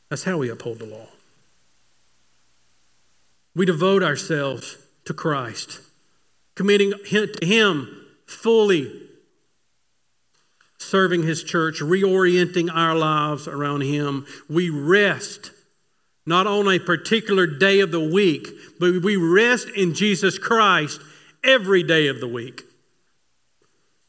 That's 0.08 0.24
how 0.24 0.38
we 0.38 0.48
uphold 0.48 0.78
the 0.78 0.86
law. 0.86 1.08
We 3.54 3.66
devote 3.66 4.02
ourselves 4.02 4.78
to 5.04 5.12
Christ, 5.12 5.82
committing 6.54 6.94
to 7.04 7.28
Him 7.42 8.06
fully, 8.24 8.90
serving 10.78 11.24
His 11.24 11.44
church, 11.44 11.80
reorienting 11.82 12.74
our 12.74 12.94
lives 12.94 13.46
around 13.46 13.82
Him. 13.82 14.24
We 14.48 14.70
rest 14.70 15.50
not 16.24 16.46
on 16.46 16.66
a 16.66 16.78
particular 16.78 17.46
day 17.46 17.80
of 17.80 17.90
the 17.90 18.00
week, 18.00 18.48
but 18.80 19.02
we 19.02 19.16
rest 19.16 19.68
in 19.68 19.92
Jesus 19.92 20.38
Christ 20.38 20.98
every 21.44 21.82
day 21.82 22.06
of 22.06 22.20
the 22.20 22.28
week. 22.28 22.62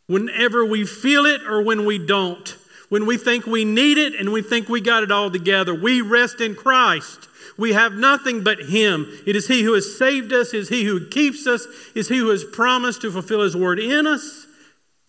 Whenever 0.08 0.64
we 0.64 0.86
feel 0.86 1.26
it 1.26 1.42
or 1.46 1.62
when 1.62 1.86
we 1.86 1.98
don't, 1.98 2.56
when 2.96 3.06
we 3.06 3.18
think 3.18 3.46
we 3.46 3.66
need 3.66 3.98
it 3.98 4.16
and 4.16 4.32
we 4.32 4.42
think 4.42 4.70
we 4.70 4.80
got 4.80 5.04
it 5.04 5.12
all 5.12 5.30
together, 5.30 5.76
we 5.76 6.00
rest 6.00 6.40
in 6.40 6.56
Christ. 6.56 7.28
We 7.58 7.74
have 7.74 7.92
nothing 7.92 8.42
but 8.42 8.58
Him. 8.58 9.06
It 9.28 9.36
is 9.36 9.50
He 9.50 9.64
who 9.64 9.74
has 9.74 9.98
saved 9.98 10.32
us, 10.32 10.54
it 10.54 10.60
is 10.62 10.70
He 10.70 10.86
who 10.86 11.06
keeps 11.06 11.46
us, 11.46 11.66
it 11.94 12.00
is 12.00 12.08
He 12.08 12.20
who 12.20 12.30
has 12.30 12.46
promised 12.46 13.02
to 13.02 13.12
fulfill 13.12 13.42
His 13.42 13.54
word 13.54 13.80
in 13.80 14.08
us. 14.08 14.48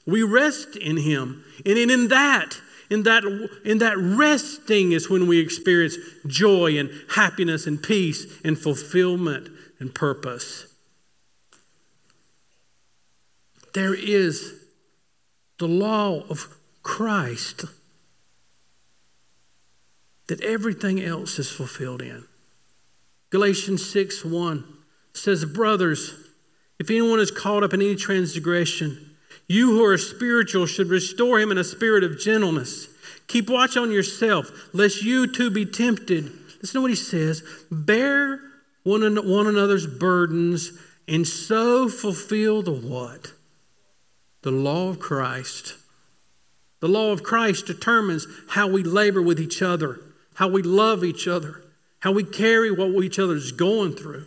We 0.05 0.24
rest 0.24 0.74
in 0.74 0.97
Him. 0.97 1.45
And 1.64 1.78
in 1.78 2.09
that, 2.09 2.61
in 2.91 3.05
that, 3.05 3.22
in 3.64 3.78
that 3.78 3.97
resting 3.97 4.91
is 4.91 5.09
when 5.09 5.28
we 5.28 5.39
experience 5.39 5.97
joy 6.26 6.76
and 6.76 6.91
happiness 7.11 7.68
and 7.68 7.80
peace 7.80 8.26
and 8.43 8.59
fulfillment 8.59 9.49
and 9.78 9.95
purpose. 9.95 10.74
There 13.74 13.95
is 13.95 14.55
the 15.61 15.68
law 15.68 16.24
of 16.28 16.53
Christ 16.82 17.66
that 20.29 20.41
everything 20.43 21.03
else 21.03 21.39
is 21.39 21.51
fulfilled 21.51 22.03
in. 22.03 22.24
Galatians 23.31 23.89
6 23.91 24.24
1 24.24 24.64
says, 25.12 25.45
Brothers, 25.45 26.14
if 26.79 26.91
anyone 26.91 27.20
is 27.20 27.31
caught 27.31 27.62
up 27.62 27.72
in 27.72 27.81
any 27.81 27.97
transgression, 27.97 29.16
you 29.49 29.72
who 29.72 29.85
are 29.85 29.99
spiritual 29.99 30.66
should 30.66 30.89
restore 30.89 31.39
him 31.39 31.51
in 31.51 31.59
a 31.59 31.64
spirit 31.64 32.05
of 32.05 32.18
gentleness. 32.18 32.89
Keep 33.29 33.51
watch 33.51 33.77
on 33.77 33.91
yourself, 33.91 34.51
lest 34.72 35.03
you 35.03 35.27
too 35.27 35.51
be 35.51 35.64
tempted. 35.64 36.33
Listen 36.61 36.79
to 36.79 36.81
what 36.83 36.91
he 36.91 36.97
says 36.97 37.43
bear 37.70 38.41
one, 38.83 39.03
one 39.29 39.47
another's 39.47 39.87
burdens 39.87 40.72
and 41.09 41.27
so 41.27 41.89
fulfill 41.89 42.62
the 42.62 42.72
what? 42.72 43.33
The 44.43 44.51
law 44.51 44.89
of 44.89 44.99
Christ. 44.99 45.74
The 46.81 46.89
law 46.89 47.11
of 47.12 47.22
Christ 47.22 47.66
determines 47.66 48.27
how 48.51 48.68
we 48.68 48.83
labor 48.83 49.22
with 49.22 49.41
each 49.41 49.62
other, 49.62 50.01
how 50.37 50.49
we 50.49 50.62
love 50.62 51.05
each 51.05 51.26
other, 51.26 51.62
how 52.01 52.12
we 52.12 52.24
carry 52.24 52.70
what 52.70 53.05
each 53.05 53.18
other 53.18 53.34
is 53.34 53.53
going 53.53 53.93
through. 53.93 54.26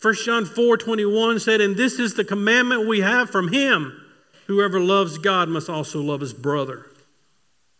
1 0.00 0.14
John 0.24 0.44
4 0.44 0.76
21 0.76 1.40
said, 1.40 1.60
And 1.60 1.76
this 1.76 1.98
is 1.98 2.14
the 2.14 2.24
commandment 2.24 2.86
we 2.86 3.00
have 3.00 3.30
from 3.30 3.52
him. 3.52 4.00
Whoever 4.46 4.80
loves 4.80 5.18
God 5.18 5.48
must 5.48 5.68
also 5.68 6.00
love 6.00 6.20
his 6.20 6.32
brother. 6.32 6.86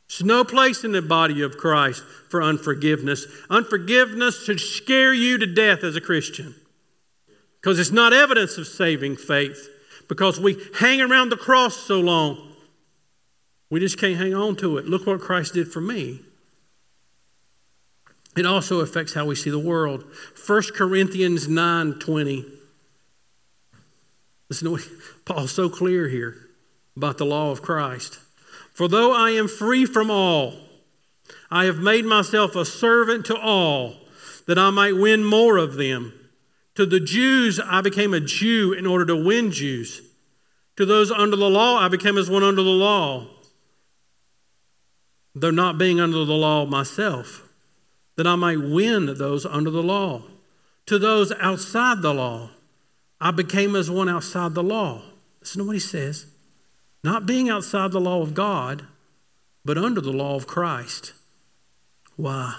There's 0.08 0.24
no 0.24 0.42
place 0.42 0.84
in 0.84 0.92
the 0.92 1.02
body 1.02 1.42
of 1.42 1.58
Christ 1.58 2.02
for 2.28 2.42
unforgiveness. 2.42 3.26
Unforgiveness 3.50 4.44
should 4.44 4.60
scare 4.60 5.12
you 5.12 5.38
to 5.38 5.46
death 5.46 5.84
as 5.84 5.96
a 5.96 6.00
Christian 6.00 6.54
because 7.60 7.78
it's 7.78 7.90
not 7.90 8.12
evidence 8.12 8.58
of 8.58 8.66
saving 8.66 9.16
faith. 9.16 9.68
Because 10.08 10.40
we 10.40 10.56
hang 10.78 11.02
around 11.02 11.28
the 11.28 11.36
cross 11.36 11.76
so 11.76 12.00
long, 12.00 12.54
we 13.70 13.78
just 13.78 13.98
can't 13.98 14.16
hang 14.16 14.34
on 14.34 14.56
to 14.56 14.78
it. 14.78 14.86
Look 14.86 15.06
what 15.06 15.20
Christ 15.20 15.52
did 15.52 15.70
for 15.70 15.82
me. 15.82 16.20
It 18.38 18.46
also 18.46 18.78
affects 18.78 19.14
how 19.14 19.24
we 19.24 19.34
see 19.34 19.50
the 19.50 19.58
world. 19.58 20.04
1 20.46 20.62
Corinthians 20.72 21.48
9 21.48 21.94
20. 21.94 22.46
Listen 24.48 24.76
to 24.76 24.84
Paul's 25.24 25.50
so 25.50 25.68
clear 25.68 26.06
here 26.06 26.36
about 26.96 27.18
the 27.18 27.26
law 27.26 27.50
of 27.50 27.62
Christ. 27.62 28.20
For 28.72 28.86
though 28.86 29.12
I 29.12 29.30
am 29.30 29.48
free 29.48 29.84
from 29.84 30.08
all, 30.08 30.54
I 31.50 31.64
have 31.64 31.78
made 31.78 32.04
myself 32.04 32.54
a 32.54 32.64
servant 32.64 33.26
to 33.26 33.36
all, 33.36 33.96
that 34.46 34.56
I 34.56 34.70
might 34.70 34.96
win 34.96 35.24
more 35.24 35.56
of 35.56 35.74
them. 35.74 36.12
To 36.76 36.86
the 36.86 37.00
Jews, 37.00 37.58
I 37.58 37.80
became 37.80 38.14
a 38.14 38.20
Jew 38.20 38.72
in 38.72 38.86
order 38.86 39.04
to 39.06 39.16
win 39.16 39.50
Jews. 39.50 40.00
To 40.76 40.86
those 40.86 41.10
under 41.10 41.36
the 41.36 41.50
law, 41.50 41.80
I 41.80 41.88
became 41.88 42.16
as 42.16 42.30
one 42.30 42.44
under 42.44 42.62
the 42.62 42.70
law, 42.70 43.26
though 45.34 45.50
not 45.50 45.76
being 45.76 45.98
under 45.98 46.24
the 46.24 46.34
law 46.34 46.64
myself 46.64 47.47
that 48.18 48.26
I 48.26 48.34
might 48.34 48.60
win 48.60 49.06
those 49.06 49.46
under 49.46 49.70
the 49.70 49.82
law. 49.82 50.22
To 50.86 50.98
those 50.98 51.30
outside 51.38 52.02
the 52.02 52.12
law, 52.12 52.50
I 53.20 53.30
became 53.30 53.76
as 53.76 53.92
one 53.92 54.08
outside 54.08 54.54
the 54.54 54.62
law. 54.62 55.02
Listen 55.40 55.60
to 55.60 55.66
what 55.68 55.74
he 55.74 55.78
says. 55.78 56.26
Not 57.04 57.26
being 57.26 57.48
outside 57.48 57.92
the 57.92 58.00
law 58.00 58.20
of 58.20 58.34
God, 58.34 58.86
but 59.64 59.78
under 59.78 60.00
the 60.00 60.10
law 60.10 60.34
of 60.34 60.48
Christ. 60.48 61.12
Why? 62.16 62.56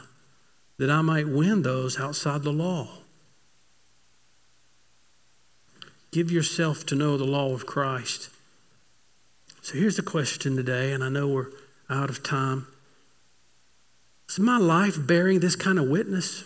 That 0.78 0.90
I 0.90 1.02
might 1.02 1.28
win 1.28 1.64
those 1.64 2.00
outside 2.00 2.44
the 2.44 2.54
law. 2.54 2.88
Give 6.12 6.32
yourself 6.32 6.86
to 6.86 6.96
know 6.96 7.18
the 7.18 7.26
law 7.26 7.54
of 7.54 7.66
Christ. 7.66 8.30
So 9.62 9.78
here's 9.78 9.98
the 9.98 10.04
question 10.04 10.56
today, 10.56 10.94
and 10.94 11.04
I 11.04 11.10
know 11.10 11.28
we're 11.28 11.52
out 11.90 12.10
of 12.10 12.24
time. 12.24 12.68
Is 14.30 14.38
my 14.38 14.58
life 14.58 14.96
bearing 15.08 15.40
this 15.40 15.56
kind 15.56 15.80
of 15.80 15.88
witness? 15.88 16.44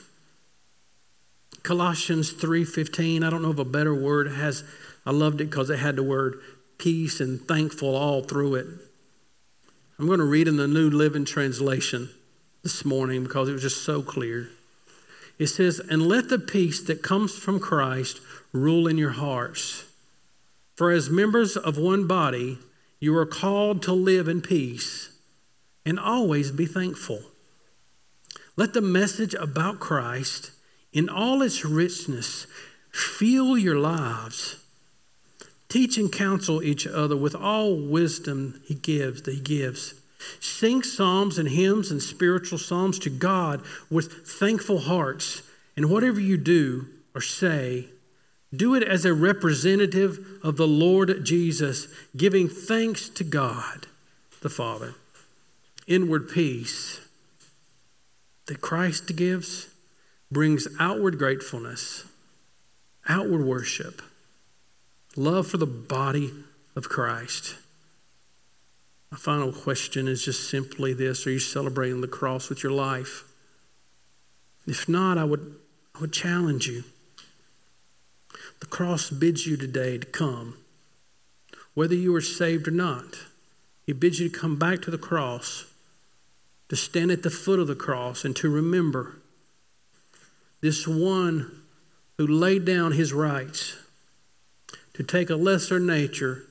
Colossians 1.63 2.31
3:15, 2.31 3.23
I 3.23 3.29
don't 3.29 3.41
know 3.41 3.51
if 3.51 3.59
a 3.59 3.65
better 3.65 3.93
word 3.93 4.27
has 4.29 4.63
I 5.05 5.11
loved 5.11 5.41
it 5.41 5.49
because 5.49 5.69
it 5.69 5.79
had 5.79 5.97
the 5.97 6.03
word 6.03 6.39
peace 6.77 7.19
and 7.19 7.45
thankful 7.45 7.93
all 7.93 8.23
through 8.23 8.55
it. 8.55 8.67
I'm 9.99 10.07
going 10.07 10.19
to 10.19 10.25
read 10.25 10.47
in 10.47 10.55
the 10.55 10.67
New 10.67 10.89
Living 10.89 11.25
Translation 11.25 12.09
this 12.63 12.85
morning 12.85 13.23
because 13.23 13.49
it 13.49 13.53
was 13.53 13.61
just 13.61 13.83
so 13.83 14.01
clear. 14.01 14.49
It 15.37 15.47
says, 15.47 15.79
And 15.79 16.07
let 16.07 16.29
the 16.29 16.39
peace 16.39 16.81
that 16.83 17.03
comes 17.03 17.37
from 17.37 17.59
Christ 17.59 18.21
rule 18.53 18.87
in 18.87 18.97
your 18.97 19.11
hearts. 19.11 19.85
For 20.75 20.89
as 20.89 21.09
members 21.09 21.57
of 21.57 21.77
one 21.77 22.07
body, 22.07 22.59
you 22.99 23.15
are 23.17 23.25
called 23.25 23.81
to 23.83 23.93
live 23.93 24.27
in 24.27 24.41
peace 24.41 25.09
and 25.85 25.99
always 25.99 26.51
be 26.51 26.65
thankful. 26.65 27.21
Let 28.55 28.73
the 28.73 28.81
message 28.81 29.33
about 29.33 29.79
Christ 29.79 30.51
in 30.91 31.09
all 31.09 31.41
its 31.41 31.65
richness 31.65 32.45
fill 32.91 33.57
your 33.57 33.77
lives. 33.77 34.63
Teach 35.69 35.97
and 35.97 36.11
counsel 36.11 36.61
each 36.61 36.85
other 36.85 37.17
with 37.17 37.33
all 37.33 37.75
wisdom 37.75 38.61
he 38.65 38.75
gives 38.75 39.23
that 39.23 39.33
he 39.33 39.39
gives. 39.41 39.95
Sing 40.39 40.83
psalms 40.83 41.39
and 41.39 41.49
hymns 41.49 41.89
and 41.89 42.01
spiritual 42.01 42.59
psalms 42.59 42.99
to 42.99 43.09
God 43.09 43.63
with 43.89 44.27
thankful 44.27 44.79
hearts. 44.79 45.41
And 45.75 45.89
whatever 45.89 46.19
you 46.19 46.37
do 46.37 46.85
or 47.15 47.21
say, 47.21 47.87
do 48.55 48.75
it 48.75 48.83
as 48.83 49.03
a 49.03 49.15
representative 49.15 50.39
of 50.43 50.57
the 50.57 50.67
Lord 50.67 51.25
Jesus, 51.25 51.87
giving 52.15 52.47
thanks 52.47 53.09
to 53.09 53.23
God 53.23 53.87
the 54.41 54.49
Father. 54.49 54.93
Inward 55.87 56.29
peace 56.29 57.02
that 58.45 58.61
Christ 58.61 59.15
gives 59.15 59.69
brings 60.31 60.67
outward 60.79 61.17
gratefulness, 61.17 62.05
outward 63.07 63.45
worship, 63.45 64.01
love 65.15 65.47
for 65.47 65.57
the 65.57 65.65
body 65.65 66.31
of 66.75 66.89
Christ. 66.89 67.55
My 69.11 69.17
final 69.17 69.51
question 69.51 70.07
is 70.07 70.25
just 70.25 70.49
simply 70.49 70.91
this 70.93 71.27
Are 71.27 71.31
you 71.31 71.39
celebrating 71.39 72.01
the 72.01 72.07
cross 72.07 72.49
with 72.49 72.63
your 72.63 72.71
life? 72.71 73.25
If 74.65 74.89
not, 74.89 75.17
I 75.17 75.23
would, 75.23 75.55
I 75.95 75.99
would 75.99 76.13
challenge 76.13 76.67
you. 76.67 76.83
The 78.59 78.65
cross 78.65 79.09
bids 79.09 79.45
you 79.45 79.55
today 79.57 79.97
to 79.97 80.07
come, 80.07 80.57
whether 81.73 81.95
you 81.95 82.15
are 82.15 82.21
saved 82.21 82.67
or 82.67 82.71
not. 82.71 83.19
He 83.85 83.93
bids 83.93 84.19
you 84.19 84.29
to 84.29 84.39
come 84.39 84.57
back 84.57 84.81
to 84.83 84.91
the 84.91 84.97
cross 84.97 85.65
to 86.69 86.75
stand 86.75 87.11
at 87.11 87.23
the 87.23 87.29
foot 87.29 87.59
of 87.59 87.67
the 87.67 87.75
cross 87.75 88.25
and 88.25 88.35
to 88.35 88.49
remember 88.49 89.17
this 90.61 90.87
one 90.87 91.63
who 92.17 92.25
laid 92.25 92.65
down 92.65 92.93
his 92.93 93.11
rights 93.11 93.75
to 94.93 95.03
take 95.03 95.29
a 95.29 95.35
lesser 95.35 95.79
nature, 95.79 96.43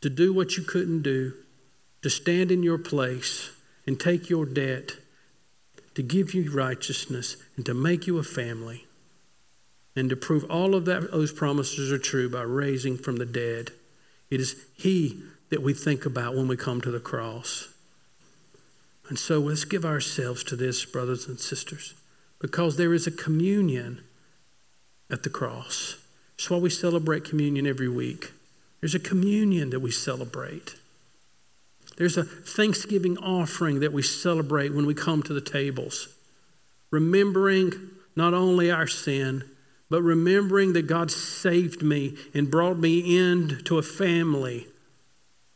to 0.00 0.10
do 0.10 0.32
what 0.32 0.56
you 0.56 0.62
couldn't 0.62 1.02
do, 1.02 1.32
to 2.02 2.10
stand 2.10 2.50
in 2.50 2.62
your 2.62 2.78
place 2.78 3.50
and 3.86 3.98
take 3.98 4.28
your 4.28 4.44
debt, 4.44 4.92
to 5.94 6.02
give 6.02 6.34
you 6.34 6.50
righteousness 6.50 7.36
and 7.56 7.64
to 7.64 7.74
make 7.74 8.06
you 8.06 8.18
a 8.18 8.22
family, 8.22 8.86
and 9.94 10.10
to 10.10 10.16
prove 10.16 10.44
all 10.50 10.74
of 10.74 10.84
that, 10.84 11.10
those 11.10 11.32
promises 11.32 11.92
are 11.92 11.98
true 11.98 12.28
by 12.28 12.42
raising 12.42 12.96
from 12.96 13.16
the 13.16 13.26
dead. 13.26 13.70
It 14.30 14.40
is 14.40 14.66
He 14.76 15.22
that 15.50 15.62
we 15.62 15.74
think 15.74 16.06
about 16.06 16.34
when 16.34 16.48
we 16.48 16.56
come 16.56 16.80
to 16.80 16.90
the 16.90 17.00
cross. 17.00 17.68
And 19.10 19.18
so 19.18 19.40
let's 19.40 19.64
give 19.64 19.84
ourselves 19.84 20.44
to 20.44 20.56
this, 20.56 20.84
brothers 20.84 21.26
and 21.26 21.40
sisters, 21.40 21.94
because 22.38 22.76
there 22.76 22.94
is 22.94 23.08
a 23.08 23.10
communion 23.10 24.02
at 25.10 25.24
the 25.24 25.30
cross. 25.30 25.96
That's 26.36 26.48
why 26.48 26.58
we 26.58 26.70
celebrate 26.70 27.24
communion 27.24 27.66
every 27.66 27.88
week. 27.88 28.30
There's 28.78 28.94
a 28.94 29.00
communion 29.00 29.70
that 29.70 29.80
we 29.80 29.90
celebrate. 29.90 30.76
There's 31.96 32.16
a 32.16 32.22
thanksgiving 32.22 33.18
offering 33.18 33.80
that 33.80 33.92
we 33.92 34.00
celebrate 34.00 34.72
when 34.72 34.86
we 34.86 34.94
come 34.94 35.24
to 35.24 35.34
the 35.34 35.40
tables, 35.40 36.14
remembering 36.92 37.72
not 38.14 38.32
only 38.32 38.70
our 38.70 38.86
sin, 38.86 39.42
but 39.90 40.02
remembering 40.02 40.72
that 40.74 40.86
God 40.86 41.10
saved 41.10 41.82
me 41.82 42.16
and 42.32 42.48
brought 42.48 42.78
me 42.78 43.18
into 43.18 43.76
a 43.76 43.82
family, 43.82 44.68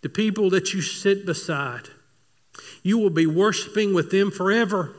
the 0.03 0.09
people 0.09 0.51
that 0.51 0.75
you 0.75 0.83
sit 0.83 1.25
beside 1.25 1.91
you 2.83 2.99
will 2.99 3.11
be 3.11 3.27
worshiping 3.27 3.95
with 3.95 4.11
them 4.11 4.31
forever. 4.31 4.95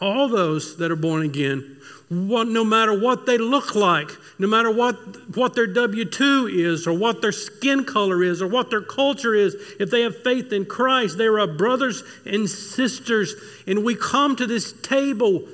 All 0.00 0.28
those 0.28 0.76
that 0.78 0.90
are 0.90 0.96
born 0.96 1.22
again, 1.22 1.78
what, 2.08 2.48
no 2.48 2.64
matter 2.64 2.98
what 2.98 3.26
they 3.26 3.38
look 3.38 3.74
like, 3.74 4.10
no 4.38 4.48
matter 4.48 4.70
what, 4.70 4.96
what 5.36 5.54
their 5.54 5.66
W 5.66 6.04
2 6.04 6.48
is, 6.50 6.86
or 6.86 6.92
what 6.92 7.22
their 7.22 7.32
skin 7.32 7.84
color 7.84 8.22
is, 8.22 8.42
or 8.42 8.48
what 8.48 8.70
their 8.70 8.82
culture 8.82 9.34
is, 9.34 9.54
if 9.78 9.90
they 9.90 10.02
have 10.02 10.20
faith 10.22 10.52
in 10.52 10.66
Christ, 10.66 11.16
they 11.16 11.26
are 11.26 11.46
brothers 11.46 12.02
and 12.26 12.50
sisters. 12.50 13.34
And 13.66 13.84
we 13.84 13.94
come 13.94 14.34
to 14.36 14.46
this 14.46 14.72
table 14.82 15.44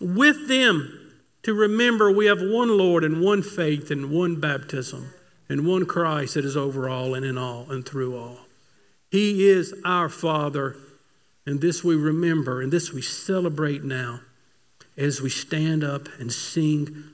with 0.00 0.48
them 0.48 0.98
to 1.42 1.52
remember 1.52 2.10
we 2.10 2.26
have 2.26 2.40
one 2.40 2.76
Lord 2.76 3.04
and 3.04 3.20
one 3.20 3.42
faith 3.42 3.90
and 3.90 4.10
one 4.10 4.40
baptism 4.40 5.12
and 5.52 5.66
one 5.66 5.84
Christ 5.84 6.34
that 6.34 6.46
is 6.46 6.56
over 6.56 6.88
all 6.88 7.14
and 7.14 7.26
in 7.26 7.36
all 7.36 7.70
and 7.70 7.86
through 7.86 8.16
all. 8.16 8.38
He 9.10 9.46
is 9.50 9.74
our 9.84 10.08
Father, 10.08 10.76
and 11.44 11.60
this 11.60 11.84
we 11.84 11.94
remember, 11.94 12.62
and 12.62 12.72
this 12.72 12.90
we 12.90 13.02
celebrate 13.02 13.84
now 13.84 14.20
as 14.96 15.20
we 15.20 15.28
stand 15.28 15.84
up 15.84 16.08
and 16.18 16.32
sing 16.32 17.04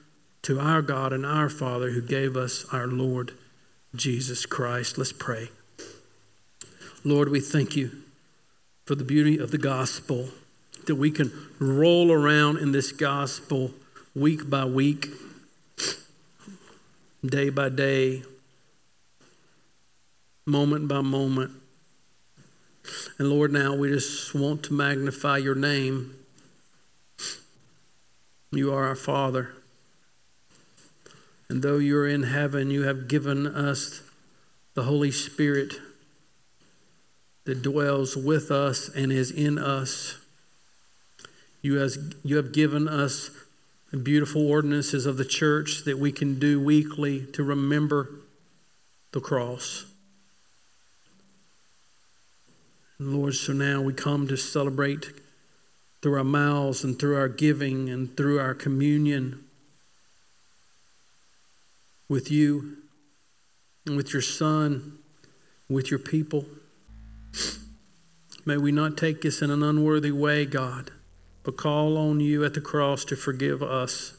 to 0.43 0.61
our 0.61 0.83
God 0.83 1.13
and 1.13 1.27
our 1.27 1.49
Father 1.49 1.91
who 1.91 2.01
gave 2.01 2.37
us 2.37 2.65
our 2.73 2.87
Lord 2.87 3.33
Jesus 3.97 4.47
Christ. 4.47 4.97
Let's 4.97 5.13
pray. 5.13 5.49
Lord, 7.03 7.31
we 7.31 7.41
thank 7.41 7.75
you 7.75 7.91
for 8.85 8.95
the 8.95 9.05
beauty 9.05 9.37
of 9.37 9.51
the 9.51 9.59
gospel, 9.59 10.29
that 10.87 10.95
we 10.95 11.11
can 11.11 11.33
roll 11.59 12.13
around 12.13 12.59
in 12.59 12.71
this 12.71 12.93
gospel 12.93 13.73
week 14.15 14.49
by 14.49 14.65
week 14.65 15.09
day 17.25 17.51
by 17.51 17.69
day, 17.69 18.23
moment 20.47 20.89
by 20.89 21.01
moment. 21.01 21.53
And 23.19 23.29
Lord, 23.29 23.53
now 23.53 23.75
we 23.75 23.89
just 23.89 24.35
want 24.35 24.63
to 24.65 24.73
magnify 24.73 25.39
your 25.39 25.55
name. 25.55 26.15
You 28.51 28.73
are 28.73 28.87
our 28.87 28.95
Father. 28.95 29.51
And 31.49 31.63
though 31.63 31.79
you're 31.79 32.07
in 32.09 32.25
heaven, 32.25 32.71
you 32.71 32.85
have 32.85 33.09
given 33.09 33.47
us 33.47 34.03
the 34.75 34.85
Holy 34.85 35.11
Spirit 35.11 35.75
that 37.45 37.63
dwells 37.63 38.17
with 38.17 38.51
us 38.51 38.89
and 38.89 39.11
is 39.11 39.31
in 39.31 39.59
us. 39.59 40.19
You, 41.63 41.77
has, 41.77 42.15
you 42.23 42.37
have 42.37 42.53
given 42.53 42.87
us 42.87 43.31
beautiful 43.97 44.47
ordinances 44.47 45.07
of 45.07 45.17
the 45.17 45.25
church 45.25 45.85
that 45.85 45.99
we 45.99 46.13
can 46.13 46.39
do 46.39 46.61
weekly 46.61 47.25
to 47.33 47.43
remember 47.43 48.11
the 49.13 49.21
cross. 49.21 49.87
And 52.99 53.15
Lord, 53.15 53.35
so 53.35 53.53
now 53.53 53.81
we 53.81 53.95
come 53.95 54.29
to 54.29 54.37
celebrate 54.37 55.13
through 56.03 56.19
our 56.19 56.25
mouths 56.25 56.85
and 56.85 56.99
through 56.99 57.17
our 57.17 57.29
giving 57.29 57.89
and 57.89 58.15
through 58.17 58.39
our 58.39 58.55
communion 58.55 59.45
with 62.09 62.31
you 62.31 62.77
and 63.87 63.97
with 63.97 64.13
your 64.13 64.23
Son, 64.23 64.99
with 65.69 65.91
your 65.91 65.99
people. 65.99 66.45
May 68.45 68.59
we 68.59 68.71
not 68.71 68.97
take 68.97 69.23
this 69.23 69.41
in 69.41 69.51
an 69.51 69.63
unworthy 69.63 70.13
way, 70.13 70.45
God 70.45 70.91
but 71.49 71.57
call 71.57 71.97
on 71.97 72.21
you 72.21 72.45
at 72.45 72.53
the 72.53 72.61
cross 72.61 73.07
to 73.07 73.17
forgive 73.17 73.63
us 73.63 74.19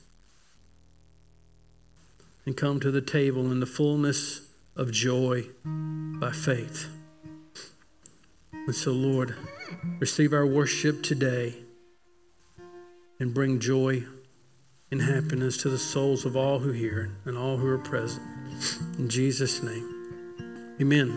and 2.43 2.57
come 2.57 2.79
to 2.79 2.89
the 2.89 3.03
table 3.03 3.51
in 3.51 3.59
the 3.59 3.67
fullness 3.67 4.47
of 4.75 4.91
joy 4.91 5.43
by 5.63 6.31
faith. 6.31 6.87
And 8.51 8.73
so, 8.73 8.91
Lord, 8.91 9.35
receive 9.99 10.33
our 10.33 10.47
worship 10.47 11.03
today 11.03 11.53
and 13.19 13.31
bring 13.31 13.59
joy 13.59 14.05
and 14.89 15.03
happiness 15.03 15.55
to 15.57 15.69
the 15.69 15.77
souls 15.77 16.25
of 16.25 16.35
all 16.35 16.57
who 16.57 16.71
hear 16.71 17.11
and 17.25 17.37
all 17.37 17.57
who 17.57 17.67
are 17.67 17.77
present. 17.77 18.25
In 18.97 19.07
Jesus' 19.07 19.61
name, 19.61 20.75
amen. 20.81 21.07